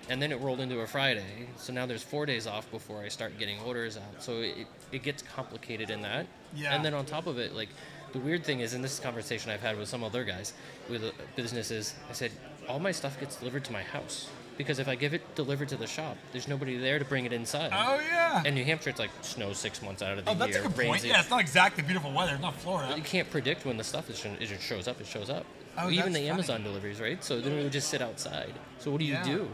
and 0.09 0.21
then 0.21 0.31
it 0.31 0.39
rolled 0.39 0.61
into 0.61 0.79
a 0.79 0.87
Friday. 0.87 1.49
So 1.57 1.73
now 1.73 1.85
there's 1.85 2.03
four 2.03 2.25
days 2.25 2.47
off 2.47 2.71
before 2.71 3.01
I 3.01 3.09
start 3.09 3.37
getting 3.37 3.59
orders 3.59 3.97
out. 3.97 4.23
So 4.23 4.39
it, 4.39 4.65
it 4.93 5.03
gets 5.03 5.21
complicated 5.23 5.89
in 5.89 6.01
that. 6.03 6.25
Yeah. 6.55 6.73
And 6.73 6.85
then 6.85 6.93
on 6.93 7.05
top 7.05 7.27
of 7.27 7.37
it, 7.37 7.53
like 7.53 7.69
the 8.13 8.19
weird 8.19 8.45
thing 8.45 8.61
is, 8.61 8.73
in 8.73 8.81
this 8.81 8.97
conversation 8.97 9.51
I've 9.51 9.61
had 9.61 9.77
with 9.77 9.89
some 9.89 10.05
other 10.05 10.23
guys 10.23 10.53
with 10.89 11.11
businesses, 11.35 11.95
I 12.09 12.13
said 12.13 12.31
all 12.69 12.79
my 12.79 12.91
stuff 12.91 13.19
gets 13.19 13.35
delivered 13.35 13.65
to 13.65 13.73
my 13.73 13.83
house 13.83 14.29
because 14.59 14.77
if 14.77 14.89
I 14.89 14.95
give 14.95 15.13
it 15.13 15.35
delivered 15.35 15.69
to 15.69 15.77
the 15.77 15.87
shop, 15.87 16.17
there's 16.33 16.45
nobody 16.45 16.77
there 16.77 16.99
to 16.99 17.05
bring 17.05 17.23
it 17.23 17.31
inside. 17.31 17.71
Oh, 17.73 17.97
yeah. 18.11 18.43
And 18.45 18.55
New 18.55 18.65
Hampshire, 18.65 18.89
it's 18.89 18.99
like 18.99 19.09
snow 19.21 19.53
six 19.53 19.81
months 19.81 20.01
out 20.01 20.17
of 20.17 20.25
the 20.25 20.31
year. 20.31 20.35
oh, 20.35 20.37
that's 20.37 20.51
year. 20.51 20.65
a 20.65 20.67
good 20.67 20.85
point. 20.85 21.05
Yeah, 21.05 21.21
it's 21.21 21.29
not 21.29 21.39
exactly 21.39 21.81
beautiful 21.81 22.11
weather. 22.11 22.33
It's 22.33 22.41
not 22.41 22.57
Florida. 22.57 22.93
you 22.97 23.01
can't 23.01 23.31
predict 23.31 23.65
when 23.65 23.77
the 23.77 23.85
stuff 23.85 24.09
is, 24.09 24.23
it 24.25 24.45
just 24.47 24.61
shows 24.61 24.89
up. 24.89 24.99
It 24.99 25.07
shows 25.07 25.29
up. 25.29 25.45
Oh, 25.77 25.89
Even 25.89 26.11
the 26.11 26.19
funny. 26.19 26.29
Amazon 26.29 26.61
deliveries, 26.63 26.99
right? 26.99 27.23
So 27.23 27.39
then 27.39 27.55
we 27.55 27.63
would 27.63 27.71
just 27.71 27.87
sit 27.87 28.01
outside. 28.01 28.51
So 28.79 28.91
what 28.91 28.99
do 28.99 29.05
you 29.05 29.13
Yeah. 29.13 29.23
do? 29.23 29.49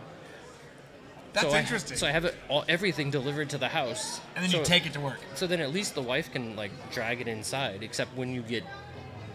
That's 1.34 1.52
so 1.52 1.56
interesting. 1.56 1.94
I, 1.94 1.98
so 2.00 2.08
I 2.08 2.12
have 2.12 2.26
it 2.26 2.36
all, 2.50 2.66
everything 2.68 3.12
delivered 3.12 3.52
to 3.52 3.60
the 3.60 3.68
house, 3.68 4.22
and 4.36 4.44
then 4.44 4.50
so, 4.50 4.58
you 4.60 4.66
take 4.66 4.88
it 4.88 4.94
to 4.94 5.00
work. 5.02 5.20
So 5.36 5.46
then 5.46 5.60
at 5.60 5.72
least 5.72 5.94
the 5.94 6.02
wife 6.02 6.32
can 6.32 6.56
like 6.56 6.72
drag 6.92 7.22
it 7.22 7.28
inside. 7.28 7.84
Except 7.84 8.18
when 8.18 8.34
you 8.34 8.42
get 8.42 8.64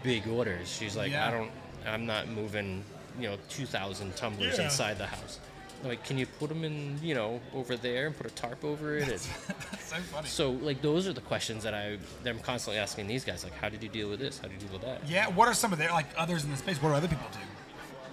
big 0.03 0.27
orders, 0.27 0.67
she's 0.69 0.97
like, 0.97 1.11
Yeah. 1.11 1.29
I 1.29 1.31
don't, 1.31 1.51
I'm 1.85 2.05
not 2.05 2.27
moving, 2.27 2.83
you 3.17 3.29
know, 3.29 3.37
two 3.47 3.65
thousand 3.65 4.17
tumblers 4.17 4.57
Yeah. 4.57 4.65
inside 4.65 4.97
the 4.97 5.05
house. 5.05 5.39
Like, 5.83 6.03
can 6.05 6.17
you 6.17 6.25
put 6.25 6.49
them 6.49 6.63
in, 6.63 6.99
you 7.01 7.15
know, 7.15 7.39
over 7.53 7.75
there 7.75 8.07
and 8.07 8.15
put 8.15 8.27
a 8.27 8.29
tarp 8.35 8.63
over 8.63 8.97
it? 8.97 9.07
And 9.09 9.19
so 9.19 9.95
funny. 9.95 10.27
so 10.27 10.51
like 10.51 10.81
those 10.81 11.07
are 11.07 11.13
the 11.13 11.21
questions 11.21 11.63
that 11.63 11.73
I, 11.73 11.97
that 12.23 12.29
I'm 12.29 12.39
constantly 12.39 12.79
asking 12.79 13.07
these 13.07 13.25
guys. 13.25 13.43
Like, 13.43 13.53
how 13.53 13.69
did 13.69 13.81
you 13.81 13.89
deal 13.89 14.09
with 14.09 14.19
this? 14.19 14.39
How 14.39 14.47
did 14.47 14.61
you 14.61 14.67
deal 14.67 14.77
with 14.77 14.83
that? 14.83 15.07
yeah, 15.07 15.27
what 15.29 15.47
are 15.47 15.53
some 15.53 15.73
of 15.73 15.79
their, 15.79 15.91
like, 15.91 16.07
others 16.17 16.43
in 16.43 16.51
the 16.51 16.57
space? 16.57 16.81
What 16.81 16.89
do 16.89 16.95
other 16.95 17.07
people 17.07 17.27
do? 17.31 17.39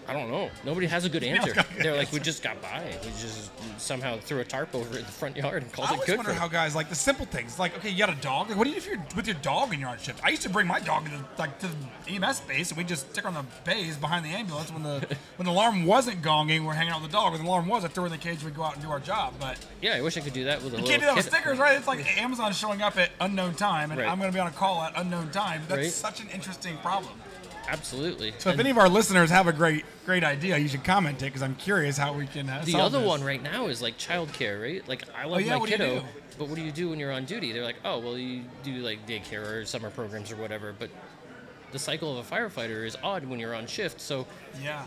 I 0.09 0.14
don't 0.14 0.31
know. 0.31 0.51
Nobody 0.64 0.87
has 0.87 1.05
a 1.05 1.09
good 1.09 1.23
answer. 1.35 1.55
They're 1.79 1.94
like, 1.97 2.11
we 2.12 2.18
just 2.21 2.42
got 2.42 2.61
by. 2.62 2.83
We 3.05 3.11
just 3.21 3.51
somehow 3.79 4.18
threw 4.18 4.40
a 4.40 4.44
tarp 4.44 4.75
over 4.75 4.99
in 4.99 5.05
the 5.05 5.11
front 5.12 5.37
yard 5.37 5.62
and 5.62 5.73
called 5.73 5.88
I 5.88 5.92
it 5.92 5.94
always 5.94 6.07
good. 6.07 6.16
wonder 6.16 6.33
how 6.33 6.49
guys 6.49 6.75
like 6.75 6.88
the 6.88 6.94
simple 6.94 7.27
things. 7.27 7.59
Like, 7.59 7.77
okay, 7.77 7.90
you 7.90 7.99
got 7.99 8.09
a 8.11 8.21
dog. 8.21 8.49
Like, 8.49 8.57
what 8.59 8.64
do 8.64 8.71
you 8.71 8.77
do 8.77 8.79
if 8.81 8.87
you're 8.87 9.05
with 9.14 9.27
your 9.27 9.37
dog 9.37 9.68
when 9.68 9.81
you're 9.81 9.88
on 9.90 9.99
shift? 9.99 10.25
I 10.25 10.31
used 10.31 10.42
to 10.42 10.49
bring 10.49 10.66
my 10.66 10.81
dog 10.81 11.05
to 11.05 11.11
the, 11.11 11.25
like 11.38 11.59
to 11.61 11.66
the 11.68 12.14
EMS 12.14 12.38
space, 12.38 12.71
and 12.71 12.79
we 12.79 12.85
just 12.85 13.11
stick 13.12 13.27
on 13.27 13.35
the 13.35 13.44
bays 13.64 13.97
behind 13.97 14.25
the 14.25 14.31
ambulance 14.31 14.73
when 14.73 14.83
the 14.83 15.07
when 15.37 15.44
the 15.47 15.53
alarm 15.53 15.85
wasn't 15.85 16.23
gonging. 16.23 16.64
We're 16.64 16.73
hanging 16.73 16.92
out 16.92 17.03
with 17.03 17.11
the 17.11 17.16
dog. 17.16 17.33
When 17.33 17.42
the 17.42 17.49
alarm 17.49 17.68
was, 17.68 17.85
I 17.85 17.88
threw 17.88 18.03
her 18.05 18.07
in 18.07 18.12
the 18.12 18.18
cage. 18.18 18.42
We 18.42 18.51
go 18.51 18.62
out 18.62 18.75
and 18.75 18.83
do 18.83 18.90
our 18.90 19.01
job. 19.01 19.35
But 19.38 19.59
Yeah, 19.83 19.94
I 19.94 20.01
wish 20.01 20.16
I 20.16 20.21
could 20.21 20.33
do 20.33 20.44
that 20.44 20.62
with 20.62 20.73
a 20.73 20.77
you 20.79 20.83
little 20.85 20.88
can't 20.88 21.03
do 21.03 21.07
that 21.07 21.16
with 21.16 21.27
stickers, 21.27 21.59
right? 21.59 21.77
It's 21.77 21.87
like 21.87 22.18
Amazon 22.21 22.53
showing 22.55 22.81
up 22.81 22.97
at 22.97 23.11
unknown 23.21 23.55
time, 23.55 23.90
and 23.90 24.01
Right. 24.01 24.09
I'm 24.09 24.18
going 24.18 24.31
to 24.31 24.35
be 24.35 24.40
on 24.40 24.47
a 24.47 24.53
call 24.53 24.81
at 24.83 24.94
unknown 24.97 25.31
time. 25.33 25.62
That's 25.68 25.79
Right. 25.79 25.90
such 25.90 26.21
an 26.21 26.29
interesting 26.31 26.77
problem. 26.79 27.12
Absolutely. 27.68 28.33
So 28.38 28.50
if 28.50 28.59
any 28.59 28.70
of 28.70 28.78
our 28.78 28.88
listeners 28.88 29.31
have 29.31 29.46
a 29.46 29.52
great 29.52 29.85
great 30.07 30.24
idea, 30.24 30.57
you 30.57 30.68
should 30.68 30.85
comment 30.85 31.18
it 31.22 31.26
because 31.26 31.42
I'm 31.42 31.54
curious 31.54 31.98
how 31.98 32.14
we 32.14 32.26
can. 32.26 32.48
Uh, 32.48 32.62
the 32.64 32.76
other 32.81 32.98
this. 32.98 33.07
one 33.07 33.22
right 33.22 33.42
now 33.42 33.66
is 33.68 33.83
like 33.83 33.98
childcare, 33.98 34.61
right? 34.61 34.88
Like 34.88 35.02
I 35.14 35.26
love 35.26 35.42
yeah, 35.42 35.50
my 35.50 35.57
what 35.59 35.66
do 35.66 35.72
you 35.72 35.78
kiddo, 35.78 36.00
do? 36.00 36.07
but 36.38 36.48
what 36.48 36.57
do 36.57 36.62
you 36.62 36.72
do 36.72 36.88
when 36.90 36.98
you're 36.98 37.12
on 37.12 37.26
duty? 37.26 37.52
They're 37.52 37.62
like, 37.64 37.76
oh, 37.85 37.98
well, 37.98 38.16
you 38.16 38.42
do 38.62 38.76
like 38.76 39.07
daycare 39.07 39.46
or 39.46 39.64
summer 39.66 39.90
programs 39.90 40.33
or 40.33 40.37
whatever. 40.37 40.74
But 40.78 40.88
the 41.72 41.78
cycle 41.78 42.18
of 42.18 42.26
a 42.31 42.35
firefighter 42.35 42.87
is 42.87 42.96
odd 43.02 43.24
when 43.26 43.38
you're 43.38 43.54
on 43.54 43.66
shift. 43.66 44.00
So 44.00 44.26
Yeah. 44.62 44.87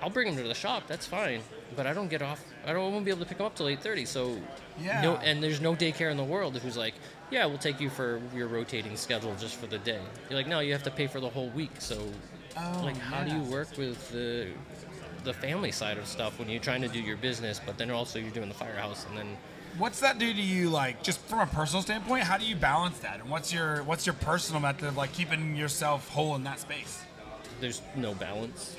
I'll 0.00 0.10
bring 0.10 0.28
them 0.28 0.36
to 0.40 0.46
the 0.48 0.54
shop. 0.54 0.84
That's 0.86 1.06
fine. 1.06 1.40
But 1.74 1.86
I 1.86 1.92
don't 1.92 2.08
get 2.08 2.22
off. 2.22 2.40
I 2.64 2.72
don't 2.72 2.92
won't 2.92 3.04
be 3.04 3.10
able 3.10 3.22
to 3.22 3.26
pick 3.26 3.38
them 3.38 3.46
up 3.46 3.56
till 3.56 3.66
8:30. 3.66 4.06
So 4.06 4.38
Yeah. 4.80 5.00
no, 5.00 5.16
and 5.16 5.42
there's 5.42 5.60
no 5.60 5.74
daycare 5.74 6.10
in 6.10 6.16
the 6.18 6.24
world 6.24 6.56
who's 6.58 6.76
like, 6.76 6.94
yeah, 7.30 7.46
we'll 7.46 7.58
take 7.58 7.80
you 7.80 7.90
for 7.90 8.20
your 8.34 8.48
rotating 8.48 8.96
schedule 8.96 9.34
just 9.38 9.56
for 9.56 9.66
the 9.66 9.78
day. 9.78 10.00
You're 10.28 10.38
like, 10.38 10.46
no, 10.46 10.60
you 10.60 10.72
have 10.72 10.82
to 10.84 10.90
pay 10.90 11.06
for 11.06 11.20
the 11.20 11.28
whole 11.28 11.48
week. 11.50 11.72
So 11.78 12.08
Oh, 12.56 12.80
like, 12.82 12.96
how 12.96 13.22
do 13.22 13.34
you 13.34 13.42
work 13.42 13.76
with 13.76 14.10
the 14.10 14.48
the 15.24 15.32
family 15.32 15.70
side 15.72 15.98
of 15.98 16.06
stuff 16.06 16.38
when 16.38 16.48
you're 16.48 16.62
trying 16.62 16.80
to 16.82 16.88
do 16.88 17.00
your 17.00 17.16
business, 17.16 17.60
but 17.64 17.76
then 17.76 17.90
also 17.90 18.18
you're 18.18 18.30
doing 18.30 18.48
the 18.48 18.54
firehouse, 18.54 19.06
and 19.08 19.16
then 19.16 19.36
What's 19.76 20.00
that 20.00 20.18
do 20.18 20.32
to 20.32 20.40
you, 20.40 20.70
like, 20.70 21.02
just 21.02 21.20
from 21.20 21.40
a 21.40 21.46
personal 21.46 21.82
standpoint? 21.82 22.24
How 22.24 22.38
do 22.38 22.46
you 22.46 22.56
balance 22.56 22.98
that? 23.00 23.20
And 23.20 23.30
what's 23.30 23.52
your 23.52 23.82
what's 23.84 24.06
your 24.06 24.14
personal 24.14 24.60
method 24.60 24.88
of 24.88 24.96
like 24.96 25.12
keeping 25.12 25.54
yourself 25.54 26.08
whole 26.08 26.34
in 26.34 26.44
that 26.44 26.58
space? 26.58 27.02
there's 27.60 27.82
no 27.96 28.14
balance. 28.14 28.76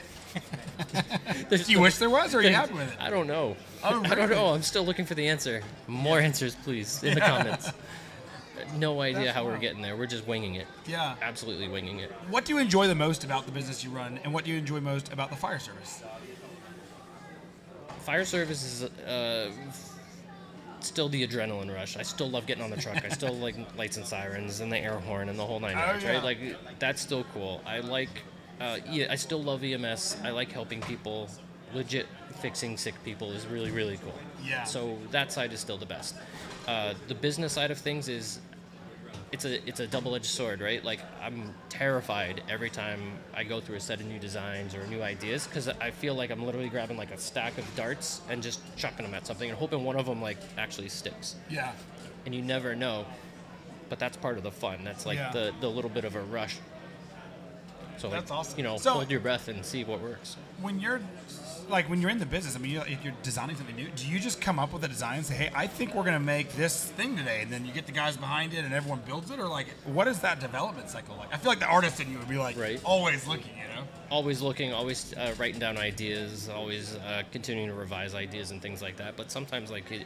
Do 1.49 1.57
you 1.67 1.79
wish 1.79 1.97
there 1.97 2.09
was, 2.09 2.33
or 2.33 2.39
are 2.39 2.41
you 2.41 2.53
happy 2.53 2.73
with 2.73 2.91
it? 2.91 2.97
I 2.99 3.09
don't 3.09 3.27
know. 3.27 3.57
Oh, 3.83 4.01
I 4.05 4.15
don't 4.15 4.29
know. 4.29 4.47
I'm 4.53 4.61
still 4.61 4.83
looking 4.83 5.05
for 5.05 5.15
the 5.15 5.27
answer. 5.27 5.61
More 5.87 6.19
answers, 6.19 6.55
please, 6.55 7.03
in 7.03 7.15
the 7.15 7.21
comments. 7.21 7.71
No 8.77 9.01
idea 9.01 9.25
That's 9.25 9.35
how 9.35 9.45
we're 9.45 9.57
getting 9.57 9.81
there. 9.81 9.95
We're 9.95 10.05
just 10.05 10.27
winging 10.27 10.55
it. 10.55 10.67
Yeah. 10.85 11.15
Absolutely 11.21 11.67
winging 11.67 11.99
it. 11.99 12.11
What 12.29 12.45
do 12.45 12.53
you 12.53 12.59
enjoy 12.59 12.87
the 12.87 12.95
most 12.95 13.23
about 13.23 13.45
the 13.45 13.51
business 13.51 13.83
you 13.83 13.89
run, 13.89 14.19
and 14.23 14.33
what 14.33 14.43
do 14.43 14.51
you 14.51 14.57
enjoy 14.57 14.79
most 14.79 15.11
about 15.11 15.29
the 15.29 15.35
fire 15.35 15.59
service? 15.59 16.03
Fire 17.99 18.25
service 18.25 18.63
is 18.63 18.83
uh, 18.83 19.51
still 20.79 21.09
the 21.09 21.27
adrenaline 21.27 21.73
rush. 21.73 21.97
I 21.97 22.03
still 22.03 22.29
love 22.29 22.45
getting 22.45 22.63
on 22.63 22.69
the 22.69 22.77
truck. 22.77 23.03
I 23.03 23.09
still 23.09 23.33
like 23.35 23.55
lights 23.77 23.97
and 23.97 24.05
sirens 24.05 24.59
and 24.59 24.71
the 24.71 24.77
air 24.77 24.99
horn 24.99 25.29
and 25.29 25.37
the 25.37 25.45
whole 25.45 25.59
nine 25.59 25.77
yards, 25.77 26.03
yeah. 26.03 26.13
right? 26.13 26.23
Like 26.23 26.79
that's 26.79 27.01
still 27.01 27.25
cool. 27.33 27.61
I 27.65 27.79
like, 27.79 28.09
uh, 28.59 28.77
yeah, 28.89 29.07
I 29.09 29.15
still 29.15 29.41
love 29.41 29.63
EMS. 29.63 30.17
I 30.23 30.31
like 30.31 30.51
helping 30.51 30.81
people. 30.81 31.29
Legit 31.73 32.07
fixing 32.39 32.77
sick 32.77 32.95
people 33.03 33.31
is 33.31 33.45
really 33.45 33.69
really 33.69 33.97
cool. 33.97 34.13
Yeah. 34.43 34.63
So 34.63 34.97
that 35.11 35.31
side 35.31 35.53
is 35.53 35.59
still 35.59 35.77
the 35.77 35.85
best. 35.85 36.15
Uh, 36.67 36.95
the 37.07 37.13
business 37.13 37.53
side 37.53 37.69
of 37.69 37.77
things 37.77 38.09
is 38.09 38.39
it's 39.31 39.45
a 39.45 39.67
it's 39.67 39.79
a 39.79 39.87
double-edged 39.87 40.25
sword, 40.25 40.61
right? 40.61 40.83
Like 40.83 40.99
I'm 41.21 41.53
terrified 41.69 42.41
every 42.49 42.69
time 42.69 42.99
I 43.33 43.43
go 43.43 43.59
through 43.61 43.75
a 43.75 43.79
set 43.79 43.99
of 43.99 44.05
new 44.07 44.19
designs 44.19 44.73
or 44.75 44.85
new 44.87 45.01
ideas 45.03 45.45
because 45.47 45.67
I 45.67 45.91
feel 45.91 46.15
like 46.15 46.29
I'm 46.31 46.43
literally 46.43 46.69
grabbing 46.69 46.97
like 46.97 47.11
a 47.11 47.17
stack 47.17 47.57
of 47.57 47.65
darts 47.75 48.21
and 48.29 48.41
just 48.41 48.59
chucking 48.77 49.05
them 49.05 49.13
at 49.13 49.25
something 49.27 49.49
and 49.49 49.57
hoping 49.57 49.83
one 49.83 49.95
of 49.95 50.05
them 50.05 50.21
like 50.21 50.37
actually 50.57 50.89
sticks. 50.89 51.35
Yeah. 51.49 51.71
And 52.25 52.33
you 52.35 52.41
never 52.41 52.75
know, 52.75 53.05
but 53.89 53.99
that's 53.99 54.17
part 54.17 54.37
of 54.37 54.43
the 54.43 54.51
fun. 54.51 54.83
That's 54.83 55.05
like 55.05 55.17
Yeah. 55.17 55.31
the 55.31 55.53
the 55.61 55.69
little 55.69 55.89
bit 55.91 56.05
of 56.05 56.15
a 56.15 56.21
rush. 56.21 56.57
So 57.97 58.09
That's 58.09 58.29
like, 58.31 58.39
awesome. 58.39 58.57
You 58.57 58.63
know, 58.63 58.77
So- 58.77 58.93
hold 58.93 59.11
your 59.11 59.19
breath 59.19 59.49
and 59.49 59.65
see 59.65 59.83
what 59.83 59.99
works. 60.01 60.37
When 60.61 60.79
you're 60.79 61.01
like 61.69 61.89
when 61.89 62.01
you're 62.01 62.09
in 62.09 62.19
the 62.19 62.25
business, 62.25 62.55
I 62.55 62.59
mean, 62.59 62.71
you 62.71 62.81
if 62.81 63.03
you're 63.03 63.13
designing 63.23 63.55
something 63.55 63.75
new, 63.75 63.87
do 63.95 64.07
you 64.07 64.19
just 64.19 64.41
come 64.41 64.59
up 64.59 64.73
with 64.73 64.83
a 64.83 64.87
design 64.87 65.17
and 65.17 65.25
say, 65.25 65.35
"Hey, 65.35 65.51
I 65.53 65.67
think 65.67 65.93
we're 65.95 66.03
gonna 66.03 66.19
make 66.19 66.53
this 66.53 66.85
thing 66.85 67.15
today," 67.15 67.41
and 67.41 67.51
then 67.51 67.65
you 67.65 67.71
get 67.71 67.85
the 67.85 67.91
guys 67.91 68.17
behind 68.17 68.53
it 68.53 68.65
and 68.65 68.73
everyone 68.73 69.01
builds 69.05 69.31
it, 69.31 69.39
or 69.39 69.47
like, 69.47 69.67
what 69.85 70.07
is 70.07 70.19
that 70.19 70.39
development 70.39 70.89
cycle 70.89 71.15
like? 71.17 71.33
I 71.33 71.37
feel 71.37 71.49
like 71.51 71.59
the 71.59 71.67
artist 71.67 71.99
in 71.99 72.11
you 72.11 72.17
would 72.17 72.29
be 72.29 72.37
like 72.37 72.57
Right. 72.57 72.79
always 72.83 73.27
looking, 73.27 73.51
you 73.57 73.75
know? 73.75 73.87
always 74.11 74.41
looking, 74.41 74.73
always 74.73 75.13
uh, 75.13 75.33
writing 75.37 75.59
down 75.59 75.77
ideas, 75.77 76.49
always 76.49 76.95
uh, 76.95 77.23
continuing 77.31 77.67
to 77.69 77.75
revise 77.75 78.15
ideas 78.15 78.51
and 78.51 78.61
things 78.61 78.81
like 78.81 78.97
that. 78.97 79.15
But 79.15 79.31
sometimes, 79.31 79.69
like 79.71 79.91
it, 79.91 80.05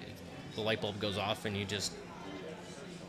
the 0.56 0.62
light 0.62 0.82
bulb 0.82 1.00
goes 1.00 1.18
off, 1.18 1.46
and 1.46 1.56
you 1.56 1.66
just 1.66 1.94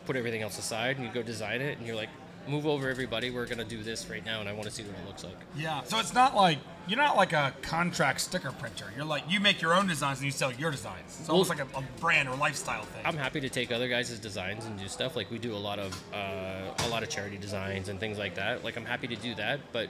put 0.06 0.16
everything 0.16 0.42
else 0.42 0.58
aside, 0.58 0.96
and 0.96 1.04
you 1.06 1.12
go 1.12 1.22
design 1.22 1.60
it, 1.60 1.78
and 1.78 1.86
you're 1.86 1.96
like, 1.96 2.10
"Move 2.48 2.66
over, 2.66 2.88
everybody. 2.90 3.30
We're 3.30 3.46
gonna 3.46 3.64
do 3.64 3.82
this 3.82 4.08
right 4.08 4.24
now, 4.24 4.40
and 4.40 4.48
I 4.48 4.52
want 4.52 4.64
to 4.64 4.70
see 4.70 4.82
what 4.82 4.98
it 4.98 5.06
looks 5.06 5.24
like." 5.24 5.36
Yeah. 5.56 5.82
So 5.84 5.98
it's 5.98 6.12
not 6.14 6.34
like 6.36 6.58
you're 6.86 6.98
not 6.98 7.16
like 7.16 7.32
a 7.32 7.54
contract 7.62 8.20
sticker 8.20 8.52
printer. 8.52 8.86
You're 8.96 9.04
like 9.04 9.24
you 9.28 9.40
make 9.40 9.62
your 9.62 9.74
own 9.74 9.86
designs 9.86 10.18
and 10.18 10.26
you 10.26 10.30
sell 10.32 10.52
your 10.52 10.70
designs. 10.70 11.16
It's 11.20 11.28
almost 11.28 11.48
Well- 11.50 11.58
like 11.58 11.74
a, 11.74 11.78
a 11.78 12.00
brand 12.00 12.28
or 12.28 12.36
lifestyle 12.36 12.82
thing. 12.84 13.02
I'm 13.06 13.16
happy 13.16 13.40
to 13.40 13.48
take 13.48 13.72
other 13.72 13.88
guys' 13.88 14.18
designs 14.18 14.64
and 14.66 14.78
do 14.78 14.88
stuff. 14.88 15.16
Like 15.16 15.30
we 15.30 15.38
do 15.38 15.54
a 15.54 15.56
lot 15.56 15.78
of 15.78 15.98
uh, 16.12 16.70
a 16.84 16.88
lot 16.88 17.02
of 17.02 17.08
charity 17.08 17.36
designs 17.38 17.88
and 17.88 17.98
things 18.00 18.18
like 18.18 18.34
that. 18.36 18.64
Like 18.64 18.76
I'm 18.76 18.84
happy 18.86 19.08
to 19.08 19.16
do 19.16 19.34
that, 19.36 19.60
but 19.72 19.88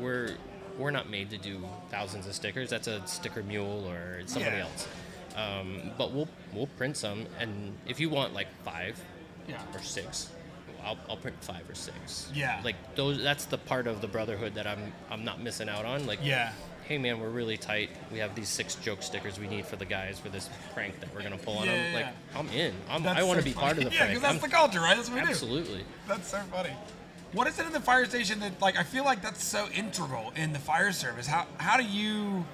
we're 0.00 0.36
we're 0.78 0.90
not 0.92 1.10
made 1.10 1.30
to 1.30 1.38
do 1.38 1.58
thousands 1.90 2.26
of 2.26 2.34
stickers. 2.34 2.70
That's 2.70 2.86
a 2.86 3.04
sticker 3.06 3.42
mule 3.42 3.84
or 3.88 4.22
somebody 4.26 4.56
Yeah. 4.56 4.62
else. 4.64 4.86
Um, 5.36 5.92
but 5.96 6.12
we'll 6.12 6.28
we'll 6.52 6.66
print 6.78 6.96
some, 6.96 7.26
and 7.38 7.76
if 7.86 8.00
you 8.00 8.10
want 8.10 8.34
like 8.34 8.48
five 8.64 9.00
yeah. 9.48 9.60
or 9.72 9.80
six, 9.82 10.30
I'll, 10.84 10.96
I'll 11.10 11.16
print 11.16 11.36
five 11.42 11.68
or 11.68 11.74
six. 11.74 12.30
Yeah. 12.34 12.60
Like 12.64 12.76
those. 12.94 13.22
That's 13.22 13.44
the 13.46 13.58
part 13.58 13.86
of 13.86 14.00
the 14.00 14.08
brotherhood 14.08 14.54
that 14.54 14.66
I'm 14.66 14.92
I'm 15.10 15.24
not 15.24 15.40
missing 15.40 15.68
out 15.68 15.84
on. 15.84 16.06
Like 16.06 16.20
Yeah. 16.22 16.52
hey 16.86 16.98
man, 16.98 17.20
we're 17.20 17.28
really 17.30 17.56
tight. 17.56 17.90
We 18.12 18.18
have 18.18 18.34
these 18.34 18.48
six 18.48 18.74
joke 18.76 19.02
stickers 19.02 19.38
we 19.38 19.46
need 19.48 19.66
for 19.66 19.76
the 19.76 19.84
guys 19.84 20.18
for 20.18 20.28
this 20.30 20.48
prank 20.74 20.98
that 21.00 21.14
we're 21.14 21.22
gonna 21.22 21.36
pull 21.38 21.58
on 21.58 21.66
Yeah, 21.66 21.72
them. 21.76 21.94
Like, 21.94 22.04
yeah. 22.06 22.38
I'm 22.38 22.48
in. 22.50 22.74
I'm, 22.90 23.02
That's 23.02 23.20
I 23.20 23.22
want 23.24 23.36
to 23.38 23.42
so 23.42 23.48
be 23.50 23.54
part 23.54 23.72
of 23.72 23.78
funny. 23.78 23.90
the 23.90 23.90
Yeah, 23.94 23.98
prank. 24.00 24.10
because 24.14 24.22
that's 24.22 24.42
I'm- 24.42 24.50
the 24.50 24.56
culture, 24.56 24.80
right? 24.80 24.96
That's 24.96 25.08
what 25.10 25.16
we 25.16 25.22
do. 25.22 25.28
absolutely. 25.28 25.84
That's 26.06 26.28
so 26.28 26.38
funny. 26.50 26.70
What 27.32 27.46
is 27.46 27.58
it 27.58 27.66
in 27.66 27.72
the 27.72 27.80
fire 27.80 28.06
station 28.06 28.40
that 28.40 28.60
like 28.62 28.76
I 28.78 28.82
feel 28.84 29.04
like 29.04 29.20
that's 29.20 29.44
so 29.44 29.68
integral 29.74 30.32
in 30.36 30.52
the 30.54 30.58
fire 30.58 30.92
service? 30.92 31.26
How 31.26 31.46
how 31.58 31.76
do 31.76 31.84
you 31.84 32.44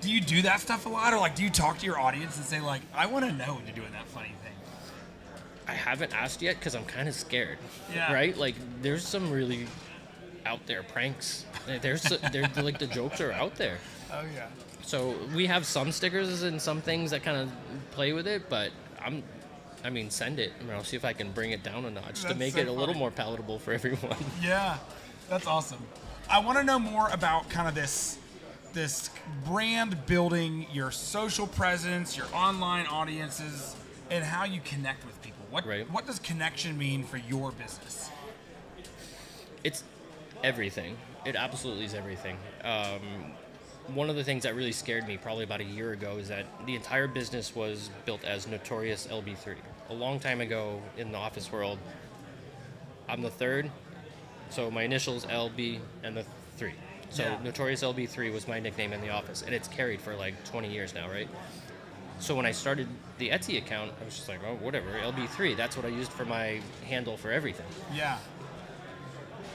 do 0.00 0.10
you 0.12 0.20
do 0.20 0.42
that 0.42 0.60
stuff 0.60 0.86
a 0.86 0.88
lot 0.88 1.12
or 1.12 1.18
like 1.18 1.34
do 1.34 1.42
you 1.42 1.50
talk 1.50 1.78
to 1.78 1.86
your 1.86 1.98
audience 1.98 2.36
and 2.36 2.44
say 2.46 2.60
like 2.60 2.82
I 2.94 3.06
want 3.06 3.24
to 3.24 3.32
know 3.32 3.54
when 3.54 3.66
you're 3.66 3.74
doing 3.74 3.90
that 3.92 4.06
funny 4.08 4.32
thing? 4.44 4.51
I 5.68 5.72
haven't 5.72 6.12
asked 6.14 6.42
yet 6.42 6.58
because 6.58 6.74
I'm 6.74 6.84
kind 6.84 7.08
of 7.08 7.14
scared. 7.14 7.58
Yeah. 7.94 8.12
Right? 8.12 8.36
Like, 8.36 8.54
there's 8.80 9.06
some 9.06 9.30
really 9.30 9.66
out 10.46 10.66
there 10.66 10.82
pranks. 10.82 11.44
There's 11.80 12.02
they're 12.32 12.50
like 12.56 12.78
the 12.78 12.86
jokes 12.86 13.20
are 13.20 13.32
out 13.32 13.56
there. 13.56 13.78
Oh 14.12 14.24
yeah. 14.34 14.48
So 14.82 15.14
we 15.34 15.46
have 15.46 15.64
some 15.64 15.92
stickers 15.92 16.42
and 16.42 16.60
some 16.60 16.80
things 16.80 17.12
that 17.12 17.22
kind 17.22 17.36
of 17.36 17.50
play 17.92 18.12
with 18.12 18.26
it, 18.26 18.48
but 18.48 18.70
I'm. 19.00 19.22
I 19.84 19.90
mean, 19.90 20.10
send 20.10 20.38
it, 20.38 20.52
and 20.60 20.70
I'll 20.70 20.84
see 20.84 20.96
if 20.96 21.04
I 21.04 21.12
can 21.12 21.32
bring 21.32 21.50
it 21.50 21.64
down 21.64 21.84
a 21.86 21.90
notch 21.90 22.22
to 22.22 22.34
make 22.36 22.54
so 22.54 22.60
it 22.60 22.68
a 22.68 22.72
little 22.72 22.94
more 22.94 23.10
palatable 23.10 23.58
for 23.58 23.72
everyone. 23.72 24.16
Yeah, 24.40 24.78
that's 25.28 25.48
awesome. 25.48 25.80
I 26.30 26.38
want 26.38 26.58
to 26.58 26.64
know 26.64 26.78
more 26.78 27.08
about 27.08 27.50
kind 27.50 27.66
of 27.66 27.74
this 27.74 28.18
this 28.72 29.10
brand 29.44 30.06
building, 30.06 30.66
your 30.72 30.92
social 30.92 31.48
presence, 31.48 32.16
your 32.16 32.26
online 32.32 32.86
audiences, 32.86 33.74
and 34.10 34.24
how 34.24 34.44
you 34.44 34.60
connect 34.64 35.04
with. 35.04 35.11
What 35.52 35.66
Right. 35.66 35.88
what 35.90 36.06
does 36.06 36.18
connection 36.18 36.78
mean 36.78 37.04
for 37.04 37.18
your 37.18 37.52
business? 37.52 38.10
It's 39.62 39.84
everything. 40.42 40.96
It 41.26 41.36
absolutely 41.36 41.84
is 41.84 41.92
everything. 41.92 42.38
Um, 42.64 43.34
one 43.88 44.08
of 44.08 44.16
the 44.16 44.24
things 44.24 44.44
that 44.44 44.54
really 44.54 44.72
scared 44.72 45.06
me 45.06 45.18
probably 45.18 45.44
about 45.44 45.60
a 45.60 45.64
year 45.64 45.92
ago 45.92 46.16
is 46.16 46.28
that 46.28 46.46
the 46.64 46.74
entire 46.74 47.06
business 47.06 47.54
was 47.54 47.90
built 48.06 48.24
as 48.24 48.46
Notorious 48.46 49.06
LB3. 49.08 49.56
A 49.90 49.92
long 49.92 50.18
time 50.18 50.40
ago 50.40 50.80
in 50.96 51.12
the 51.12 51.18
office 51.18 51.52
world, 51.52 51.78
I'm 53.06 53.20
the 53.20 53.30
third, 53.30 53.70
so 54.48 54.70
my 54.70 54.84
initials 54.84 55.26
LB 55.26 55.80
and 56.02 56.16
the 56.16 56.24
three. 56.56 56.72
So 57.10 57.24
Yeah. 57.24 57.38
Notorious 57.44 57.82
LB3 57.82 58.30
was 58.32 58.48
my 58.48 58.58
nickname 58.58 58.94
in 58.94 59.02
the 59.02 59.10
office, 59.10 59.42
and 59.42 59.54
it's 59.54 59.68
carried 59.68 60.00
for 60.00 60.16
like 60.16 60.42
20 60.44 60.72
years 60.72 60.94
now, 60.94 61.10
right? 61.10 61.28
So 62.22 62.36
when 62.36 62.46
I 62.46 62.52
started 62.52 62.86
the 63.18 63.30
Etsy 63.30 63.58
account, 63.58 63.90
I 64.00 64.04
was 64.04 64.14
just 64.14 64.28
like, 64.28 64.38
oh, 64.46 64.54
whatever, 64.54 64.90
LB3. 64.92 65.56
That's 65.56 65.76
what 65.76 65.84
I 65.84 65.88
used 65.88 66.12
for 66.12 66.24
my 66.24 66.60
handle 66.86 67.16
for 67.16 67.32
everything 67.32 67.66
Yeah, 67.92 68.16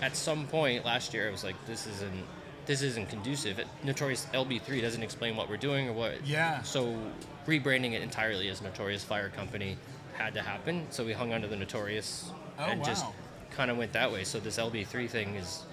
at 0.02 0.16
some 0.18 0.48
point 0.48 0.84
last 0.86 1.14
year, 1.14 1.28
I 1.28 1.32
was 1.32 1.44
like, 1.44 1.56
this 1.66 1.88
isn't 1.88 2.26
this 2.66 2.82
isn't 2.82 3.08
conducive. 3.08 3.62
Notorious 3.86 4.26
LB3 4.34 4.82
doesn't 4.82 5.02
explain 5.02 5.38
what 5.38 5.50
we're 5.50 5.56
doing 5.56 5.88
or 5.88 5.94
what. 5.94 6.28
Yeah. 6.28 6.62
So 6.64 7.00
rebranding 7.48 7.94
it 7.94 8.02
entirely 8.02 8.50
as 8.50 8.62
Notorious 8.62 9.06
Fire 9.06 9.30
Company 9.30 9.78
had 10.18 10.34
to 10.34 10.42
happen. 10.42 10.86
So 10.90 11.06
we 11.06 11.14
hung 11.14 11.32
onto 11.32 11.48
the 11.48 11.56
Notorious 11.56 12.30
Oh, 12.60 12.64
and 12.66 12.84
just 12.84 13.06
kind 13.52 13.72
of 13.72 13.78
went 13.78 13.94
that 13.94 14.12
way. 14.12 14.26
So 14.26 14.42
this 14.42 14.58
LB3 14.58 15.10
thing 15.10 15.36
is 15.36 15.64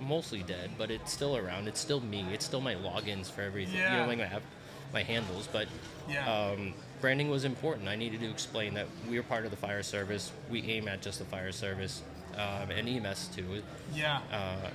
mostly 0.00 0.42
dead, 0.44 0.70
but 0.78 0.92
it's 0.92 1.12
still 1.12 1.36
around. 1.36 1.66
It's 1.66 1.80
still 1.80 2.00
me. 2.00 2.24
It's 2.32 2.44
still 2.44 2.60
my 2.60 2.76
logins 2.76 3.28
for 3.28 3.42
everything. 3.42 3.74
You 3.74 3.80
Yeah. 3.80 4.02
know, 4.02 4.06
like 4.06 4.20
I 4.20 4.26
have 4.26 4.42
my 4.92 5.02
handles, 5.02 5.48
but 5.52 5.68
Yeah. 6.08 6.26
um, 6.30 6.74
branding 7.00 7.28
was 7.30 7.44
important. 7.44 7.88
I 7.88 7.96
needed 7.96 8.20
to 8.20 8.30
explain 8.30 8.74
that 8.74 8.86
we're 9.08 9.22
part 9.22 9.44
of 9.44 9.50
the 9.50 9.56
fire 9.56 9.82
service. 9.82 10.32
We 10.50 10.62
aim 10.70 10.88
at 10.88 11.02
just 11.02 11.18
the 11.18 11.24
fire 11.24 11.52
service 11.52 12.02
um, 12.34 12.70
and 12.70 12.88
EMS 12.88 13.28
too 13.34 13.62
yeah, 13.94 14.20
uh, 14.32 14.68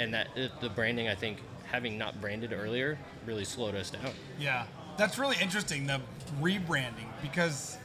and 0.00 0.14
that 0.14 0.28
the 0.60 0.68
branding 0.70 1.06
I 1.08 1.14
think 1.14 1.38
having 1.70 1.98
not 1.98 2.20
branded 2.20 2.52
earlier 2.52 2.98
really 3.26 3.44
slowed 3.44 3.74
us 3.74 3.90
down. 3.90 4.12
yeah. 4.38 4.64
That's 4.96 5.18
really 5.18 5.36
interesting 5.40 5.86
the 5.88 6.00
rebranding 6.40 7.08
because 7.20 7.76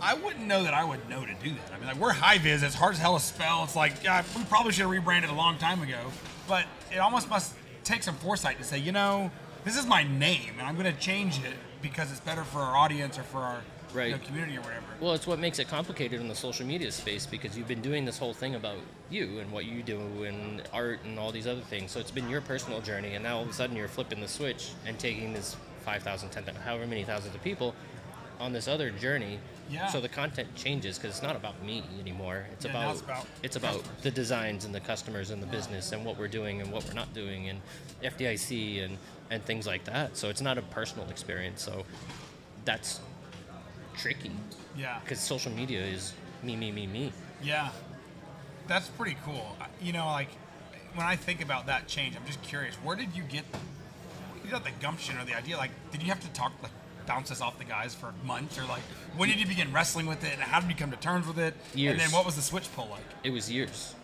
I 0.00 0.14
wouldn't 0.14 0.46
know 0.46 0.62
that 0.62 0.72
I 0.72 0.82
would 0.84 1.06
know 1.10 1.26
to 1.26 1.34
do 1.34 1.50
that. 1.50 1.72
I 1.74 1.78
mean, 1.78 1.86
like 1.86 1.96
we're 1.96 2.12
HiViz. 2.14 2.62
It's 2.62 2.74
hard 2.74 2.94
as 2.94 2.98
hell 2.98 3.18
to 3.18 3.22
spell. 3.22 3.62
It's 3.64 3.76
like 3.76 4.02
yeah, 4.02 4.22
we 4.34 4.42
probably 4.44 4.72
should 4.72 4.82
have 4.82 4.90
rebranded 4.90 5.30
a 5.30 5.34
long 5.34 5.58
time 5.58 5.82
ago. 5.82 5.98
But 6.48 6.64
it 6.90 6.96
almost 6.98 7.28
must 7.28 7.54
take 7.84 8.02
some 8.02 8.14
foresight 8.16 8.56
to 8.58 8.64
say, 8.64 8.78
you 8.78 8.90
know, 8.92 9.30
this 9.64 9.76
is 9.76 9.86
my 9.86 10.02
name, 10.02 10.52
and 10.58 10.66
I'm 10.66 10.76
going 10.76 10.92
to 10.92 11.00
change 11.00 11.38
it 11.38 11.54
because 11.82 12.10
it's 12.10 12.20
better 12.20 12.44
for 12.44 12.60
our 12.60 12.76
audience 12.76 13.18
or 13.18 13.22
for 13.22 13.38
our 13.38 13.62
you 13.94 14.12
know, 14.12 14.18
community 14.18 14.56
or 14.56 14.60
whatever. 14.60 14.84
Well, 15.00 15.14
it's 15.14 15.26
what 15.26 15.38
makes 15.38 15.58
it 15.58 15.68
complicated 15.68 16.20
in 16.20 16.28
the 16.28 16.34
social 16.34 16.66
media 16.66 16.92
space 16.92 17.26
because 17.26 17.56
you've 17.58 17.68
been 17.68 17.82
doing 17.82 18.04
this 18.04 18.18
whole 18.18 18.32
thing 18.32 18.54
about 18.54 18.76
you 19.10 19.38
and 19.40 19.50
what 19.50 19.64
you 19.64 19.82
do 19.82 20.24
and 20.24 20.62
art 20.72 21.00
and 21.04 21.18
all 21.18 21.32
these 21.32 21.46
other 21.46 21.60
things. 21.62 21.90
So 21.90 22.00
it's 22.00 22.10
been 22.10 22.28
your 22.28 22.40
personal 22.40 22.80
journey, 22.80 23.14
and 23.14 23.24
now 23.24 23.36
all 23.38 23.42
of 23.42 23.50
a 23.50 23.52
sudden 23.52 23.76
you're 23.76 23.88
flipping 23.88 24.20
the 24.20 24.28
switch 24.28 24.70
and 24.86 24.98
taking 24.98 25.32
this 25.32 25.56
5,000, 25.84 26.30
10,000, 26.30 26.60
however 26.62 26.86
many 26.86 27.04
thousands 27.04 27.34
of 27.34 27.42
people 27.42 27.74
on 28.38 28.52
this 28.52 28.68
other 28.68 28.90
journey. 28.90 29.38
Yeah. 29.70 29.86
So 29.88 30.00
the 30.00 30.08
content 30.08 30.54
changes 30.56 30.98
because 30.98 31.10
it's 31.16 31.22
not 31.22 31.36
about 31.36 31.62
me 31.62 31.84
anymore. 32.00 32.46
It's 32.52 32.64
Yeah, 32.64 32.70
about 32.72 32.92
it's 32.94 33.02
about 33.02 33.26
it's 33.42 33.56
about 33.56 34.02
the 34.02 34.10
designs 34.10 34.64
and 34.64 34.74
the 34.74 34.80
customers 34.80 35.30
and 35.30 35.40
the 35.42 35.46
business 35.46 35.92
and 35.92 36.04
what 36.04 36.18
we're 36.18 36.28
doing 36.28 36.60
and 36.60 36.72
what 36.72 36.84
we're 36.86 36.94
not 36.94 37.14
doing 37.14 37.48
and 37.48 37.60
FDIC 38.02 38.84
and 38.84 38.98
and 39.30 39.44
things 39.44 39.66
like 39.66 39.84
that. 39.84 40.16
So 40.16 40.28
it's 40.28 40.40
not 40.40 40.58
a 40.58 40.62
personal 40.62 41.08
experience. 41.08 41.62
So 41.62 41.84
that's 42.64 43.00
tricky 43.96 44.32
Yeah. 44.76 44.98
because 45.00 45.20
social 45.20 45.52
media 45.52 45.80
is 45.82 46.14
me, 46.42 46.56
me, 46.56 46.72
me, 46.72 46.86
me. 46.86 47.12
Yeah, 47.42 47.70
that's 48.66 48.88
pretty 48.88 49.16
cool. 49.24 49.56
You 49.80 49.92
know, 49.92 50.06
like 50.06 50.28
when 50.94 51.06
I 51.06 51.14
think 51.16 51.42
about 51.42 51.66
that 51.66 51.86
change, 51.86 52.16
I'm 52.16 52.26
just 52.26 52.42
curious. 52.42 52.74
Where 52.76 52.96
did 52.96 53.14
you 53.14 53.22
get 53.22 53.44
you 54.44 54.50
got 54.50 54.64
the 54.64 54.72
gumption 54.80 55.16
or 55.18 55.24
the 55.24 55.34
idea? 55.34 55.56
Like, 55.56 55.70
did 55.92 56.02
you 56.02 56.08
have 56.08 56.20
to 56.20 56.28
talk 56.30 56.52
like 56.62 56.72
bounce 57.10 57.28
this 57.28 57.40
off 57.40 57.58
the 57.58 57.64
guys 57.64 57.92
for 57.92 58.14
months, 58.24 58.56
or 58.56 58.64
like 58.66 58.82
when 59.16 59.28
did 59.28 59.40
you 59.40 59.46
begin 59.46 59.72
wrestling 59.72 60.06
with 60.06 60.22
it, 60.22 60.32
and 60.32 60.40
how 60.40 60.60
did 60.60 60.70
you 60.70 60.76
come 60.76 60.92
to 60.92 60.96
terms 60.96 61.26
with 61.26 61.40
it? 61.40 61.54
Years. 61.74 61.92
And 61.92 62.00
then 62.00 62.10
what 62.12 62.24
was 62.24 62.36
the 62.36 62.42
switch 62.42 62.72
pull 62.76 62.88
like? 62.88 63.02
It 63.24 63.30
was 63.30 63.50
years. 63.50 63.96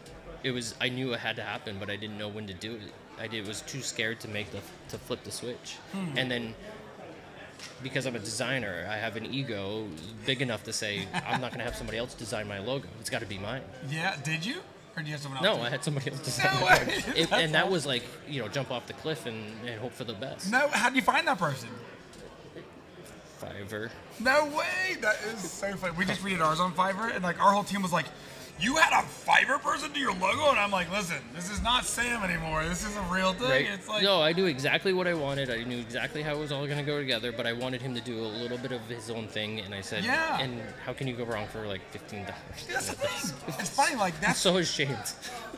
It 0.43 0.51
was 0.51 0.75
I 0.81 0.89
knew 0.89 1.13
it 1.13 1.21
had 1.21 1.37
to 1.37 1.43
happen, 1.43 1.77
but 1.79 1.89
I 1.89 1.95
didn't 1.95 2.19
know 2.19 2.29
when 2.29 2.49
to 2.49 2.55
do 2.55 2.73
it. 2.73 2.93
I 3.19 3.29
did, 3.29 3.47
was 3.47 3.63
too 3.63 3.81
scared 3.81 4.19
to 4.21 4.29
make 4.29 4.51
the 4.51 4.59
to 4.89 4.99
flip 4.99 5.23
the 5.23 5.31
switch, 5.31 5.77
hmm. 5.93 6.19
and 6.19 6.31
then. 6.31 6.55
Because 7.83 8.05
I'm 8.05 8.15
a 8.15 8.19
designer, 8.19 8.87
I 8.91 8.97
have 8.97 9.17
an 9.17 9.33
ego 9.33 9.87
big 10.27 10.43
enough 10.43 10.63
to 10.65 10.75
say 10.75 11.07
I'm 11.27 11.41
not 11.41 11.53
going 11.53 11.59
to 11.61 11.65
have 11.65 11.75
somebody 11.75 11.97
else 11.97 12.13
design 12.13 12.47
my 12.47 12.59
logo. 12.59 12.87
It's 13.01 13.09
got 13.09 13.21
to 13.21 13.27
be 13.27 13.39
mine. 13.39 13.63
Yeah, 13.91 14.15
did 14.23 14.45
you, 14.45 14.57
or 14.95 15.03
did 15.03 15.07
you 15.07 15.13
have 15.13 15.23
someone 15.23 15.39
else? 15.39 15.57
No, 15.57 15.63
do 15.63 15.67
I 15.67 15.71
had 15.71 15.83
somebody 15.83 16.11
else 16.11 16.21
design 16.21 16.61
No. 16.61 16.67
It, 17.17 17.33
and 17.33 17.55
that 17.55 17.71
was 17.71 17.87
like, 17.87 18.03
you 18.29 18.43
know, 18.43 18.49
jump 18.49 18.71
off 18.71 18.87
the 18.87 18.93
cliff 18.93 19.25
and, 19.25 19.43
and 19.67 19.81
hope 19.81 19.93
for 19.93 20.05
the 20.05 20.13
best. 20.13 20.53
No, 20.53 20.69
how 20.69 20.91
did 20.91 20.97
you 20.97 21.03
find 21.03 21.27
that 21.27 21.39
person? 21.39 21.71
Fiverr. 23.41 23.91
No 24.21 24.47
way! 24.47 24.97
That 25.01 25.17
is 25.33 25.39
so 25.51 25.73
funny. 25.77 25.95
We 25.97 26.05
just 26.05 26.23
read 26.23 26.41
ours 26.41 26.61
on 26.61 26.73
Fiverr, 26.75 27.15
and 27.15 27.23
like 27.23 27.41
our 27.41 27.53
whole 27.53 27.65
team 27.65 27.83
was 27.83 27.93
like, 27.93 28.07
"You 28.59 28.77
had 28.77 28.93
a 28.93 29.05
Fiverr 29.07 29.61
person 29.61 29.93
do 29.93 30.01
your 30.01 30.15
logo," 30.15 30.51
and 30.51 30.59
I'm 30.59 30.71
like, 30.71 30.91
"Listen, 30.91 31.19
this 31.35 31.51
is 31.51 31.63
not 31.63 31.85
Sam 31.85 32.23
anymore. 32.23 32.65
This 32.65 32.85
is 32.87 32.97
a 32.97 33.03
real 33.03 33.33
thing. 33.33 33.49
Right. 33.51 33.67
It's 33.71 33.89
like, 33.89 34.03
no, 34.03 34.23
I 34.23 34.33
knew 34.33 34.47
exactly 34.47 34.93
what 34.93 35.07
I 35.07 35.15
wanted. 35.15 35.51
I 35.51 35.63
knew 35.65 35.79
exactly 35.79 36.23
how 36.23 36.35
it 36.35 36.39
was 36.39 36.53
all 36.53 36.65
going 36.67 36.79
to 36.79 36.85
go 36.85 36.99
together, 36.99 37.33
but 37.33 37.47
I 37.47 37.53
wanted 37.53 37.83
him 37.83 37.95
to 37.95 38.01
do 38.01 38.19
a 38.19 38.27
little 38.27 38.59
bit 38.59 38.73
of 38.73 38.81
his 38.89 39.11
own 39.11 39.29
thing, 39.29 39.61
and 39.61 39.75
I 39.75 39.81
said, 39.81 40.05
Yeah. 40.05 40.39
And 40.41 40.61
how 40.85 40.93
can 40.93 41.07
you 41.07 41.15
go 41.15 41.25
wrong 41.25 41.47
for 41.49 41.67
like 41.67 41.81
fifteen 41.91 42.21
dollars? 42.25 42.67
that's 42.71 42.87
the 42.89 42.95
thing. 42.97 43.55
It's 43.59 43.71
funny, 43.71 43.97
like 43.97 44.15
I'm 44.17 44.21
that's 44.23 44.39
so 44.41 44.57
ashamed. 44.57 44.97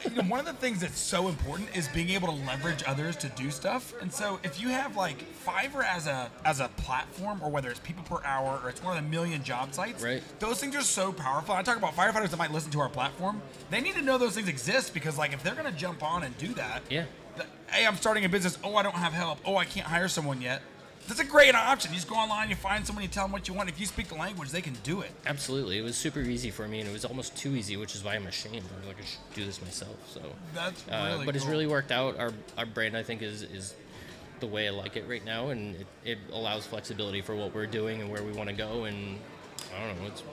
you 0.05 0.11
know, 0.11 0.23
one 0.23 0.41
of 0.41 0.47
the 0.47 0.53
things 0.55 0.81
that's 0.81 0.99
so 0.99 1.29
important 1.29 1.77
is 1.77 1.89
being 1.89 2.11
able 2.11 2.29
to 2.29 2.45
leverage 2.47 2.83
others 2.87 3.17
to 3.17 3.29
do 3.31 3.51
stuff. 3.51 3.93
And 4.01 4.13
so 4.13 4.39
if 4.43 4.61
you 4.61 4.69
have 4.69 4.97
like 4.97 5.25
Fiverr 5.45 5.85
as 5.85 6.07
a 6.07 6.31
as 6.45 6.61
a 6.61 6.69
platform, 6.77 7.41
or 7.43 7.51
whether 7.51 7.71
it's 7.71 7.81
people 7.81 8.03
per 8.05 8.25
hour, 8.25 8.61
or 8.63 8.71
it's 8.71 8.83
one 8.83 8.97
of 8.97 9.03
the 9.03 9.09
million 9.11 9.43
job 9.43 9.73
sites, 9.75 10.03
Right. 10.03 10.23
Those 10.39 10.61
things 10.61 10.75
are 10.77 10.83
so 10.83 11.13
powerful. 11.13 11.55
I 11.55 11.63
talk 11.63 11.77
about 11.77 11.95
firefighters 11.97 12.31
that 12.31 12.39
might 12.39 12.53
listen 12.53 12.71
to 12.73 12.81
our 12.81 12.88
platform. 12.89 13.41
They 13.71 13.81
need 13.81 13.95
to 13.95 14.03
know 14.03 14.19
those 14.19 14.35
things 14.35 14.49
exist 14.49 14.95
because 14.95 15.17
like 15.19 15.33
if 15.33 15.43
they're 15.43 15.55
gonna 15.55 15.73
jump 15.73 16.03
on 16.03 16.23
and 16.23 16.37
do 16.39 16.49
that, 16.55 16.83
Yeah. 16.89 17.05
the- 17.37 17.47
hey, 17.69 17.87
I'm 17.87 17.97
starting 17.97 18.25
a 18.25 18.29
business. 18.29 18.59
Oh, 18.65 18.77
I 18.77 18.83
don't 18.83 18.95
have 18.95 19.13
help. 19.13 19.39
Oh, 19.45 19.57
I 19.57 19.65
can't 19.65 19.87
hire 19.87 20.09
someone 20.09 20.41
yet. 20.41 20.63
That's 21.07 21.21
a 21.21 21.25
great 21.25 21.55
option. 21.55 21.91
You 21.91 21.97
just 21.97 22.09
go 22.09 22.17
online, 22.17 22.51
you 22.51 22.57
find 22.57 22.87
someone, 22.87 23.03
you 23.03 23.09
tell 23.09 23.25
them 23.25 23.33
what 23.33 23.49
you 23.49 23.55
want. 23.55 23.71
If 23.71 23.81
you 23.81 23.87
speak 23.87 24.09
the 24.09 24.15
language, 24.15 24.51
they 24.51 24.61
can 24.61 24.75
do 24.83 25.01
it. 25.01 25.11
Absolutely, 25.25 25.79
it 25.79 25.83
was 25.83 25.97
super 25.97 26.21
easy 26.21 26.51
for 26.51 26.69
me, 26.69 26.81
and 26.81 26.89
it 26.89 26.93
was 26.93 27.07
almost 27.07 27.35
too 27.35 27.57
easy, 27.57 27.79
which 27.79 27.95
is 27.95 28.05
why 28.05 28.15
I'm 28.15 28.27
ashamed. 28.27 28.57
I 28.75 28.79
was 28.79 28.87
like, 28.89 28.99
I 29.01 29.05
should 29.07 29.19
do 29.35 29.47
this 29.47 29.63
myself. 29.63 29.97
So, 30.13 30.21
That's 30.55 30.85
uh, 30.91 31.13
really 31.13 31.25
but 31.25 31.35
it's 31.35 31.47
really 31.47 31.67
worked 31.67 31.93
out. 31.93 32.19
Our 32.19 32.33
our 32.59 32.67
brand, 32.67 32.95
I 32.95 33.03
think, 33.03 33.23
is 33.23 33.43
is 33.43 33.75
the 34.41 34.47
way 34.47 34.69
I 34.69 34.71
like 34.71 34.97
it 34.97 35.09
right 35.09 35.25
now, 35.25 35.49
and 35.49 35.77
it, 35.77 35.87
it 36.05 36.19
allows 36.31 36.67
flexibility 36.67 37.23
for 37.23 37.35
what 37.35 37.55
we're 37.55 37.67
doing 37.67 38.03
and 38.03 38.11
where 38.11 38.23
we 38.23 38.33
want 38.33 38.51
to 38.51 38.55
go. 38.55 38.85
And 38.85 39.19
I 39.75 39.87
don't 39.87 40.01
know, 40.03 40.09
it's, 40.09 40.21
it 40.21 40.27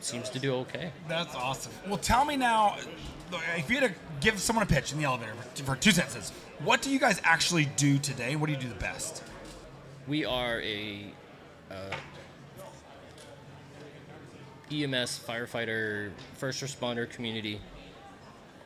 seems 0.00 0.30
to 0.30 0.38
do 0.38 0.54
okay. 0.54 0.90
That's 1.08 1.34
awesome. 1.34 1.72
Well, 1.86 1.98
tell 1.98 2.24
me 2.24 2.36
now, 2.36 2.76
if 3.56 3.70
you 3.70 3.78
had 3.78 3.90
to 3.90 3.94
give 4.20 4.38
someone 4.38 4.62
a 4.62 4.66
pitch 4.66 4.92
in 4.92 4.98
the 4.98 5.04
elevator 5.04 5.34
for, 5.34 5.64
for 5.64 5.76
two 5.76 5.90
sentences, 5.90 6.32
what 6.60 6.82
do 6.82 6.90
you 6.90 6.98
guys 6.98 7.20
actually 7.24 7.66
do 7.76 7.98
today? 7.98 8.36
What 8.36 8.46
do 8.46 8.52
you 8.52 8.58
do 8.58 8.68
the 8.68 8.74
best? 8.74 9.22
We 10.06 10.24
are 10.24 10.60
a 10.60 11.12
uh, 11.70 11.96
EMS, 14.70 15.20
firefighter, 15.26 16.10
first 16.34 16.62
responder 16.62 17.08
community. 17.08 17.60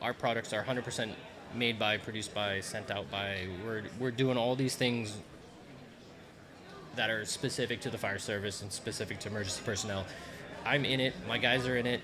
Our 0.01 0.13
products 0.13 0.53
are 0.53 0.63
100% 0.63 1.11
made 1.55 1.77
by, 1.77 1.97
produced 1.97 2.33
by, 2.33 2.59
sent 2.61 2.91
out 2.91 3.09
by. 3.11 3.47
We're 3.65 3.83
we're 3.99 4.11
doing 4.11 4.37
all 4.37 4.55
these 4.55 4.75
things 4.75 5.17
that 6.95 7.09
are 7.09 7.25
specific 7.25 7.81
to 7.81 7.89
the 7.89 7.97
fire 7.97 8.19
service 8.19 8.61
and 8.61 8.71
specific 8.71 9.19
to 9.19 9.29
emergency 9.29 9.61
personnel. 9.65 10.05
I'm 10.65 10.85
in 10.85 10.99
it. 10.99 11.13
My 11.27 11.37
guys 11.37 11.67
are 11.67 11.77
in 11.77 11.85
it. 11.87 12.01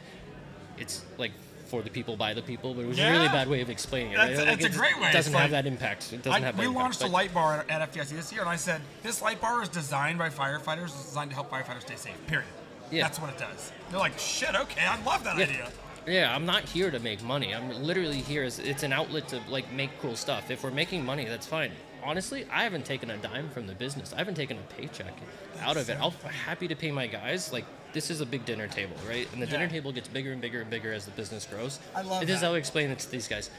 It's 0.77 1.03
like 1.17 1.31
for 1.67 1.81
the 1.81 1.89
people 1.89 2.15
by 2.15 2.33
the 2.33 2.41
people, 2.41 2.73
but 2.73 2.81
it 2.81 2.87
was 2.87 2.99
a 2.99 3.11
really 3.11 3.25
Yeah. 3.25 3.31
bad 3.31 3.47
way 3.49 3.59
of 3.61 3.69
explaining 3.69 4.13
it. 4.13 4.17
That's- 4.17 4.37
right? 4.37 4.47
Like, 4.47 4.59
that's 4.61 4.75
a 4.75 4.77
great 4.79 4.99
way. 5.01 5.09
It 5.09 5.13
doesn't 5.13 5.33
It's 5.33 5.41
have 5.41 5.51
that 5.51 5.65
impact. 5.65 6.13
It 6.13 6.23
doesn't 6.23 6.31
I, 6.31 6.35
have 6.35 6.41
that 6.41 6.47
impact. 6.49 6.57
we 6.59 6.65
impact, 6.65 6.81
launched 6.81 7.01
a 7.01 7.07
light 7.07 7.33
bar 7.33 7.65
at 7.67 7.81
FDIC 7.81 8.15
this 8.15 8.31
year, 8.31 8.41
and 8.41 8.49
I 8.49 8.55
said 8.55 8.81
this 9.03 9.21
light 9.21 9.41
bar 9.41 9.61
is 9.61 9.67
designed 9.69 10.17
by 10.17 10.29
firefighters. 10.29 10.85
It's 10.85 11.05
designed 11.05 11.31
to 11.31 11.35
help 11.35 11.49
firefighters 11.51 11.81
stay 11.81 11.95
safe. 11.97 12.15
Period. 12.27 12.47
Yeah. 12.89 13.03
That's 13.03 13.19
what 13.19 13.31
it 13.31 13.37
does. 13.37 13.73
They're 13.89 13.99
like, 13.99 14.17
shit. 14.17 14.55
Okay, 14.55 14.85
I 14.85 15.01
love 15.03 15.25
that 15.25 15.37
Yeah. 15.37 15.43
idea. 15.43 15.71
Yeah, 16.07 16.33
I'm 16.33 16.45
not 16.45 16.63
here 16.63 16.89
to 16.89 16.99
make 16.99 17.21
money. 17.21 17.53
I'm 17.53 17.83
literally 17.83 18.21
here 18.21 18.43
as 18.43 18.59
it's 18.59 18.83
an 18.83 18.93
outlet 18.93 19.27
to 19.29 19.41
like 19.49 19.69
make 19.73 19.89
cool 20.01 20.15
stuff. 20.15 20.49
If 20.49 20.63
we're 20.63 20.71
making 20.71 21.03
money, 21.03 21.25
that's 21.25 21.45
fine. 21.45 21.73
Honestly, 22.01 22.47
I 22.49 22.63
haven't 22.63 22.85
taken 22.85 23.09
a 23.11 23.17
dime 23.17 23.49
from 23.49 23.67
the 23.67 23.73
business. 23.73 24.13
I 24.13 24.19
haven't 24.19 24.35
taken 24.35 24.57
a 24.57 24.73
paycheck 24.79 25.13
out 25.61 25.75
of 25.75 25.89
it. 25.89 25.97
I'll 25.99 26.13
I'm 26.23 26.31
happy 26.31 26.69
to 26.69 26.75
pay 26.77 26.91
my 26.91 27.07
guys. 27.07 27.51
Like 27.51 27.65
this 27.97 28.11
is 28.11 28.21
a 28.21 28.25
big 28.27 28.45
dinner 28.45 28.67
table, 28.67 28.95
right? 29.09 29.27
And 29.33 29.41
the 29.41 29.47
dinner 29.47 29.67
table 29.67 29.91
gets 29.91 30.07
bigger 30.07 30.31
and 30.31 30.39
bigger 30.39 30.61
and 30.61 30.69
bigger 30.69 30.93
as 30.93 31.05
the 31.05 31.11
business 31.11 31.47
grows. 31.47 31.79
I 31.95 32.03
love 32.03 32.21
This 32.21 32.35
is 32.35 32.41
how 32.43 32.53
I 32.53 32.57
explain 32.57 32.91
it 32.91 32.99
to 32.99 33.09
these 33.09 33.27
guys. 33.27 33.49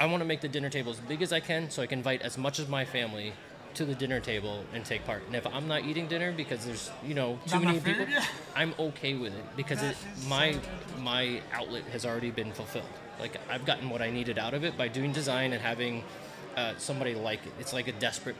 I 0.00 0.06
want 0.06 0.20
to 0.20 0.24
make 0.24 0.40
the 0.40 0.48
dinner 0.48 0.68
table 0.68 0.90
as 0.90 0.98
big 0.98 1.22
as 1.22 1.32
I 1.32 1.38
can 1.38 1.70
so 1.70 1.80
I 1.80 1.86
can 1.86 2.00
invite 2.00 2.22
as 2.22 2.36
much 2.36 2.58
of 2.58 2.68
my 2.68 2.84
family 2.84 3.32
to 3.74 3.84
the 3.84 3.94
dinner 3.94 4.18
table 4.18 4.64
and 4.74 4.84
take 4.84 5.04
part. 5.04 5.22
And 5.28 5.36
if 5.36 5.46
I'm 5.46 5.68
not 5.68 5.84
eating 5.84 6.08
dinner 6.08 6.32
because 6.32 6.66
there's, 6.66 6.90
you 7.06 7.14
know, 7.14 7.38
too 7.46 7.60
Not 7.60 7.64
many 7.66 7.78
people, 7.78 8.04
yeah. 8.08 8.24
I'm 8.56 8.74
okay 8.80 9.14
with 9.14 9.32
it 9.32 9.44
because 9.56 9.80
That 9.80 9.92
it, 9.92 9.96
my 10.28 10.54
so 10.54 10.60
my 10.98 11.40
outlet 11.52 11.84
has 11.92 12.04
already 12.04 12.32
been 12.32 12.50
fulfilled. 12.50 12.94
Like 13.20 13.38
I've 13.48 13.64
gotten 13.64 13.90
what 13.90 14.02
I 14.02 14.10
needed 14.10 14.40
out 14.40 14.54
of 14.54 14.64
it 14.64 14.76
by 14.76 14.88
doing 14.88 15.12
design 15.12 15.52
and 15.52 15.62
having 15.62 16.02
uh, 16.56 16.74
somebody 16.78 17.14
like 17.14 17.46
it. 17.46 17.52
It's 17.60 17.72
like 17.72 17.86
a 17.86 17.92
desperate 17.92 18.36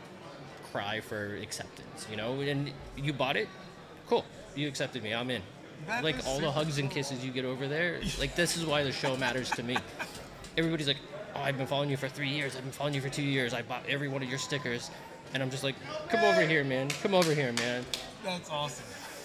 cry 0.72 0.99
for 0.99 1.37
acceptance, 1.37 2.09
you 2.11 2.16
know. 2.16 2.41
And 2.41 2.72
you 2.97 3.12
bought 3.12 3.37
it, 3.37 3.49
cool. 4.09 4.25
You 4.55 4.68
accepted 4.68 5.02
me. 5.02 5.12
I'm 5.14 5.30
in. 5.30 5.42
That 5.86 6.05
like 6.05 6.16
all 6.26 6.40
the 6.40 6.50
hugs 6.50 6.78
and 6.78 6.90
kisses 6.90 7.24
you 7.24 7.30
get 7.30 7.44
over 7.44 7.66
there. 7.66 8.00
Like 8.18 8.34
this 8.36 8.57
is 8.57 8.64
why 8.64 8.82
the 8.84 8.92
show 8.92 9.16
matters 9.16 9.50
to 9.52 9.62
me. 9.62 9.76
Everybody's 10.57 10.86
like, 10.86 10.98
"Oh, 11.34 11.40
I've 11.40 11.59
been 11.59 11.66
following 11.66 11.90
you 11.90 11.96
for 11.96 12.09
three 12.09 12.28
years. 12.28 12.55
I've 12.57 12.62
been 12.62 12.72
following 12.72 12.94
you 12.94 13.00
for 13.00 13.09
two 13.09 13.22
years. 13.22 13.52
I 13.52 13.62
bought 13.62 13.82
every 13.88 14.09
one 14.09 14.22
of 14.22 14.28
your 14.28 14.38
stickers." 14.38 14.90
And 15.34 15.42
I'm 15.42 15.50
just 15.50 15.64
like, 15.64 15.74
"Come 16.09 16.22
over 16.24 16.46
here, 16.46 16.62
man. 16.64 16.88
Come 17.02 17.14
over 17.14 17.34
here, 17.34 17.52
man." 17.55 17.84
That's 18.24 18.48
awesome. 18.50 18.84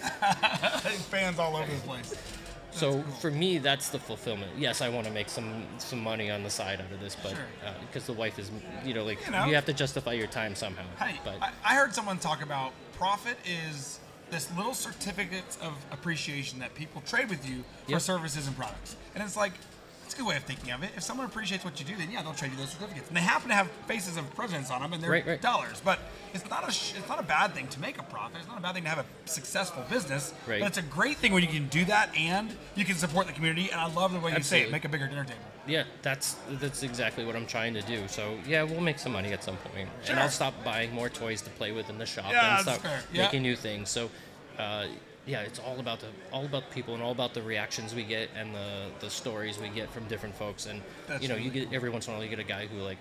Fans 1.10 1.38
all 1.38 1.56
over 1.56 1.72
the 1.72 1.80
place. 1.82 2.14
So 2.72 3.02
for 3.20 3.30
me, 3.30 3.58
that's 3.58 3.88
the 3.88 3.98
fulfillment. 3.98 4.52
Yes, 4.56 4.80
I 4.80 4.88
want 4.88 5.06
to 5.06 5.12
make 5.12 5.28
some 5.28 5.64
some 5.78 6.00
money 6.00 6.30
on 6.30 6.42
the 6.42 6.50
side 6.50 6.80
out 6.80 6.92
of 6.92 7.00
this, 7.00 7.16
but 7.20 7.30
Sure. 7.30 7.38
Uh, 7.66 7.72
because 7.86 8.06
the 8.06 8.12
wife 8.12 8.38
is, 8.38 8.50
you 8.84 8.94
know, 8.94 9.04
like 9.04 9.24
You 9.26 9.32
know. 9.32 9.38
have 9.38 9.64
to 9.66 9.72
justify 9.72 10.12
your 10.12 10.26
time 10.28 10.54
somehow. 10.54 10.84
Hey, 10.98 11.18
but 11.24 11.40
I, 11.42 11.50
I 11.64 11.74
heard 11.74 11.94
someone 11.94 12.18
talk 12.18 12.42
about 12.42 12.72
profit 12.92 13.36
is 13.44 13.98
this 14.30 14.50
little 14.56 14.74
certificates 14.74 15.56
of 15.62 15.72
appreciation 15.92 16.58
that 16.60 16.74
people 16.74 17.02
trade 17.06 17.28
with 17.28 17.48
you 17.48 17.64
for 17.84 17.92
Yep. 17.92 18.00
services 18.00 18.46
and 18.46 18.56
products. 18.56 18.96
And 19.14 19.22
it's 19.24 19.36
like, 19.36 19.52
it's 20.04 20.14
a 20.14 20.16
good 20.16 20.26
way 20.26 20.36
of 20.36 20.42
thinking 20.42 20.72
of 20.72 20.82
it. 20.82 20.90
If 20.96 21.04
someone 21.04 21.26
appreciates 21.26 21.64
what 21.64 21.78
you 21.78 21.86
do, 21.86 21.96
then 21.96 22.10
yeah, 22.10 22.22
they'll 22.22 22.34
trade 22.34 22.50
you 22.50 22.56
those 22.58 22.70
certificates. 22.70 23.06
And 23.08 23.16
they 23.16 23.20
happen 23.20 23.48
to 23.48 23.54
have 23.54 23.70
faces 23.86 24.16
of 24.16 24.28
presidents 24.34 24.70
on 24.70 24.82
them, 24.82 24.92
and 24.92 25.00
they're 25.02 25.10
Right, 25.10 25.26
right. 25.26 25.40
dollars. 25.40 25.80
But 25.84 26.00
it's 26.34 26.48
not 26.50 26.68
a 26.68 26.72
sh- 26.72 26.94
it's 26.98 27.08
not 27.08 27.20
a 27.20 27.22
bad 27.22 27.54
thing 27.54 27.68
to 27.68 27.80
make 27.80 27.96
a 27.98 28.02
profit. 28.02 28.38
It's 28.38 28.48
not 28.48 28.58
a 28.58 28.60
bad 28.60 28.74
thing 28.74 28.82
to 28.84 28.88
have 28.88 28.98
a 28.98 29.04
successful 29.28 29.84
business. 29.88 30.34
Right. 30.48 30.60
But 30.60 30.66
it's 30.66 30.78
a 30.78 30.82
great 30.82 31.18
thing 31.18 31.32
when 31.32 31.42
you 31.44 31.48
can 31.48 31.68
do 31.68 31.84
that 31.84 32.14
and 32.16 32.56
you 32.74 32.84
can 32.84 32.96
support 32.96 33.28
the 33.28 33.32
community. 33.32 33.70
And 33.70 33.80
I 33.80 33.86
love 33.86 34.12
the 34.12 34.18
way 34.18 34.32
you 34.32 34.42
say 34.42 34.62
it. 34.62 34.72
Make 34.72 34.84
a 34.84 34.88
bigger 34.88 35.06
dinner 35.06 35.24
table. 35.24 35.38
Yeah, 35.66 35.84
that's 36.02 36.36
that's 36.52 36.82
exactly 36.82 37.24
what 37.24 37.36
I'm 37.36 37.46
trying 37.46 37.74
to 37.74 37.82
do. 37.82 38.08
So 38.08 38.36
yeah, 38.46 38.62
we'll 38.62 38.80
make 38.80 38.98
some 38.98 39.12
money 39.12 39.32
at 39.32 39.42
some 39.44 39.56
point, 39.58 39.88
Sure. 40.02 40.12
and 40.12 40.20
I'll 40.20 40.28
stop 40.30 40.54
buying 40.64 40.92
more 40.92 41.08
toys 41.08 41.42
to 41.42 41.50
play 41.50 41.72
with 41.72 41.88
in 41.90 41.98
the 41.98 42.06
shop 42.06 42.26
Yeah, 42.32 42.56
and 42.56 42.62
stop. 42.62 42.80
Yeah. 43.12 43.22
making 43.24 43.42
new 43.42 43.56
things. 43.56 43.90
So. 43.90 44.10
Uh, 44.58 44.86
yeah, 45.26 45.42
it's 45.42 45.58
all 45.58 45.78
about 45.78 46.00
the 46.00 46.06
all 46.32 46.44
about 46.46 46.68
the 46.68 46.74
people 46.74 46.94
and 46.94 47.02
all 47.02 47.12
about 47.12 47.34
the 47.34 47.42
reactions 47.42 47.94
we 47.94 48.02
get 48.02 48.30
and 48.36 48.54
the, 48.54 48.86
the 49.00 49.10
stories 49.10 49.58
we 49.58 49.68
get 49.68 49.90
from 49.92 50.04
different 50.08 50.34
folks. 50.34 50.66
And 50.66 50.80
That's 51.06 51.22
you 51.22 51.28
know, 51.28 51.36
you 51.36 51.50
get 51.50 51.72
every 51.72 51.90
once 51.90 52.06
in 52.08 52.12
a 52.12 52.16
while 52.16 52.24
you 52.24 52.30
get 52.30 52.38
a 52.40 52.42
guy 52.42 52.66
who 52.66 52.78
like 52.78 52.96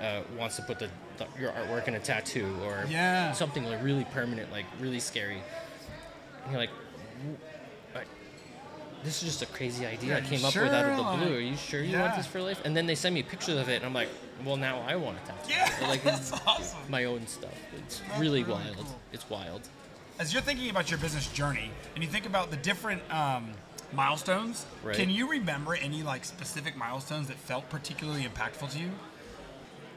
uh, 0.00 0.20
wants 0.38 0.56
to 0.56 0.62
put 0.62 0.78
the, 0.78 0.88
the 1.18 1.26
your 1.38 1.50
artwork 1.50 1.86
in 1.88 1.94
a 1.94 1.98
tattoo 2.00 2.56
or 2.64 2.86
Yeah. 2.88 3.32
something 3.32 3.64
like 3.64 3.82
really 3.82 4.04
permanent, 4.14 4.50
like 4.52 4.64
really 4.80 5.00
scary. 5.00 5.42
And 6.44 6.52
you're 6.52 6.60
like, 6.60 6.70
"W- 7.18 7.36
I- 7.52 7.55
this 9.06 9.22
is 9.22 9.28
just 9.28 9.42
a 9.42 9.46
crazy 9.46 9.86
idea 9.86 10.10
Yeah, 10.10 10.16
I 10.18 10.20
came 10.20 10.44
up 10.44 10.54
with 10.54 10.64
out 10.72 10.84
of 10.84 10.96
sure? 10.98 11.10
the 11.18 11.24
blue. 11.24 11.36
Are 11.36 11.40
you 11.40 11.56
sure 11.56 11.82
you 11.82 11.98
want 11.98 12.16
this 12.16 12.26
for 12.26 12.42
life? 12.42 12.60
And 12.64 12.76
then 12.76 12.86
they 12.86 12.94
send 12.94 13.14
me 13.14 13.22
pictures 13.22 13.56
of 13.56 13.68
it, 13.68 13.76
and 13.76 13.86
I'm 13.86 13.94
like, 13.94 14.08
well, 14.44 14.56
now 14.56 14.80
I 14.86 14.96
want 14.96 15.16
a 15.22 15.26
tattoo. 15.26 15.50
Yeah, 15.52 15.88
like 15.88 16.02
that's 16.08 16.32
it's 16.32 16.40
awesome. 16.46 16.78
my 16.90 17.04
own 17.04 17.26
stuff. 17.26 17.54
It's 17.78 18.00
That's 18.00 18.20
really, 18.20 18.42
really 18.42 18.52
wild. 18.54 18.76
cool. 18.76 19.00
It's 19.12 19.30
wild. 19.30 19.62
as 20.18 20.32
you're 20.32 20.42
thinking 20.42 20.68
about 20.70 20.90
your 20.90 20.98
business 20.98 21.26
journey 21.32 21.70
and 21.94 22.02
you 22.04 22.10
think 22.10 22.26
about 22.26 22.50
the 22.50 22.56
different 22.58 23.00
um, 23.12 23.52
milestones, 23.94 24.66
Right. 24.82 24.96
can 24.96 25.08
you 25.08 25.30
remember 25.30 25.74
any 25.76 26.02
like 26.02 26.24
specific 26.24 26.76
milestones 26.76 27.28
that 27.28 27.36
felt 27.38 27.70
particularly 27.70 28.24
impactful 28.24 28.70
to 28.72 28.78
you? 28.78 28.90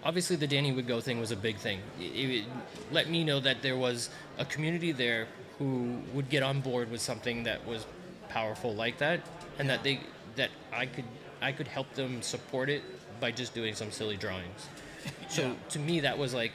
obviously 0.02 0.38
the 0.38 0.48
Danny 0.48 0.72
would 0.72 0.88
go 0.88 1.02
thing 1.02 1.20
was 1.20 1.32
a 1.32 1.36
big 1.36 1.58
thing. 1.58 1.82
It, 2.00 2.04
it 2.04 2.46
let 2.90 3.10
me 3.10 3.26
know 3.26 3.42
that 3.42 3.62
there 3.62 3.76
was 3.76 4.10
a 4.38 4.46
community 4.46 4.94
there 4.94 5.28
who 5.58 6.00
would 6.14 6.30
get 6.30 6.42
on 6.42 6.62
board 6.62 6.90
with 6.90 7.02
something 7.02 7.44
that 7.44 7.68
was 7.68 7.86
powerful 8.30 8.74
like 8.74 8.98
that, 9.00 9.22
and 9.58 9.70
that 9.70 9.84
they 9.84 10.00
that 10.36 10.50
I 10.72 10.86
could 10.86 11.06
I 11.42 11.52
could 11.52 11.68
help 11.68 11.94
them 11.94 12.22
support 12.22 12.70
it 12.70 12.84
by 13.20 13.32
just 13.32 13.54
doing 13.54 13.74
some 13.76 13.92
silly 13.92 14.18
drawings. 14.18 14.68
So 15.30 15.42
Yeah. 15.44 15.54
to 15.70 15.80
me, 15.80 16.00
that 16.02 16.18
was 16.18 16.34
like 16.34 16.52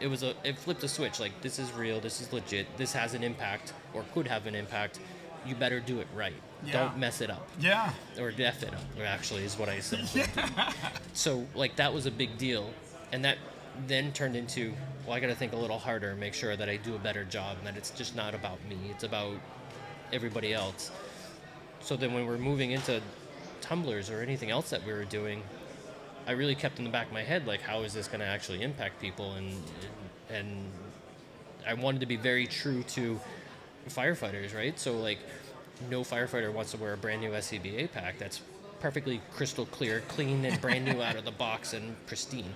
it 0.00 0.06
was 0.06 0.22
a 0.22 0.34
it 0.44 0.58
flipped 0.58 0.82
a 0.82 0.88
switch. 0.88 1.20
Like 1.20 1.40
this 1.42 1.58
is 1.58 1.72
real. 1.72 2.00
This 2.00 2.20
is 2.20 2.32
legit. 2.32 2.66
This 2.76 2.92
has 2.92 3.14
an 3.14 3.22
impact 3.22 3.72
or 3.94 4.04
could 4.14 4.26
have 4.28 4.46
an 4.46 4.54
impact. 4.54 4.98
You 5.46 5.54
better 5.54 5.80
do 5.80 6.00
it 6.00 6.06
right. 6.14 6.34
Yeah. 6.64 6.72
Don't 6.84 6.98
mess 6.98 7.20
it 7.22 7.30
up 7.30 7.48
Yeah. 7.58 7.92
or 8.18 8.30
F 8.38 8.62
it 8.62 8.74
up, 8.74 8.80
actually, 9.02 9.44
is 9.44 9.58
what 9.58 9.70
I 9.70 9.80
said. 9.80 10.06
So, 11.14 11.46
like, 11.54 11.76
that 11.76 11.92
was 11.94 12.04
a 12.06 12.10
big 12.10 12.36
deal. 12.36 12.70
And 13.12 13.24
that 13.24 13.38
then 13.86 14.12
turned 14.12 14.36
into, 14.36 14.74
well, 15.06 15.16
I 15.16 15.20
got 15.20 15.28
to 15.28 15.34
think 15.34 15.52
a 15.54 15.56
little 15.56 15.78
harder 15.78 16.10
and 16.10 16.20
make 16.20 16.34
sure 16.34 16.56
that 16.56 16.68
I 16.68 16.76
do 16.76 16.94
a 16.94 16.98
better 16.98 17.24
job 17.24 17.56
and 17.58 17.66
that 17.66 17.76
it's 17.78 17.90
just 17.90 18.14
not 18.14 18.34
about 18.34 18.58
me, 18.68 18.76
it's 18.90 19.04
about 19.04 19.36
everybody 20.12 20.52
else. 20.52 20.90
So 21.80 21.96
then 21.96 22.12
when 22.12 22.26
we're 22.26 22.38
moving 22.38 22.72
into 22.72 23.00
tumblers 23.60 24.10
or 24.10 24.20
anything 24.20 24.50
else 24.50 24.70
that 24.70 24.84
we 24.84 24.92
were 24.92 25.04
doing, 25.04 25.42
I 26.26 26.32
really 26.32 26.54
kept 26.54 26.78
in 26.78 26.84
the 26.84 26.90
back 26.90 27.06
of 27.06 27.12
my 27.12 27.22
head, 27.22 27.46
like, 27.46 27.60
how 27.60 27.82
is 27.82 27.92
this 27.92 28.06
going 28.06 28.20
to 28.20 28.26
actually 28.26 28.62
impact 28.62 29.00
people? 29.00 29.34
And, 29.34 29.62
and 30.28 30.70
I 31.66 31.74
wanted 31.74 32.00
to 32.00 32.06
be 32.06 32.16
very 32.16 32.46
true 32.46 32.82
to 32.84 33.18
firefighters, 33.88 34.54
right? 34.54 34.78
So 34.78 34.96
like, 34.98 35.18
no 35.88 36.02
firefighter 36.02 36.52
wants 36.52 36.72
to 36.72 36.76
wear 36.76 36.92
a 36.92 36.96
brand 36.96 37.22
new 37.22 37.30
SCBA 37.30 37.90
pack 37.92 38.18
that's 38.18 38.42
perfectly 38.80 39.20
crystal 39.32 39.66
clear, 39.66 40.02
clean 40.08 40.44
and 40.44 40.60
brand 40.60 40.84
new 40.84 41.02
out 41.02 41.16
of 41.16 41.24
the 41.24 41.30
box 41.30 41.72
and 41.72 41.94
pristine. 42.06 42.52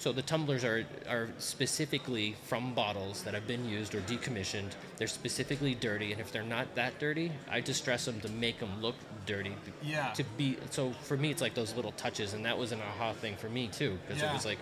So 0.00 0.12
the 0.12 0.22
tumblers 0.22 0.64
are 0.64 0.86
are 1.10 1.28
specifically 1.38 2.34
from 2.46 2.72
bottles 2.74 3.22
that 3.24 3.34
have 3.34 3.46
been 3.46 3.68
used 3.68 3.94
or 3.94 4.00
decommissioned. 4.00 4.70
They're 4.96 5.06
specifically 5.06 5.74
dirty, 5.74 6.10
and 6.12 6.20
if 6.22 6.32
they're 6.32 6.42
not 6.42 6.74
that 6.74 6.98
dirty, 6.98 7.30
I 7.50 7.60
distress 7.60 8.06
them 8.06 8.18
to 8.22 8.28
make 8.30 8.58
them 8.60 8.80
look 8.80 8.94
dirty. 9.26 9.52
Yeah. 9.82 10.10
To 10.14 10.24
be 10.38 10.56
so 10.70 10.92
for 11.02 11.18
me, 11.18 11.30
it's 11.30 11.42
like 11.42 11.52
those 11.54 11.74
little 11.76 11.92
touches, 11.92 12.32
and 12.32 12.46
that 12.46 12.56
was 12.56 12.72
an 12.72 12.80
aha 12.80 13.12
thing 13.12 13.36
for 13.36 13.50
me 13.50 13.68
too, 13.68 13.98
because 14.06 14.22
Yeah. 14.22 14.30
it 14.30 14.32
was 14.32 14.46
like 14.46 14.58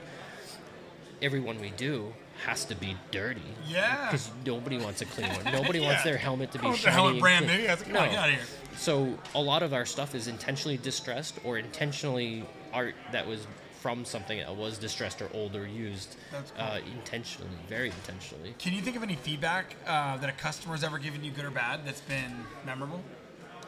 everyone 1.23 1.61
we 1.61 1.71
do 1.71 2.13
has 2.45 2.65
to 2.65 2.75
be 2.75 2.97
dirty. 3.13 3.41
Yeah. 3.69 4.07
Because 4.07 4.31
nobody 4.45 4.79
wants 4.79 5.03
a 5.03 5.05
clean 5.05 5.29
one. 5.29 5.45
Nobody 5.53 5.79
Yeah. 5.79 5.87
wants 5.89 6.03
their 6.05 6.17
helmet 6.19 6.51
to 6.53 6.59
be 6.59 6.65
I 6.65 6.69
want 6.71 6.79
the 6.81 6.83
shiny. 6.91 6.95
helmet 6.97 7.21
brand 7.21 7.47
new. 7.47 7.67
Like, 7.69 7.87
no. 7.89 8.01
"Oh, 8.01 8.05
get 8.07 8.15
outta 8.19 8.33
here." 8.33 8.41
So 8.77 9.19
a 9.37 9.41
lot 9.41 9.63
of 9.63 9.73
our 9.73 9.87
stuff 9.87 10.15
is 10.17 10.27
intentionally 10.27 10.77
distressed 10.79 11.35
or 11.45 11.59
intentionally 11.59 12.45
art 12.73 12.95
that 13.13 13.27
was 13.27 13.47
from 13.81 14.05
something 14.05 14.39
that 14.39 14.57
was 14.57 14.79
distressed 14.79 15.23
or 15.23 15.29
old 15.33 15.55
or 15.55 15.67
used. 15.67 16.17
Cool. 16.31 16.43
uh, 16.59 16.81
intentionally, 16.93 17.51
very 17.69 17.89
intentionally. 17.89 18.55
Can 18.59 18.73
you 18.75 18.83
think 18.83 18.97
of 18.97 19.03
any 19.03 19.15
feedback 19.15 19.77
uh, 19.87 20.17
that 20.17 20.29
a 20.29 20.33
customer's 20.33 20.83
ever 20.83 20.99
given 20.99 21.23
you, 21.23 21.31
good 21.31 21.45
or 21.45 21.51
bad, 21.51 21.87
that's 21.87 22.01
been 22.03 22.45
memorable? 22.67 23.03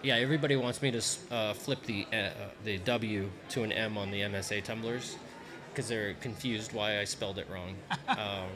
Yeah, 0.02 0.16
everybody 0.16 0.56
wants 0.56 0.80
me 0.80 0.90
to 0.92 1.02
uh, 1.30 1.52
flip 1.52 1.82
the 1.82 2.06
uh, 2.12 2.16
uh, 2.16 2.30
the 2.64 2.78
W 2.78 3.30
to 3.50 3.62
an 3.64 3.72
M 3.72 3.98
on 3.98 4.10
the 4.10 4.22
MSA 4.22 4.64
tumblers 4.64 5.16
because 5.70 5.88
they're 5.88 6.14
confused 6.14 6.72
why 6.72 6.98
I 6.98 7.04
spelled 7.04 7.38
it 7.38 7.46
wrong. 7.50 7.76
um, 8.08 8.48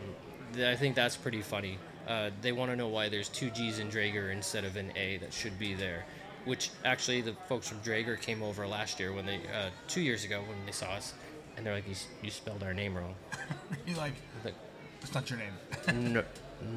I 0.58 0.74
think 0.74 0.96
that's 0.96 1.16
pretty 1.16 1.42
funny. 1.42 1.78
Uh, 2.08 2.30
they 2.42 2.52
want 2.52 2.70
to 2.70 2.76
know 2.76 2.88
why 2.88 3.08
there's 3.08 3.28
two 3.28 3.50
G's 3.50 3.78
in 3.78 3.88
Drager 3.88 4.32
instead 4.32 4.64
of 4.64 4.76
an 4.76 4.92
A 4.96 5.18
that 5.18 5.32
should 5.32 5.58
be 5.58 5.74
there. 5.74 6.04
Which 6.44 6.70
actually, 6.84 7.22
the 7.22 7.32
folks 7.48 7.68
from 7.68 7.78
Drager 7.80 8.20
came 8.20 8.42
over 8.42 8.66
last 8.66 9.00
year 9.00 9.12
when 9.12 9.24
they, 9.24 9.36
uh, 9.36 9.70
two 9.88 10.02
years 10.02 10.24
ago 10.24 10.42
when 10.46 10.58
they 10.66 10.72
saw 10.72 10.90
us, 10.90 11.14
and 11.56 11.64
they're 11.66 11.74
like, 11.74 11.88
"You, 11.88 11.94
you 12.22 12.30
spelled 12.30 12.62
our 12.62 12.74
name 12.74 12.96
wrong." 12.96 13.14
You're 13.86 13.96
like, 13.96 14.14
I 14.44 14.46
was 14.48 14.54
that's 15.00 15.14
not 15.14 15.30
your 15.30 15.38
name. 15.38 16.12
no, 16.14 16.24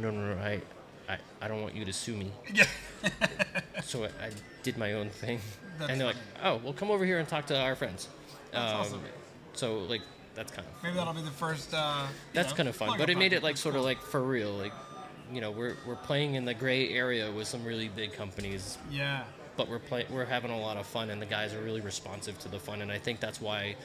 no, 0.01 0.11
no, 0.11 0.35
no, 0.35 0.41
I, 0.41 0.61
I, 1.07 1.17
I 1.41 1.47
don't 1.47 1.61
want 1.61 1.75
you 1.75 1.85
to 1.85 1.93
sue 1.93 2.15
me. 2.15 2.31
Yeah. 2.53 2.65
So 3.83 4.03
I, 4.03 4.07
I 4.07 4.31
did 4.63 4.77
my 4.77 4.93
own 4.93 5.09
thing. 5.09 5.39
That's 5.77 5.91
and 5.91 6.01
they're 6.01 6.07
like, 6.07 6.17
oh, 6.43 6.59
well, 6.63 6.73
come 6.73 6.89
over 6.91 7.05
here 7.05 7.19
and 7.19 7.27
talk 7.27 7.45
to 7.45 7.57
our 7.57 7.75
friends. 7.75 8.09
That's 8.51 8.73
Um, 8.73 8.79
awesome. 8.81 9.01
So, 9.53 9.77
like, 9.83 10.01
that's 10.35 10.51
kind 10.51 10.67
of 10.67 10.83
Maybe 10.83 10.95
that'll 10.95 11.13
be 11.13 11.21
the 11.21 11.29
first. 11.31 11.73
Uh, 11.73 12.07
that's 12.33 12.49
know, 12.49 12.55
kind 12.57 12.69
of 12.69 12.75
fun. 12.75 12.97
But 12.97 13.09
it 13.09 13.17
made 13.17 13.31
it 13.33 13.43
like 13.43 13.55
sort 13.55 13.75
of 13.75 13.83
like 13.83 14.01
for 14.01 14.21
real. 14.21 14.51
Like, 14.51 14.73
you 15.31 15.39
know, 15.41 15.51
we're, 15.51 15.75
we're 15.85 15.95
playing 15.95 16.35
in 16.35 16.43
the 16.43 16.53
gray 16.55 16.89
area 16.89 17.31
with 17.31 17.47
some 17.47 17.63
really 17.63 17.87
big 17.87 18.13
companies, 18.13 18.77
Yeah. 18.91 19.23
but 19.55 19.69
we're 19.69 19.79
play, 19.79 20.05
we're 20.09 20.25
having 20.25 20.51
a 20.51 20.59
lot 20.59 20.75
of 20.77 20.85
fun, 20.87 21.09
and 21.11 21.21
the 21.21 21.25
guys 21.27 21.53
are 21.53 21.61
really 21.61 21.81
responsive 21.81 22.37
to 22.39 22.49
the 22.49 22.59
fun, 22.59 22.81
and 22.81 22.91
I 22.91 22.97
think 22.97 23.19
that's 23.19 23.39
why. 23.39 23.75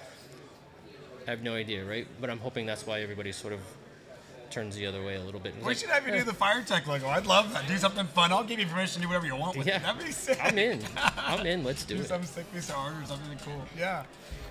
I 1.27 1.31
have 1.31 1.43
no 1.43 1.55
idea, 1.55 1.85
right? 1.85 2.07
But 2.21 2.31
I'm 2.31 2.39
hoping 2.39 2.67
that's 2.67 2.87
why 2.87 3.01
everybody 3.01 3.33
sort 3.33 3.53
of 3.53 3.61
turns 4.51 4.77
the 4.77 4.85
other 4.87 5.03
way 5.03 5.17
a 5.17 5.23
little 5.23 5.41
bit. 5.41 5.55
We 5.59 5.63
like, 5.65 5.79
should 5.79 5.89
have 5.89 6.07
you 6.07 6.13
do 6.13 6.25
the 6.25 6.33
FireTech 6.33 6.87
logo. 6.87 7.07
I'd 7.09 7.27
love 7.27 7.53
that. 7.55 7.67
Do 7.67 7.77
something 7.79 8.07
fun. 8.07 8.33
I'll 8.33 8.45
give 8.45 8.59
you 8.61 8.67
permission 8.67 8.97
to 9.01 9.03
do 9.03 9.09
whatever 9.09 9.27
you 9.27 9.35
want 9.37 9.57
with 9.57 9.67
Yeah. 9.67 9.77
it. 9.77 9.83
That'd 9.83 10.05
be 10.05 10.13
sick. 10.13 10.39
I'm 10.43 10.59
in. 10.59 10.83
I'm 10.97 11.47
in. 11.47 11.65
Let's 11.65 11.85
do 11.85 11.97
do 11.97 12.03
it. 12.03 12.09
some 12.09 12.23
sick 12.25 12.53
piece 12.53 12.69
of 12.69 12.77
art 12.77 12.93
or 13.03 13.07
something 13.07 13.39
cool. 13.45 13.63
Yeah. 13.79 14.03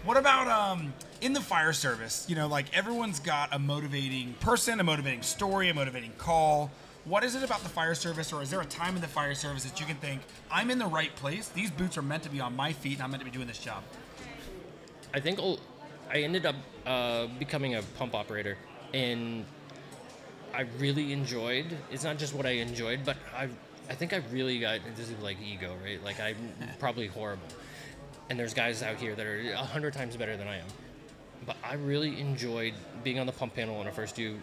What 0.03 0.17
about 0.17 0.47
um 0.47 0.93
in 1.21 1.33
the 1.33 1.41
fire 1.41 1.73
service? 1.73 2.25
You 2.27 2.35
know, 2.35 2.47
like 2.47 2.65
everyone's 2.75 3.19
got 3.19 3.53
a 3.53 3.59
motivating 3.59 4.33
person, 4.39 4.79
a 4.79 4.83
motivating 4.83 5.21
story, 5.21 5.69
a 5.69 5.73
motivating 5.73 6.13
call. 6.17 6.71
What 7.05 7.23
is 7.23 7.35
it 7.35 7.43
about 7.43 7.61
the 7.63 7.69
fire 7.69 7.93
service, 7.95 8.31
or 8.33 8.41
is 8.41 8.49
there 8.49 8.61
a 8.61 8.65
time 8.65 8.95
in 8.95 9.01
the 9.01 9.07
fire 9.07 9.33
service 9.35 9.63
that 9.63 9.79
you 9.79 9.85
can 9.87 9.95
think, 9.97 10.21
I'm 10.51 10.69
in 10.71 10.77
the 10.79 10.85
right 10.85 11.15
place? 11.15 11.47
These 11.49 11.71
boots 11.71 11.97
are 11.97 12.03
meant 12.03 12.21
to 12.23 12.29
be 12.29 12.39
on 12.39 12.55
my 12.55 12.73
feet, 12.73 12.93
and 12.95 13.01
I'm 13.03 13.09
meant 13.11 13.21
to 13.21 13.25
be 13.25 13.35
doing 13.35 13.47
this 13.47 13.57
job. 13.57 13.83
I 15.13 15.19
think 15.19 15.39
I 16.11 16.19
ended 16.19 16.45
up 16.45 16.55
uh, 16.85 17.27
becoming 17.39 17.75
a 17.75 17.81
pump 17.97 18.15
operator, 18.15 18.57
and 18.93 19.45
I 20.53 20.61
really 20.77 21.13
enjoyed. 21.13 21.77
It's 21.89 22.03
not 22.03 22.17
just 22.17 22.33
what 22.35 22.45
I 22.45 22.51
enjoyed, 22.51 23.05
but 23.05 23.17
I 23.35 23.47
I 23.89 23.95
think 23.95 24.13
I 24.13 24.21
really 24.31 24.59
got 24.59 24.79
this 24.95 25.09
is 25.09 25.19
like 25.19 25.37
ego, 25.41 25.75
right? 25.83 26.03
Like 26.03 26.19
I'm 26.19 26.35
probably 26.79 27.07
horrible, 27.07 27.47
and 28.29 28.39
there's 28.39 28.53
guys 28.53 28.83
out 28.83 28.97
here 28.97 29.15
that 29.15 29.25
are 29.25 29.51
a 29.53 29.57
hundred 29.57 29.93
times 29.93 30.17
better 30.17 30.35
than 30.35 30.47
I 30.47 30.57
am, 30.57 30.67
but 31.45 31.55
I 31.63 31.75
really 31.75 32.19
enjoyed 32.19 32.73
being 33.03 33.19
on 33.19 33.25
the 33.25 33.31
pump 33.31 33.55
panel 33.55 33.77
when 33.77 33.87
I 33.87 33.91
first 33.91 34.15
do 34.15 34.37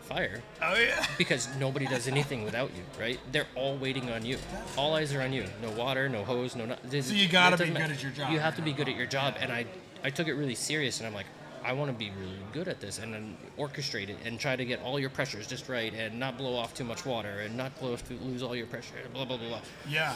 fire 0.00 0.42
Oh 0.62 0.74
yeah. 0.74 1.06
because 1.18 1.48
nobody 1.58 1.86
does 1.86 2.08
anything 2.08 2.42
without 2.42 2.70
you, 2.74 2.82
right? 2.98 3.18
They're 3.32 3.46
all 3.54 3.76
waiting 3.76 4.10
on 4.10 4.24
you. 4.24 4.38
All 4.76 4.94
eyes 4.94 5.14
are 5.14 5.22
on 5.22 5.32
you. 5.32 5.44
No 5.62 5.70
water, 5.72 6.08
no 6.08 6.24
hose, 6.24 6.56
no. 6.56 6.66
no 6.66 6.76
So 7.00 7.14
you 7.14 7.28
gotta 7.28 7.56
be 7.56 7.70
good 7.70 7.90
at 7.90 8.02
your 8.02 8.12
job. 8.12 8.32
You 8.32 8.40
have 8.40 8.56
to 8.56 8.62
be 8.62 8.72
good 8.72 8.88
at 8.88 8.96
your 8.96 9.06
job, 9.06 9.34
and 9.40 9.52
I, 9.52 9.66
I 10.02 10.10
took 10.10 10.28
it 10.28 10.34
really 10.34 10.54
serious, 10.54 10.98
and 10.98 11.06
I'm 11.06 11.14
like, 11.14 11.26
I 11.62 11.72
want 11.72 11.90
to 11.90 11.96
be 11.96 12.10
really 12.18 12.38
good 12.52 12.68
at 12.68 12.80
this, 12.80 12.98
and 12.98 13.12
then 13.12 13.36
orchestrate 13.58 14.08
it, 14.08 14.16
and 14.24 14.40
try 14.40 14.56
to 14.56 14.64
get 14.64 14.82
all 14.82 14.98
your 14.98 15.10
pressures 15.10 15.46
just 15.46 15.68
right, 15.68 15.92
and 15.92 16.18
not 16.18 16.38
blow 16.38 16.56
off 16.56 16.74
too 16.74 16.84
much 16.84 17.04
water, 17.04 17.40
and 17.40 17.56
not 17.56 17.78
blow 17.78 17.96
lose 18.22 18.42
all 18.42 18.56
your 18.56 18.66
pressure, 18.66 18.94
blah 19.12 19.24
blah 19.24 19.36
blah 19.36 19.48
blah. 19.48 19.60
Yeah. 19.88 20.14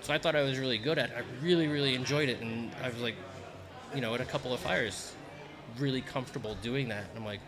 So 0.00 0.12
I 0.12 0.18
thought 0.18 0.36
I 0.36 0.42
was 0.42 0.58
really 0.58 0.78
good 0.78 0.98
at. 0.98 1.10
it. 1.10 1.16
I 1.16 1.44
really 1.44 1.66
really 1.66 1.94
enjoyed 1.94 2.28
it, 2.28 2.40
and 2.40 2.70
I 2.82 2.88
was 2.88 3.00
like, 3.00 3.16
you 3.94 4.00
know, 4.00 4.14
at 4.14 4.20
a 4.20 4.24
couple 4.24 4.52
of 4.52 4.60
fires, 4.60 5.12
really 5.78 6.00
comfortable 6.00 6.56
doing 6.62 6.88
that, 6.88 7.04
and 7.10 7.18
I'm 7.18 7.24
like. 7.24 7.40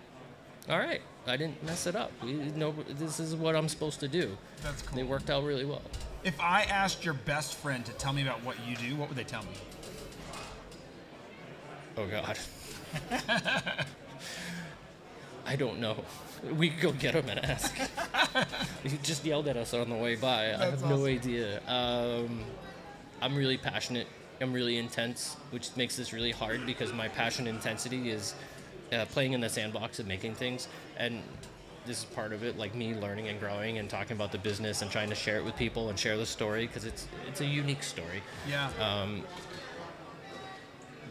All 0.68 0.78
right, 0.78 1.00
I 1.26 1.38
didn't 1.38 1.64
mess 1.64 1.86
it 1.86 1.96
up. 1.96 2.12
We 2.22 2.34
know 2.34 2.74
this 2.86 3.20
is 3.20 3.34
what 3.34 3.56
I'm 3.56 3.70
supposed 3.70 4.00
to 4.00 4.08
do. 4.08 4.36
That's 4.62 4.82
cool. 4.82 4.96
They 4.96 5.02
worked 5.02 5.30
out 5.30 5.42
really 5.42 5.64
well. 5.64 5.80
If 6.24 6.38
I 6.42 6.64
asked 6.64 7.06
your 7.06 7.14
best 7.14 7.54
friend 7.54 7.86
to 7.86 7.92
tell 7.92 8.12
me 8.12 8.20
about 8.20 8.44
what 8.44 8.56
you 8.68 8.76
do, 8.76 8.94
what 8.96 9.08
would 9.08 9.16
they 9.16 9.24
tell 9.24 9.42
me? 9.44 9.52
Oh 11.98 12.06
God. 12.06 12.38
I 15.44 15.56
don't 15.56 15.80
know. 15.80 15.96
We 16.56 16.70
could 16.70 16.80
go 16.80 16.92
get 16.92 17.14
him 17.14 17.28
and 17.28 17.44
ask. 17.44 17.74
he 18.84 18.96
just 19.02 19.24
yelled 19.24 19.48
at 19.48 19.56
us 19.56 19.74
on 19.74 19.90
the 19.90 19.96
way 19.96 20.14
by. 20.14 20.54
I 20.54 20.58
That's 20.58 20.82
have 20.82 20.90
no 20.90 21.06
idea. 21.06 21.60
Um, 21.66 22.44
I'm 23.20 23.34
really 23.34 23.56
passionate. 23.56 24.06
I'm 24.40 24.52
really 24.52 24.78
intense, 24.78 25.36
which 25.50 25.76
makes 25.76 25.96
this 25.96 26.12
really 26.12 26.30
hard 26.30 26.64
because 26.66 26.92
my 26.92 27.08
passion 27.08 27.48
intensity 27.48 28.10
is 28.10 28.36
uh, 28.92 29.04
playing 29.06 29.32
in 29.32 29.40
the 29.40 29.48
sandbox 29.48 29.98
and 29.98 30.06
making 30.06 30.36
things. 30.36 30.68
And 30.98 31.20
this 31.86 31.98
is 31.98 32.04
part 32.04 32.32
of 32.32 32.44
it, 32.44 32.56
like 32.56 32.76
me 32.76 32.94
learning 32.94 33.26
and 33.26 33.40
growing 33.40 33.78
and 33.78 33.90
talking 33.90 34.12
about 34.12 34.30
the 34.30 34.38
business 34.38 34.82
and 34.82 34.90
trying 34.90 35.08
to 35.08 35.16
share 35.16 35.38
it 35.38 35.44
with 35.44 35.56
people 35.56 35.88
and 35.88 35.98
share 35.98 36.16
the 36.16 36.26
story 36.26 36.66
because 36.68 36.84
it's 36.84 37.08
it's 37.26 37.40
a 37.40 37.46
unique 37.46 37.82
story 37.82 38.22
Yeah. 38.48 38.70
Um, 38.78 39.24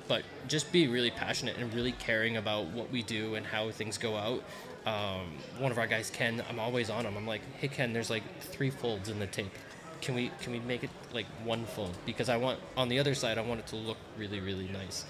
but 0.07 0.23
just 0.47 0.71
be 0.71 0.87
really 0.87 1.11
passionate 1.11 1.57
and 1.57 1.73
really 1.73 1.91
caring 1.93 2.37
about 2.37 2.67
what 2.67 2.91
we 2.91 3.03
do 3.03 3.35
and 3.35 3.45
how 3.45 3.69
things 3.71 3.97
go 3.97 4.15
out. 4.15 4.43
Um, 4.85 5.33
one 5.59 5.71
of 5.71 5.77
our 5.77 5.87
guys, 5.87 6.09
Ken, 6.09 6.43
I'm 6.49 6.59
always 6.59 6.89
on 6.89 7.05
him. 7.05 7.17
I'm 7.17 7.27
like, 7.27 7.41
hey 7.59 7.67
Ken, 7.67 7.93
there's 7.93 8.09
like 8.09 8.23
three 8.39 8.69
folds 8.69 9.09
in 9.09 9.19
the 9.19 9.27
tape. 9.27 9.51
Can 10.01 10.15
we 10.15 10.31
can 10.41 10.53
we 10.53 10.59
make 10.59 10.83
it 10.83 10.89
like 11.13 11.25
one 11.43 11.65
fold? 11.65 11.97
Because 12.05 12.29
I 12.29 12.37
want 12.37 12.59
on 12.77 12.87
the 12.87 12.99
other 12.99 13.15
side, 13.15 13.37
I 13.37 13.41
want 13.41 13.59
it 13.59 13.67
to 13.67 13.75
look 13.75 13.97
really 14.17 14.39
really 14.39 14.67
nice. 14.69 15.05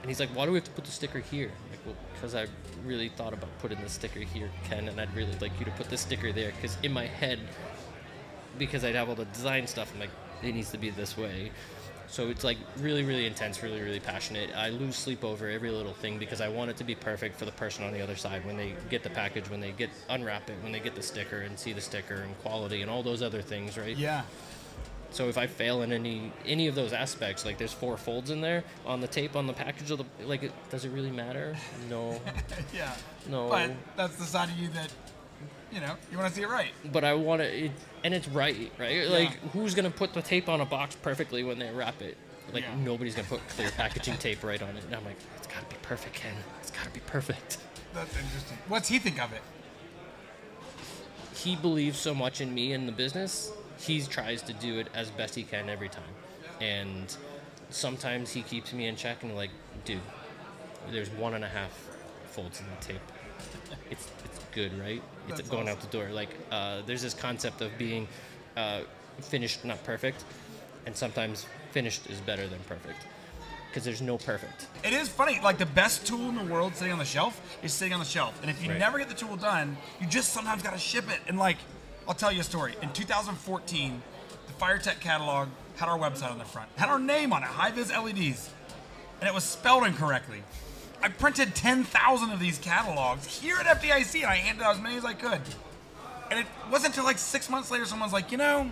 And 0.00 0.10
he's 0.10 0.20
like, 0.20 0.28
why 0.28 0.44
do 0.44 0.52
we 0.52 0.58
have 0.58 0.64
to 0.64 0.70
put 0.72 0.84
the 0.84 0.90
sticker 0.90 1.18
here? 1.18 1.50
I'm 1.50 1.70
like, 1.70 1.86
well, 1.86 1.96
because 2.14 2.34
I 2.34 2.46
really 2.84 3.08
thought 3.08 3.32
about 3.32 3.48
putting 3.58 3.80
the 3.80 3.88
sticker 3.88 4.20
here, 4.20 4.50
Ken, 4.64 4.88
and 4.88 5.00
I'd 5.00 5.12
really 5.16 5.34
like 5.40 5.58
you 5.58 5.64
to 5.64 5.72
put 5.72 5.88
the 5.88 5.96
sticker 5.96 6.32
there. 6.32 6.52
Because 6.52 6.76
in 6.82 6.92
my 6.92 7.06
head, 7.06 7.40
because 8.58 8.84
I'd 8.84 8.94
have 8.94 9.08
all 9.08 9.14
the 9.14 9.24
design 9.24 9.66
stuff, 9.66 9.90
I'm 9.94 10.00
like, 10.00 10.10
it 10.42 10.54
needs 10.54 10.70
to 10.70 10.78
be 10.78 10.90
this 10.90 11.16
way. 11.16 11.50
So 12.08 12.28
it's 12.28 12.44
like 12.44 12.56
really, 12.78 13.02
really 13.02 13.26
intense, 13.26 13.62
really, 13.62 13.80
really 13.80 14.00
passionate. 14.00 14.50
I 14.56 14.70
lose 14.70 14.96
sleep 14.96 15.24
over 15.24 15.48
every 15.48 15.70
little 15.70 15.92
thing 15.92 16.18
because 16.18 16.40
I 16.40 16.48
want 16.48 16.70
it 16.70 16.76
to 16.78 16.84
be 16.84 16.94
perfect 16.94 17.38
for 17.38 17.44
the 17.44 17.52
person 17.52 17.84
on 17.84 17.92
the 17.92 18.00
other 18.00 18.16
side 18.16 18.44
when 18.46 18.56
they 18.56 18.74
get 18.90 19.02
the 19.02 19.10
package, 19.10 19.50
when 19.50 19.60
they 19.60 19.72
get 19.72 19.90
unwrap 20.08 20.48
it, 20.48 20.56
when 20.62 20.72
they 20.72 20.80
get 20.80 20.94
the 20.94 21.02
sticker 21.02 21.38
and 21.40 21.58
see 21.58 21.72
the 21.72 21.80
sticker 21.80 22.14
and 22.14 22.38
quality 22.42 22.82
and 22.82 22.90
all 22.90 23.02
those 23.02 23.22
other 23.22 23.42
things, 23.42 23.76
right? 23.76 23.96
yeah. 23.96 24.22
So 25.10 25.28
if 25.28 25.38
I 25.38 25.46
fail 25.46 25.82
in 25.82 25.92
any 25.92 26.30
any 26.44 26.66
of 26.66 26.74
those 26.74 26.92
aspects, 26.92 27.44
like 27.46 27.56
there's 27.58 27.72
four 27.72 27.96
folds 27.96 28.28
in 28.30 28.40
there 28.40 28.64
on 28.84 29.00
the 29.00 29.06
tape 29.06 29.34
on 29.36 29.46
the 29.46 29.52
package 29.52 29.90
of 29.90 29.98
the 29.98 30.04
like, 30.26 30.42
it, 30.42 30.52
does 30.68 30.84
it 30.84 30.90
really 30.90 31.12
matter? 31.12 31.56
No, 31.88 32.20
Yeah. 32.74 32.94
no. 33.30 33.48
But 33.48 33.70
that's 33.96 34.16
the 34.16 34.24
side 34.24 34.50
of 34.50 34.56
you 34.58 34.68
that, 34.70 34.92
you 35.72 35.80
know, 35.80 35.94
you 36.10 36.18
want 36.18 36.28
to 36.30 36.34
see 36.34 36.42
it 36.42 36.48
right. 36.48 36.72
but 36.92 37.04
I 37.04 37.14
want 37.14 37.42
to, 37.42 37.64
it, 37.66 37.72
and 38.04 38.14
it's 38.14 38.28
right, 38.28 38.70
right? 38.78 39.06
Like, 39.08 39.32
who's 39.52 39.74
gonna 39.74 39.90
put 39.90 40.12
the 40.14 40.22
tape 40.22 40.48
on 40.48 40.60
a 40.60 40.64
box 40.66 40.94
perfectly 40.96 41.42
when 41.44 41.58
they 41.58 41.70
wrap 41.70 42.00
it? 42.02 42.16
Like, 42.52 42.62
Yeah. 42.64 42.76
nobody's 42.76 43.14
gonna 43.16 43.28
put 43.28 43.46
clear 43.48 43.70
packaging 43.72 44.16
tape 44.18 44.42
right 44.44 44.62
on 44.62 44.76
it. 44.76 44.84
And 44.84 44.94
I'm 44.94 45.04
like, 45.04 45.16
it's 45.36 45.46
gotta 45.48 45.66
be 45.66 45.76
perfect, 45.82 46.14
Ken. 46.14 46.34
It's 46.60 46.70
gotta 46.70 46.90
be 46.90 47.00
perfect. 47.00 47.58
That's 47.94 48.16
interesting. 48.16 48.58
What's 48.68 48.88
he 48.88 48.98
think 48.98 49.20
of 49.20 49.32
it? 49.32 49.42
He 51.34 51.56
believes 51.56 51.98
so 51.98 52.14
much 52.14 52.40
in 52.40 52.54
me 52.54 52.72
and 52.72 52.86
the 52.88 52.92
business. 52.92 53.50
He 53.78 54.00
tries 54.02 54.42
to 54.42 54.52
do 54.54 54.78
it 54.78 54.88
as 54.94 55.10
best 55.10 55.34
he 55.34 55.42
can 55.42 55.68
every 55.68 55.88
time, 55.88 56.02
and 56.60 57.14
sometimes 57.70 58.32
he 58.32 58.42
keeps 58.42 58.72
me 58.72 58.86
in 58.86 58.96
check 58.96 59.22
and 59.22 59.34
like, 59.36 59.50
dude, 59.84 60.00
there's 60.90 61.10
one 61.10 61.34
and 61.34 61.44
a 61.44 61.48
half 61.48 61.72
folds 62.30 62.60
in 62.60 62.66
the 62.66 62.76
tape. 62.92 63.00
It's 63.90 64.08
it's 64.24 64.35
good, 64.56 64.76
right? 64.80 65.02
It's 65.28 65.36
That's 65.36 65.50
going 65.50 65.68
out 65.68 65.80
the 65.80 65.86
door. 65.88 66.08
Like, 66.10 66.30
uh, 66.50 66.80
there's 66.86 67.02
this 67.02 67.12
concept 67.14 67.60
of 67.60 67.76
being 67.78 68.08
uh, 68.56 68.80
finished, 69.20 69.64
not 69.64 69.84
perfect, 69.84 70.24
and 70.86 70.96
sometimes 70.96 71.46
finished 71.72 72.08
is 72.08 72.20
better 72.22 72.46
than 72.48 72.58
perfect 72.60 73.06
because 73.68 73.84
there's 73.84 74.00
no 74.00 74.16
perfect. 74.16 74.66
It 74.82 74.94
is 74.94 75.10
funny. 75.10 75.38
Like 75.42 75.58
the 75.58 75.66
best 75.66 76.06
tool 76.06 76.30
in 76.30 76.34
the 76.34 76.44
world 76.44 76.74
sitting 76.74 76.94
on 76.94 76.98
the 76.98 77.04
shelf 77.04 77.38
is 77.62 77.74
sitting 77.74 77.92
on 77.92 78.00
the 78.00 78.06
shelf. 78.06 78.40
And 78.40 78.50
if 78.50 78.62
you 78.64 78.70
Right. 78.70 78.78
never 78.78 78.96
get 78.96 79.10
the 79.10 79.14
tool 79.14 79.36
done, 79.36 79.76
you 80.00 80.06
just 80.06 80.32
sometimes 80.32 80.62
got 80.62 80.72
to 80.72 80.78
ship 80.78 81.10
it. 81.10 81.20
And 81.28 81.38
like, 81.38 81.58
I'll 82.08 82.14
tell 82.14 82.32
you 82.32 82.40
a 82.40 82.44
story. 82.44 82.74
In 82.80 82.90
2014, 82.94 84.02
the 84.46 84.52
FireTech 84.54 85.00
catalog 85.00 85.48
had 85.76 85.90
our 85.90 85.98
website 85.98 86.30
on 86.30 86.38
the 86.38 86.46
front, 86.46 86.70
had 86.76 86.88
our 86.88 86.98
name 86.98 87.34
on 87.34 87.42
it, 87.42 87.48
HiViz 87.50 87.90
LEDs, 87.92 88.48
and 89.20 89.28
it 89.28 89.34
was 89.34 89.44
spelled 89.44 89.84
incorrectly. 89.84 90.42
I 91.02 91.08
printed 91.08 91.54
10,000 91.54 92.30
of 92.30 92.40
these 92.40 92.58
catalogs 92.58 93.26
here 93.26 93.56
at 93.58 93.66
FDIC, 93.66 94.16
and 94.22 94.26
I 94.26 94.36
handed 94.36 94.62
out 94.64 94.74
as 94.76 94.80
many 94.82 94.96
as 94.96 95.04
I 95.04 95.14
could. 95.14 95.40
And 96.30 96.40
it 96.40 96.46
wasn't 96.70 96.88
until 96.94 97.04
like 97.04 97.18
six 97.18 97.48
months 97.48 97.70
later, 97.70 97.84
someone's 97.84 98.12
like, 98.12 98.32
you 98.32 98.38
know, 98.38 98.70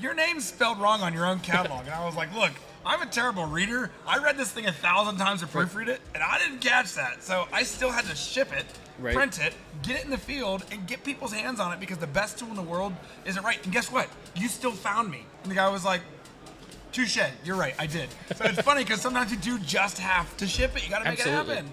your 0.00 0.14
name's 0.14 0.46
spelled 0.48 0.80
wrong 0.80 1.02
on 1.02 1.12
your 1.14 1.26
own 1.26 1.38
catalog. 1.40 1.82
and 1.86 1.94
I 1.94 2.04
was 2.04 2.16
like, 2.16 2.34
look, 2.34 2.50
I'm 2.84 3.00
a 3.00 3.06
terrible 3.06 3.46
reader. 3.46 3.90
I 4.06 4.18
read 4.18 4.36
this 4.36 4.50
thing 4.50 4.66
a 4.66 4.72
thousand 4.72 5.16
times 5.18 5.40
to 5.40 5.46
proofread 5.46 5.88
it, 5.88 6.00
and 6.14 6.22
I 6.22 6.38
didn't 6.38 6.60
catch 6.60 6.94
that. 6.94 7.22
So 7.22 7.46
I 7.52 7.62
still 7.62 7.90
had 7.90 8.04
to 8.06 8.14
ship 8.16 8.52
it, 8.52 8.66
Right. 8.98 9.14
print 9.14 9.38
it, 9.40 9.54
get 9.82 9.96
it 10.00 10.04
in 10.04 10.10
the 10.10 10.18
field, 10.18 10.64
and 10.72 10.86
get 10.86 11.04
people's 11.04 11.32
hands 11.32 11.60
on 11.60 11.72
it 11.72 11.80
because 11.80 11.98
the 11.98 12.06
best 12.06 12.38
tool 12.38 12.48
in 12.50 12.56
the 12.56 12.62
world 12.62 12.92
isn't 13.24 13.42
right. 13.44 13.62
And 13.64 13.72
guess 13.72 13.90
what? 13.90 14.08
You 14.34 14.48
still 14.48 14.72
found 14.72 15.10
me. 15.10 15.24
And 15.42 15.50
the 15.50 15.56
guy 15.56 15.68
was 15.68 15.84
like, 15.84 16.00
touche, 16.94 17.18
you're 17.44 17.56
right, 17.56 17.74
I 17.78 17.86
did. 17.86 18.08
So 18.36 18.44
it's 18.44 18.62
funny 18.62 18.84
because 18.84 19.00
sometimes 19.00 19.30
you 19.30 19.36
do 19.38 19.58
just 19.58 19.98
have 19.98 20.34
to 20.38 20.46
ship 20.46 20.76
it. 20.76 20.84
You 20.84 20.90
got 20.90 21.00
to 21.00 21.10
make 21.10 21.18
Absolutely. 21.20 21.52
it 21.54 21.56
happen. 21.56 21.72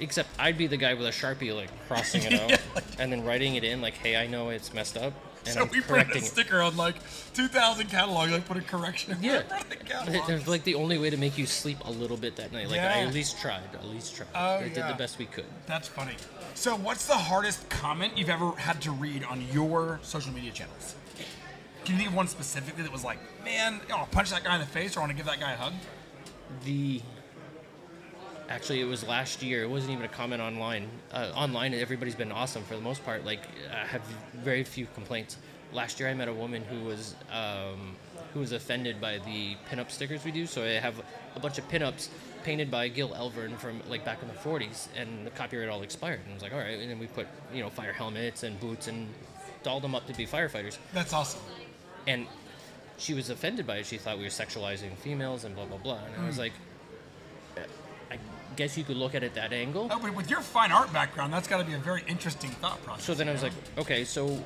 except 0.00 0.28
I'd 0.38 0.56
be 0.56 0.66
the 0.66 0.76
guy 0.76 0.94
with 0.94 1.06
a 1.06 1.10
sharpie 1.10 1.54
like 1.54 1.68
crossing 1.86 2.22
it 2.22 2.32
out 2.40 2.50
Yeah, 2.50 2.56
like- 2.74 2.84
and 2.98 3.12
then 3.12 3.24
writing 3.24 3.56
it 3.56 3.64
in 3.64 3.80
like, 3.82 3.94
"Hey, 3.94 4.16
I 4.16 4.26
know 4.26 4.48
it's 4.48 4.72
messed 4.72 4.96
up," 4.96 5.12
and 5.44 5.54
So 5.54 5.60
I'm 5.62 5.66
we 5.68 5.80
printed 5.80 5.86
correcting 5.88 6.22
a 6.22 6.24
it. 6.24 6.28
sticker 6.28 6.60
on 6.62 6.76
like 6.76 6.94
2,000 7.34 7.88
catalog, 7.88 8.30
like 8.30 8.46
put 8.46 8.56
a 8.56 8.62
correction. 8.62 9.18
Yeah, 9.20 9.40
It- 9.40 9.84
catalog. 9.86 10.30
it 10.30 10.32
was 10.32 10.48
like 10.48 10.64
the 10.64 10.76
only 10.76 10.96
way 10.98 11.10
to 11.10 11.16
make 11.18 11.36
you 11.36 11.46
sleep 11.46 11.78
a 11.84 11.90
little 11.90 12.16
bit 12.16 12.36
that 12.36 12.52
night. 12.52 12.68
Like 12.70 12.80
I 12.80 13.00
at 13.02 13.12
least 13.12 13.38
tried. 13.40 13.60
At 13.74 13.84
least 13.86 14.16
tried. 14.16 14.28
Oh, 14.34 14.56
I 14.58 14.68
did 14.68 14.76
the 14.88 14.94
best 14.96 15.18
we 15.18 15.26
could. 15.26 15.44
That's 15.66 15.88
funny. 15.88 16.14
So, 16.54 16.74
what's 16.74 17.06
the 17.06 17.14
hardest 17.18 17.68
comment 17.68 18.16
you've 18.16 18.30
ever 18.30 18.52
had 18.52 18.80
to 18.82 18.90
read 18.90 19.24
on 19.24 19.46
your 19.52 20.00
social 20.02 20.32
media 20.32 20.52
channels? 20.52 20.94
Can 21.86 21.94
you 21.94 21.98
think 21.98 22.10
of 22.10 22.16
one 22.16 22.26
specifically 22.26 22.82
that 22.82 22.90
was 22.90 23.04
like, 23.04 23.18
man, 23.44 23.80
I'll 23.94 24.06
punch 24.06 24.30
that 24.30 24.42
guy 24.42 24.54
in 24.54 24.60
the 24.60 24.66
face 24.66 24.96
or 24.96 25.00
I 25.00 25.02
want 25.04 25.12
to 25.12 25.16
give 25.16 25.26
that 25.26 25.38
guy 25.38 25.52
a 25.52 25.56
hug? 25.56 25.72
The 26.64 27.00
actually, 28.48 28.80
it 28.80 28.86
was 28.86 29.06
last 29.06 29.40
year. 29.40 29.62
It 29.62 29.70
wasn't 29.70 29.92
even 29.92 30.04
a 30.04 30.08
comment 30.08 30.42
online. 30.42 30.88
Uh, 31.12 31.30
online, 31.36 31.74
everybody's 31.74 32.16
been 32.16 32.32
awesome 32.32 32.64
for 32.64 32.74
the 32.74 32.80
most 32.80 33.04
part. 33.04 33.24
Like 33.24 33.42
I 33.72 33.86
have 33.86 34.02
very 34.34 34.64
few 34.64 34.88
complaints. 34.96 35.36
Last 35.72 36.00
year, 36.00 36.08
I 36.08 36.14
met 36.14 36.26
a 36.26 36.34
woman 36.34 36.64
who 36.64 36.86
was 36.86 37.14
um, 37.30 37.94
who 38.34 38.40
was 38.40 38.50
offended 38.50 39.00
by 39.00 39.18
the 39.18 39.56
pinup 39.70 39.92
stickers 39.92 40.24
we 40.24 40.32
do. 40.32 40.44
So 40.44 40.64
I 40.64 40.80
have 40.80 41.00
a 41.36 41.40
bunch 41.40 41.56
of 41.56 41.68
pinups 41.68 42.08
painted 42.42 42.68
by 42.68 42.88
Gil 42.88 43.10
Elvgren 43.10 43.56
from 43.58 43.80
like 43.88 44.04
back 44.04 44.22
in 44.22 44.26
the 44.26 44.34
40s, 44.34 44.88
and 44.96 45.24
the 45.24 45.30
copyright 45.30 45.68
all 45.68 45.82
expired. 45.82 46.18
And 46.24 46.32
I 46.32 46.34
was 46.34 46.42
like, 46.42 46.52
all 46.52 46.58
right. 46.58 46.80
And 46.80 46.90
then 46.90 46.98
we 46.98 47.06
put 47.06 47.28
you 47.54 47.62
know 47.62 47.70
fire 47.70 47.92
helmets 47.92 48.42
and 48.42 48.58
boots 48.58 48.88
and 48.88 49.06
dolled 49.62 49.84
them 49.84 49.94
up 49.94 50.04
to 50.08 50.14
be 50.14 50.26
firefighters. 50.26 50.78
That's 50.92 51.12
awesome. 51.12 51.40
And 52.06 52.26
she 52.98 53.14
was 53.14 53.30
offended 53.30 53.66
by 53.66 53.78
it. 53.78 53.86
She 53.86 53.98
thought 53.98 54.18
we 54.18 54.24
were 54.24 54.30
sexualizing 54.30 54.96
females 54.96 55.44
and 55.44 55.54
blah 55.54 55.66
blah 55.66 55.78
blah. 55.78 55.98
And 56.04 56.22
I 56.22 56.26
was 56.26 56.36
hmm. 56.36 56.42
like, 56.42 56.52
I 58.10 58.18
guess 58.56 58.76
you 58.76 58.84
could 58.84 58.96
look 58.96 59.14
at 59.14 59.22
it 59.22 59.34
that 59.34 59.52
angle. 59.52 59.88
Oh, 59.90 59.98
but 60.00 60.14
with 60.14 60.30
your 60.30 60.40
fine 60.40 60.72
art 60.72 60.92
background, 60.92 61.32
that's 61.32 61.48
got 61.48 61.58
to 61.58 61.64
be 61.64 61.74
a 61.74 61.78
very 61.78 62.02
interesting 62.06 62.50
thought 62.50 62.82
process. 62.84 63.04
So 63.04 63.14
then 63.14 63.28
I 63.28 63.32
was 63.32 63.42
like, 63.42 63.52
okay, 63.78 64.04
so 64.04 64.42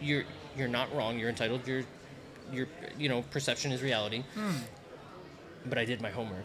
you're 0.00 0.24
you're 0.56 0.68
not 0.68 0.94
wrong. 0.94 1.18
You're 1.18 1.28
entitled. 1.28 1.66
Your 1.66 1.82
your 2.52 2.66
you 2.98 3.08
know 3.08 3.22
perception 3.30 3.72
is 3.72 3.82
reality. 3.82 4.24
Hmm. 4.34 4.56
But 5.66 5.78
I 5.78 5.84
did 5.84 6.00
my 6.00 6.10
homework. 6.10 6.44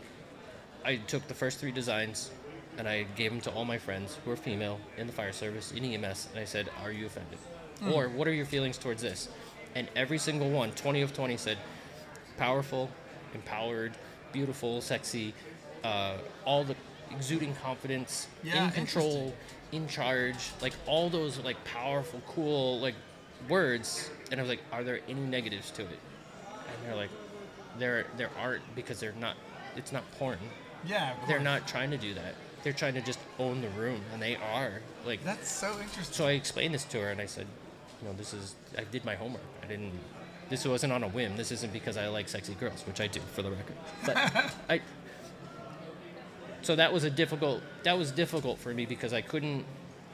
I 0.86 0.98
took 0.98 1.28
the 1.28 1.34
first 1.34 1.60
three 1.60 1.72
designs 1.72 2.32
and 2.78 2.88
I 2.88 3.04
gave 3.16 3.32
them 3.32 3.40
to 3.42 3.52
all 3.52 3.66
my 3.66 3.78
friends 3.78 4.18
who 4.26 4.32
are 4.32 4.36
female 4.36 4.80
in 4.98 5.08
the 5.08 5.14
fire 5.14 5.32
service 5.32 5.72
in 5.72 5.86
EMS, 5.86 6.30
and 6.32 6.40
I 6.40 6.46
said, 6.46 6.70
"Are 6.84 6.92
you 6.92 7.06
offended? 7.06 7.38
Hmm. 7.80 7.94
Or 7.94 8.10
what 8.10 8.28
are 8.28 8.34
your 8.34 8.46
feelings 8.46 8.78
towards 8.78 9.02
this?" 9.02 9.30
And 9.76 9.88
every 9.96 10.18
single 10.18 10.50
one, 10.50 10.72
20 10.72 11.02
of 11.02 11.14
20, 11.14 11.38
said, 11.38 11.58
"Powerful, 12.38 12.90
empowered, 13.34 13.94
beautiful, 14.32 14.82
sexy, 14.82 15.34
uh, 15.84 16.18
all 16.46 16.64
the 16.64 16.76
exuding 17.12 17.56
confidence, 17.56 18.28
Yeah, 18.44 18.66
in 18.66 18.72
control, 18.72 19.36
in 19.72 19.88
charge, 19.88 20.52
like 20.62 20.74
all 20.86 21.10
those 21.10 21.38
like 21.40 21.64
powerful, 21.66 22.22
cool 22.28 22.80
like 22.80 22.96
words." 23.50 24.10
And 24.32 24.40
I 24.40 24.44
was 24.44 24.50
like, 24.50 24.62
"Are 24.72 24.84
there 24.84 25.00
any 25.08 25.22
negatives 25.22 25.72
to 25.72 25.82
it?" 25.84 26.00
And 26.50 26.86
they're 26.86 26.96
like, 26.96 27.12
"There, 27.80 28.06
there 28.18 28.30
aren't 28.40 28.76
because 28.76 29.00
they're 29.00 29.14
not. 29.20 29.36
It's 29.76 29.92
not 29.92 30.04
porn." 30.20 30.40
yeah, 30.86 31.16
they're 31.28 31.40
not 31.40 31.68
trying 31.68 31.92
to 31.92 31.98
do 31.98 32.14
that. 32.14 32.36
They're 32.64 32.74
trying 32.74 32.94
to 32.96 33.02
just 33.02 33.20
own 33.40 33.62
the 33.62 33.70
room, 33.70 34.02
and 34.14 34.22
they 34.22 34.36
are. 34.36 34.82
Like, 35.06 35.24
That's 35.24 35.50
so 35.52 35.72
interesting. 35.80 36.14
so 36.14 36.28
I 36.28 36.32
explained 36.32 36.74
this 36.74 36.84
to 36.86 37.00
her, 37.02 37.10
and 37.10 37.20
I 37.22 37.26
said, 37.26 37.48
you 38.04 38.10
know, 38.10 38.16
this 38.16 38.34
is. 38.34 38.56
I 38.78 38.84
did 38.84 39.06
my 39.06 39.16
homework. 39.16 39.42
I 39.64 39.68
didn't. 39.68 39.92
This 40.50 40.66
wasn't 40.66 40.92
on 40.94 41.04
a 41.04 41.08
whim. 41.08 41.38
This 41.38 41.52
isn't 41.52 41.72
because 41.72 41.96
I 41.98 42.08
like 42.08 42.28
sexy 42.28 42.54
girls, 42.56 42.84
which 42.86 43.00
I 43.00 43.08
do, 43.08 43.22
for 43.34 43.42
the 43.42 43.52
record. 43.52 43.76
But 44.06 44.18
I. 44.70 44.82
So 46.62 46.76
that 46.76 46.92
was 46.94 47.04
a 47.04 47.10
difficult. 47.10 47.62
That 47.84 47.98
was 47.98 48.12
difficult 48.12 48.60
for 48.60 48.74
me 48.74 48.86
because 48.86 49.14
I 49.14 49.22
couldn't. 49.22 49.66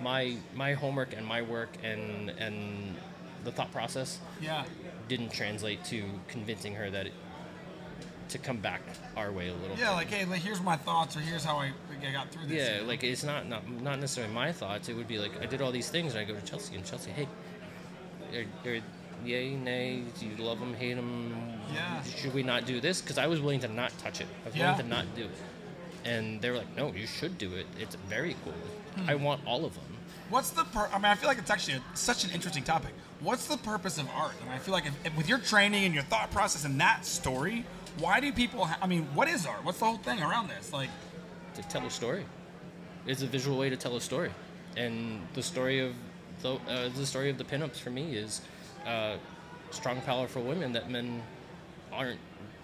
My 0.02 0.36
my 0.56 0.74
homework 0.74 1.14
and 1.16 1.26
my 1.26 1.42
work 1.42 1.70
and 1.84 2.30
and 2.30 2.96
the 3.44 3.52
thought 3.52 3.72
process 3.72 4.20
Yeah. 4.42 4.66
didn't 5.08 5.32
translate 5.32 5.84
to 5.86 6.04
convincing 6.28 6.76
her 6.76 6.90
that 6.90 7.08
it, 7.08 7.14
to 8.30 8.38
come 8.38 8.58
back 8.58 8.82
our 9.18 9.32
way 9.32 9.50
a 9.50 9.54
little. 9.54 9.76
Yeah, 9.78 9.92
like, 9.92 10.08
hey, 10.10 10.26
like, 10.26 10.42
here's 10.42 10.62
my 10.62 10.76
thoughts, 10.76 11.16
or 11.18 11.22
here's 11.22 11.44
how 11.44 11.58
I, 11.58 11.72
I 12.08 12.12
got 12.12 12.30
through 12.30 12.46
this. 12.48 12.70
Yeah, 12.70 12.86
like 12.88 13.04
it's 13.04 13.24
not, 13.24 13.48
not 13.48 13.70
not 13.82 14.00
necessarily 14.00 14.34
my 14.34 14.52
thoughts. 14.52 14.88
It 14.88 14.96
would 14.96 15.08
be 15.08 15.18
like 15.18 15.32
I 15.42 15.46
did 15.46 15.62
all 15.62 15.72
these 15.72 15.90
things, 15.90 16.14
and 16.16 16.22
I 16.22 16.26
go 16.26 16.36
to 16.40 16.46
Chelsea, 16.46 16.76
and 16.76 16.86
Chelsea, 16.86 17.12
hey, 17.12 17.28
are, 18.34 18.70
are, 18.72 18.80
yay, 19.26 19.56
nay, 19.56 20.04
do 20.20 20.26
you 20.26 20.36
love 20.38 20.60
them, 20.60 20.74
hate 20.74 20.96
them? 20.96 21.34
Yeah. 21.74 22.02
Should 22.04 22.34
we 22.34 22.44
not 22.44 22.66
do 22.66 22.80
this? 22.82 23.02
Because 23.02 23.18
I 23.18 23.28
was 23.28 23.40
willing 23.42 23.60
to 23.62 23.68
not 23.68 23.96
touch 24.00 24.22
it. 24.22 24.28
I 24.46 24.50
was 24.50 24.56
Yeah. 24.56 24.72
willing 24.72 24.84
to 24.84 24.88
not 24.90 25.06
do 25.16 25.24
it, 25.26 25.32
and 26.06 26.42
they 26.42 26.50
were 26.50 26.58
like, 26.58 26.76
no, 26.76 26.92
you 26.94 27.06
should 27.08 27.38
do 27.38 27.54
it. 27.56 27.66
It's 27.80 27.96
very 28.08 28.36
cool. 28.44 28.54
Hmm. 29.04 29.10
I 29.10 29.16
want 29.16 29.42
all 29.46 29.66
of 29.66 29.74
them. 29.76 29.84
What's 30.30 30.52
the 30.52 30.64
per? 30.64 30.88
I 30.94 30.96
mean, 30.98 31.06
I 31.06 31.16
feel 31.16 31.28
like 31.28 31.40
it's 31.40 31.50
actually 31.50 31.76
a, 31.78 31.84
such 31.96 32.24
an 32.24 32.30
interesting 32.32 32.64
topic. 32.64 32.92
What's 33.20 33.48
the 33.48 33.58
purpose 33.58 33.98
of 33.98 34.08
art? 34.16 34.34
And 34.42 34.50
I 34.52 34.60
feel 34.60 34.74
like 34.74 34.86
if, 34.86 34.94
if 35.06 35.18
with 35.18 35.28
your 35.28 35.40
training 35.40 35.86
and 35.86 35.94
your 35.94 36.04
thought 36.04 36.30
process 36.32 36.66
and 36.66 36.80
that 36.80 37.04
story, 37.06 37.66
why 37.98 38.20
do 38.20 38.32
people? 38.32 38.66
Ha- 38.66 38.78
I 38.82 38.88
mean, 38.88 39.08
what 39.16 39.28
is 39.28 39.46
art? 39.48 39.64
What's 39.66 39.80
the 39.80 39.86
whole 39.86 39.98
thing 39.98 40.22
around 40.22 40.48
this? 40.50 40.72
Like, 40.72 40.90
to 41.56 41.64
tell 41.64 41.86
a 41.86 41.90
story. 41.90 42.26
It's 43.08 43.24
a 43.24 43.28
visual 43.28 43.58
way 43.58 43.70
to 43.72 43.76
tell 43.78 43.96
a 43.96 44.02
story, 44.02 44.32
and 44.78 45.20
the 45.34 45.42
story 45.42 45.80
of 45.80 45.94
the 46.42 46.54
uh, 46.70 46.90
the 46.96 47.06
story 47.06 47.30
of 47.30 47.38
the 47.38 47.44
pinups 47.44 47.78
for 47.80 47.90
me 47.90 48.16
is 48.16 48.42
uh, 48.86 49.16
strong, 49.72 50.02
powerful 50.02 50.42
women 50.42 50.74
that 50.74 50.90
men 50.90 51.22
aren't 51.92 52.20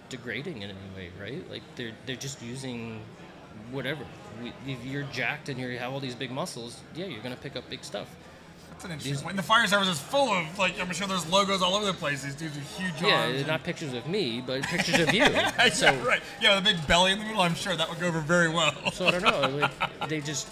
degrading 0.09 0.61
in 0.61 0.69
any 0.69 0.79
way, 0.95 1.09
right? 1.21 1.49
Like 1.49 1.63
they're 1.75 1.91
they're 2.05 2.15
just 2.15 2.41
using 2.41 3.01
whatever. 3.71 4.05
We, 4.41 4.53
if 4.71 4.83
you're 4.85 5.03
jacked 5.11 5.49
and 5.49 5.59
you 5.59 5.77
have 5.77 5.93
all 5.93 5.99
these 5.99 6.15
big 6.15 6.31
muscles, 6.31 6.79
yeah, 6.95 7.05
you're 7.05 7.21
gonna 7.23 7.35
pick 7.37 7.55
up 7.55 7.69
big 7.69 7.83
stuff. 7.83 8.07
that's 8.71 8.83
an 8.85 8.91
interesting 8.91 9.13
These- 9.13 9.21
point. 9.23 9.35
The 9.37 9.43
fire 9.43 9.65
service 9.67 9.87
is 9.87 9.99
full 9.99 10.29
of 10.33 10.57
like 10.59 10.79
I'm 10.79 10.91
sure 10.93 11.07
there's 11.07 11.29
logos 11.29 11.61
all 11.61 11.75
over 11.75 11.85
the 11.85 11.93
place. 11.93 12.23
These 12.23 12.35
dudes 12.35 12.55
with 12.55 12.77
huge 12.77 13.01
Yeah, 13.01 13.21
arms. 13.25 13.37
and- 13.39 13.47
not 13.47 13.63
pictures 13.63 13.93
of 13.93 14.07
me, 14.07 14.41
but 14.45 14.61
pictures 14.63 14.99
of 14.99 15.13
you. 15.13 15.19
yeah, 15.23 15.69
so 15.69 15.93
right. 16.05 16.21
Yeah, 16.41 16.55
with 16.59 16.67
a 16.67 16.73
big 16.73 16.87
belly 16.87 17.11
in 17.13 17.19
the 17.19 17.25
middle. 17.25 17.41
I'm 17.41 17.55
sure 17.55 17.75
that 17.75 17.89
would 17.89 17.99
go 17.99 18.07
over 18.07 18.19
very 18.19 18.49
well. 18.49 18.73
So 18.91 19.07
I 19.07 19.11
don't 19.11 19.23
know. 19.23 19.49
Like, 19.49 20.09
they 20.09 20.21
just 20.21 20.47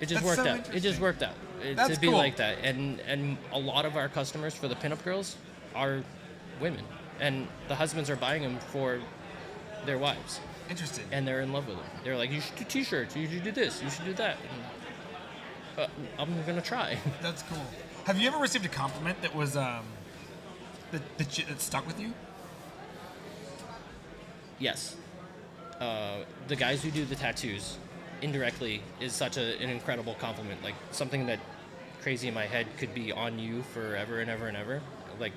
it 0.00 0.06
just 0.06 0.22
That's 0.24 0.38
worked 0.38 0.48
so 0.48 0.70
out. 0.70 0.74
It 0.74 0.80
just 0.80 1.00
worked 1.00 1.22
out 1.22 1.34
it, 1.62 1.76
to 1.76 2.00
be 2.00 2.08
cool. 2.08 2.16
like 2.16 2.36
that. 2.36 2.58
And 2.62 3.00
and 3.00 3.36
a 3.52 3.58
lot 3.58 3.84
of 3.86 3.96
our 3.96 4.08
customers 4.08 4.54
for 4.54 4.68
the 4.68 4.74
pinup 4.74 5.02
girls 5.04 5.36
are 5.74 6.02
women, 6.60 6.84
and 7.20 7.48
the 7.68 7.74
husbands 7.74 8.10
are 8.10 8.16
buying 8.16 8.42
them 8.42 8.58
for 8.58 9.00
their 9.84 9.98
wives, 9.98 10.40
Interesting. 10.68 11.04
and 11.12 11.26
they're 11.26 11.40
in 11.42 11.52
love 11.52 11.68
with 11.68 11.76
them. 11.76 11.86
They're 12.02 12.16
like, 12.16 12.32
you 12.32 12.40
should 12.40 12.56
do 12.56 12.64
T-shirts. 12.64 13.14
You 13.14 13.28
should 13.28 13.44
do 13.44 13.52
this. 13.52 13.82
You 13.82 13.90
should 13.90 14.04
do 14.04 14.14
that. 14.14 14.36
And, 15.76 15.84
uh, 15.84 15.88
I'm 16.18 16.30
gonna 16.44 16.62
try. 16.62 16.98
That's 17.22 17.42
cool. 17.42 17.62
Have 18.04 18.18
you 18.18 18.28
ever 18.28 18.38
received 18.38 18.64
a 18.64 18.68
compliment 18.68 19.20
that 19.22 19.34
was 19.34 19.56
um 19.56 19.84
that 20.92 21.02
that, 21.18 21.30
that 21.48 21.60
stuck 21.60 21.86
with 21.86 22.00
you? 22.00 22.12
yes. 24.58 24.96
Uh, 25.80 26.20
the 26.48 26.56
guys 26.56 26.82
who 26.82 26.90
do 26.90 27.04
the 27.04 27.14
tattoos 27.14 27.76
indirectly 28.22 28.82
is 29.00 29.12
such 29.12 29.36
a, 29.36 29.60
an 29.62 29.68
incredible 29.70 30.14
compliment. 30.14 30.62
Like 30.62 30.74
something 30.90 31.26
that 31.26 31.38
crazy 32.02 32.28
in 32.28 32.34
my 32.34 32.46
head 32.46 32.66
could 32.78 32.94
be 32.94 33.12
on 33.12 33.38
you 33.38 33.62
forever 33.74 34.20
and 34.20 34.30
ever 34.30 34.48
and 34.48 34.56
ever. 34.56 34.80
Like 35.18 35.32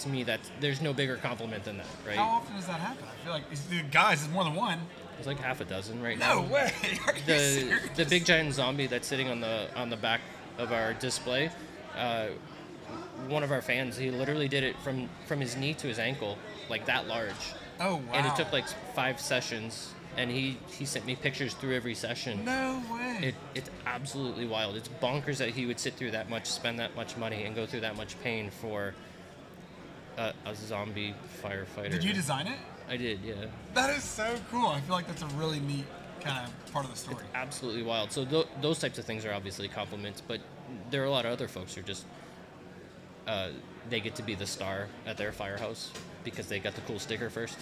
to 0.00 0.08
me, 0.08 0.22
that's 0.24 0.50
there's 0.60 0.80
no 0.80 0.92
bigger 0.92 1.16
compliment 1.16 1.64
than 1.64 1.76
that, 1.78 1.86
right? 2.06 2.16
How 2.16 2.24
often 2.24 2.56
does 2.56 2.66
that 2.66 2.80
happen? 2.80 3.04
I 3.04 3.24
feel 3.24 3.32
like 3.32 3.44
it's, 3.50 3.62
the 3.66 3.82
guys 3.82 4.22
is 4.22 4.28
more 4.28 4.44
than 4.44 4.54
one. 4.54 4.80
There's 5.14 5.26
like 5.26 5.38
half 5.38 5.60
a 5.60 5.64
dozen 5.64 6.02
right 6.02 6.18
No 6.18 6.42
now. 6.42 6.52
way. 6.52 6.72
Are 7.06 7.14
you 7.14 7.20
The 7.26 7.38
serious? 7.38 7.88
the 7.96 8.04
big 8.06 8.24
giant 8.24 8.54
zombie 8.54 8.86
that's 8.86 9.06
sitting 9.06 9.28
on 9.28 9.40
the 9.40 9.68
on 9.76 9.90
the 9.90 9.96
back 9.96 10.20
of 10.58 10.72
our 10.72 10.94
display. 10.94 11.50
Uh, 11.96 12.28
one 13.28 13.42
of 13.42 13.52
our 13.52 13.62
fans, 13.62 13.96
he 13.96 14.10
literally 14.10 14.48
did 14.48 14.64
it 14.64 14.76
from 14.80 15.08
from 15.26 15.40
his 15.40 15.56
knee 15.56 15.74
to 15.74 15.86
his 15.86 15.98
ankle, 15.98 16.36
like 16.68 16.86
that 16.86 17.06
large. 17.06 17.30
Oh 17.80 17.96
wow. 17.96 18.02
and 18.12 18.26
it 18.26 18.34
took 18.36 18.52
like 18.52 18.66
five 18.94 19.20
sessions 19.20 19.92
and 20.16 20.30
he 20.30 20.58
he 20.68 20.84
sent 20.84 21.06
me 21.06 21.16
pictures 21.16 21.54
through 21.54 21.74
every 21.74 21.94
session 21.94 22.44
No 22.44 22.82
way. 22.92 23.18
it, 23.28 23.34
it's 23.54 23.70
absolutely 23.86 24.46
wild 24.46 24.76
it's 24.76 24.88
bonkers 25.00 25.38
that 25.38 25.50
he 25.50 25.64
would 25.66 25.80
sit 25.80 25.94
through 25.94 26.10
that 26.12 26.28
much 26.28 26.46
spend 26.46 26.78
that 26.78 26.94
much 26.96 27.16
money 27.16 27.44
and 27.44 27.54
go 27.56 27.64
through 27.66 27.80
that 27.80 27.96
much 27.96 28.20
pain 28.22 28.50
for 28.50 28.94
a, 30.18 30.32
a 30.44 30.54
zombie 30.54 31.14
firefighter 31.42 31.90
Did 31.90 32.04
you 32.04 32.12
design 32.12 32.46
it? 32.46 32.58
i 32.88 32.96
did 32.96 33.20
yeah 33.24 33.34
That 33.74 33.90
is 33.96 34.02
so 34.04 34.34
cool. 34.50 34.66
I 34.66 34.80
feel 34.80 34.94
like 34.94 35.06
that's 35.06 35.22
a 35.22 35.26
really 35.28 35.60
neat 35.60 35.86
kind 36.20 36.46
of 36.46 36.72
part 36.72 36.84
of 36.84 36.90
the 36.92 36.96
story. 36.98 37.24
absolutely 37.34 37.82
wild 37.82 38.12
so 38.12 38.24
th- 38.24 38.46
those 38.60 38.78
types 38.78 38.98
of 38.98 39.04
things 39.04 39.24
are 39.24 39.32
obviously 39.32 39.66
compliments 39.68 40.20
but 40.20 40.40
there 40.90 41.02
are 41.02 41.06
a 41.06 41.10
lot 41.10 41.24
of 41.24 41.32
other 41.32 41.48
folks 41.48 41.74
who 41.74 41.82
just 41.82 42.04
uh, 43.26 43.48
they 43.88 44.00
get 44.00 44.14
to 44.16 44.22
be 44.22 44.34
the 44.34 44.46
star 44.46 44.88
at 45.06 45.16
their 45.16 45.32
firehouse 45.32 45.90
because 46.24 46.46
they 46.48 46.58
got 46.58 46.74
the 46.74 46.80
cool 46.82 46.98
sticker 46.98 47.30
first 47.30 47.58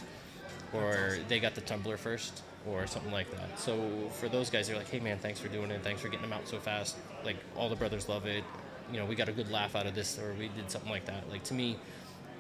or 0.72 1.18
they 1.28 1.40
got 1.40 1.54
the 1.54 1.60
tumbler 1.60 1.96
first 1.96 2.42
or 2.66 2.86
something 2.86 3.12
like 3.12 3.30
that. 3.30 3.58
So 3.58 3.88
for 4.20 4.28
those 4.28 4.50
guys 4.50 4.68
they're 4.68 4.76
like 4.76 4.88
hey 4.88 5.00
man 5.00 5.18
thanks 5.18 5.40
for 5.40 5.48
doing 5.48 5.70
it. 5.70 5.82
Thanks 5.82 6.00
for 6.00 6.08
getting 6.08 6.22
them 6.28 6.32
out 6.32 6.46
so 6.48 6.58
fast. 6.58 6.96
Like 7.24 7.36
all 7.56 7.68
the 7.68 7.76
brothers 7.76 8.08
love 8.08 8.26
it. 8.26 8.44
You 8.92 8.98
know 8.98 9.06
we 9.06 9.14
got 9.14 9.28
a 9.28 9.32
good 9.32 9.50
laugh 9.50 9.76
out 9.76 9.86
of 9.86 9.94
this 9.94 10.18
or 10.18 10.34
we 10.38 10.48
did 10.48 10.70
something 10.70 10.90
like 10.90 11.04
that. 11.06 11.28
Like 11.30 11.44
to 11.44 11.54
me 11.54 11.76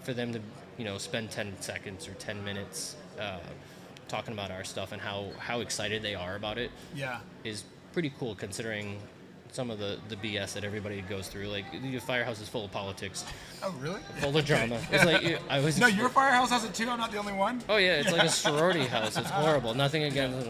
for 0.02 0.12
them 0.14 0.32
to 0.32 0.40
you 0.78 0.84
know 0.84 0.98
spend 0.98 1.30
10 1.30 1.60
seconds 1.60 2.08
or 2.08 2.14
10 2.14 2.42
minutes 2.44 2.96
uh, 3.20 3.38
talking 4.08 4.32
about 4.34 4.50
our 4.50 4.64
stuff 4.64 4.92
and 4.92 5.00
how 5.00 5.26
how 5.38 5.60
excited 5.60 6.02
they 6.02 6.14
are 6.14 6.36
about 6.36 6.58
it 6.58 6.70
Yeah. 6.94 7.20
is 7.44 7.64
pretty 7.92 8.12
cool 8.18 8.34
considering 8.34 8.98
some 9.52 9.70
of 9.70 9.78
the, 9.78 9.98
the 10.08 10.16
BS 10.16 10.52
that 10.54 10.64
everybody 10.64 11.00
goes 11.02 11.28
through. 11.28 11.48
Like 11.48 11.64
the 11.72 11.98
firehouse 11.98 12.40
is 12.40 12.48
full 12.48 12.64
of 12.64 12.70
politics, 12.72 13.24
Oh, 13.62 13.74
really? 13.80 14.00
full 14.18 14.36
of 14.36 14.44
drama. 14.44 14.80
It's 14.90 15.04
like 15.04 15.40
I 15.48 15.60
was. 15.60 15.78
No, 15.80 15.86
your 15.86 16.08
firehouse 16.08 16.50
has 16.50 16.64
it 16.64 16.74
too. 16.74 16.88
I'm 16.88 16.98
not 16.98 17.10
the 17.12 17.18
only 17.18 17.32
one. 17.32 17.62
Oh 17.68 17.76
yeah, 17.76 18.00
it's 18.00 18.12
like 18.12 18.24
a 18.24 18.28
sorority 18.44 18.84
house. 18.86 19.16
It's 19.16 19.30
horrible. 19.30 19.74
Nothing 19.74 20.04
against. 20.04 20.46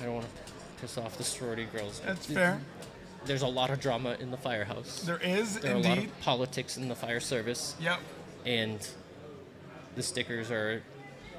I 0.00 0.04
don't 0.04 0.14
want 0.14 0.26
to 0.26 0.80
piss 0.80 0.98
off 0.98 1.16
the 1.16 1.24
sorority 1.24 1.64
girls. 1.72 2.00
That's 2.04 2.26
fair. 2.26 2.60
There's 3.24 3.42
a 3.42 3.48
lot 3.48 3.70
of 3.70 3.80
drama 3.80 4.16
in 4.20 4.30
the 4.30 4.36
firehouse. 4.36 5.02
There 5.02 5.18
is 5.18 5.58
There 5.58 5.72
are 5.74 5.78
a 5.78 5.80
lot 5.80 5.98
of 5.98 6.20
politics 6.20 6.76
in 6.76 6.88
the 6.88 6.94
fire 6.94 7.18
service, 7.18 7.74
Yep. 7.80 7.98
and 8.44 8.86
the 9.96 10.02
stickers 10.02 10.50
are 10.52 10.80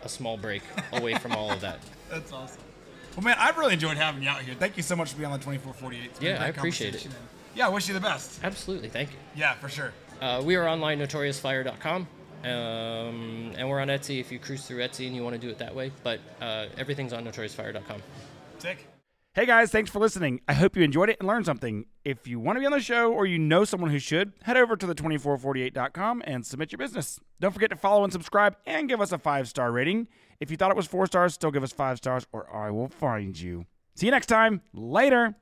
a 0.03 0.09
small 0.09 0.35
break 0.37 0.63
away 0.91 1.15
from 1.15 1.31
all 1.31 1.49
of 1.51 1.61
that. 1.61 1.79
That's 2.09 2.33
awesome. 2.33 2.61
Well, 3.17 3.23
man, 3.23 3.35
I've 3.39 3.57
really 3.57 3.73
enjoyed 3.73 3.97
having 3.97 4.21
you 4.21 4.29
out 4.29 4.41
here. 4.41 4.53
Thank 4.53 4.77
you 4.77 4.83
so 4.83 4.95
much 4.95 5.11
for 5.11 5.17
being 5.17 5.31
on 5.31 5.39
the 5.39 5.43
24/48. 5.43 6.05
It's 6.05 6.19
been 6.19 6.35
Yeah, 6.35 6.43
I 6.43 6.49
appreciate 6.49 6.93
it. 6.93 7.05
And, 7.05 7.15
Yeah, 7.55 7.65
I 7.65 7.69
wish 7.69 7.87
you 7.87 7.95
the 7.95 7.99
best. 7.99 8.39
Absolutely, 8.43 8.89
thank 8.89 9.09
you. 9.09 9.17
Yeah, 9.35 9.55
for 9.55 9.69
sure. 9.69 9.91
Uh, 10.21 10.43
we 10.45 10.55
are 10.55 10.67
online, 10.67 10.99
notoriousfire.com. 10.99 12.07
Um, 12.43 13.53
and 13.57 13.67
we're 13.67 13.79
on 13.79 13.87
Etsy 13.87 14.19
if 14.19 14.31
you 14.31 14.37
cruise 14.37 14.67
through 14.67 14.83
Etsy 14.83 15.07
and 15.07 15.15
you 15.15 15.23
want 15.23 15.33
to 15.33 15.41
do 15.41 15.49
it 15.49 15.57
that 15.57 15.73
way. 15.73 15.91
But 16.03 16.19
uh, 16.39 16.67
everything's 16.77 17.11
on 17.11 17.25
notoriousfire.com. 17.25 18.03
Sick. 18.59 18.87
Hey 19.33 19.47
guys, 19.47 19.71
thanks 19.71 19.89
for 19.89 19.97
listening. 19.97 20.41
I 20.47 20.53
hope 20.53 20.75
you 20.75 20.83
enjoyed 20.83 21.09
it 21.09 21.17
and 21.19 21.27
learned 21.27 21.45
something. 21.47 21.85
If 22.03 22.27
you 22.27 22.39
want 22.39 22.57
to 22.57 22.59
be 22.59 22.67
on 22.67 22.71
the 22.71 22.79
show 22.79 23.11
or 23.11 23.25
you 23.25 23.39
know 23.39 23.65
someone 23.65 23.89
who 23.89 23.99
should, 23.99 24.33
head 24.43 24.57
over 24.57 24.75
to 24.75 24.85
the2448.com 24.85 26.21
and 26.25 26.45
submit 26.45 26.71
your 26.71 26.77
business. 26.77 27.19
Don't 27.39 27.51
forget 27.51 27.71
to 27.71 27.75
follow 27.75 28.03
and 28.03 28.13
subscribe 28.13 28.57
and 28.67 28.87
give 28.87 29.01
us 29.01 29.11
a 29.11 29.17
five 29.17 29.47
star 29.47 29.71
rating. 29.71 30.07
If 30.39 30.51
you 30.51 30.57
thought 30.57 30.71
it 30.71 30.77
was 30.77 30.87
four 30.87 31.05
stars, 31.07 31.33
still 31.33 31.51
give 31.51 31.63
us 31.63 31.71
five 31.71 31.97
stars 31.97 32.27
or 32.31 32.53
I 32.53 32.69
will 32.71 32.89
find 32.89 33.39
you. 33.39 33.65
See 33.95 34.05
you 34.05 34.11
next 34.11 34.27
time. 34.27 34.61
Later. 34.73 35.35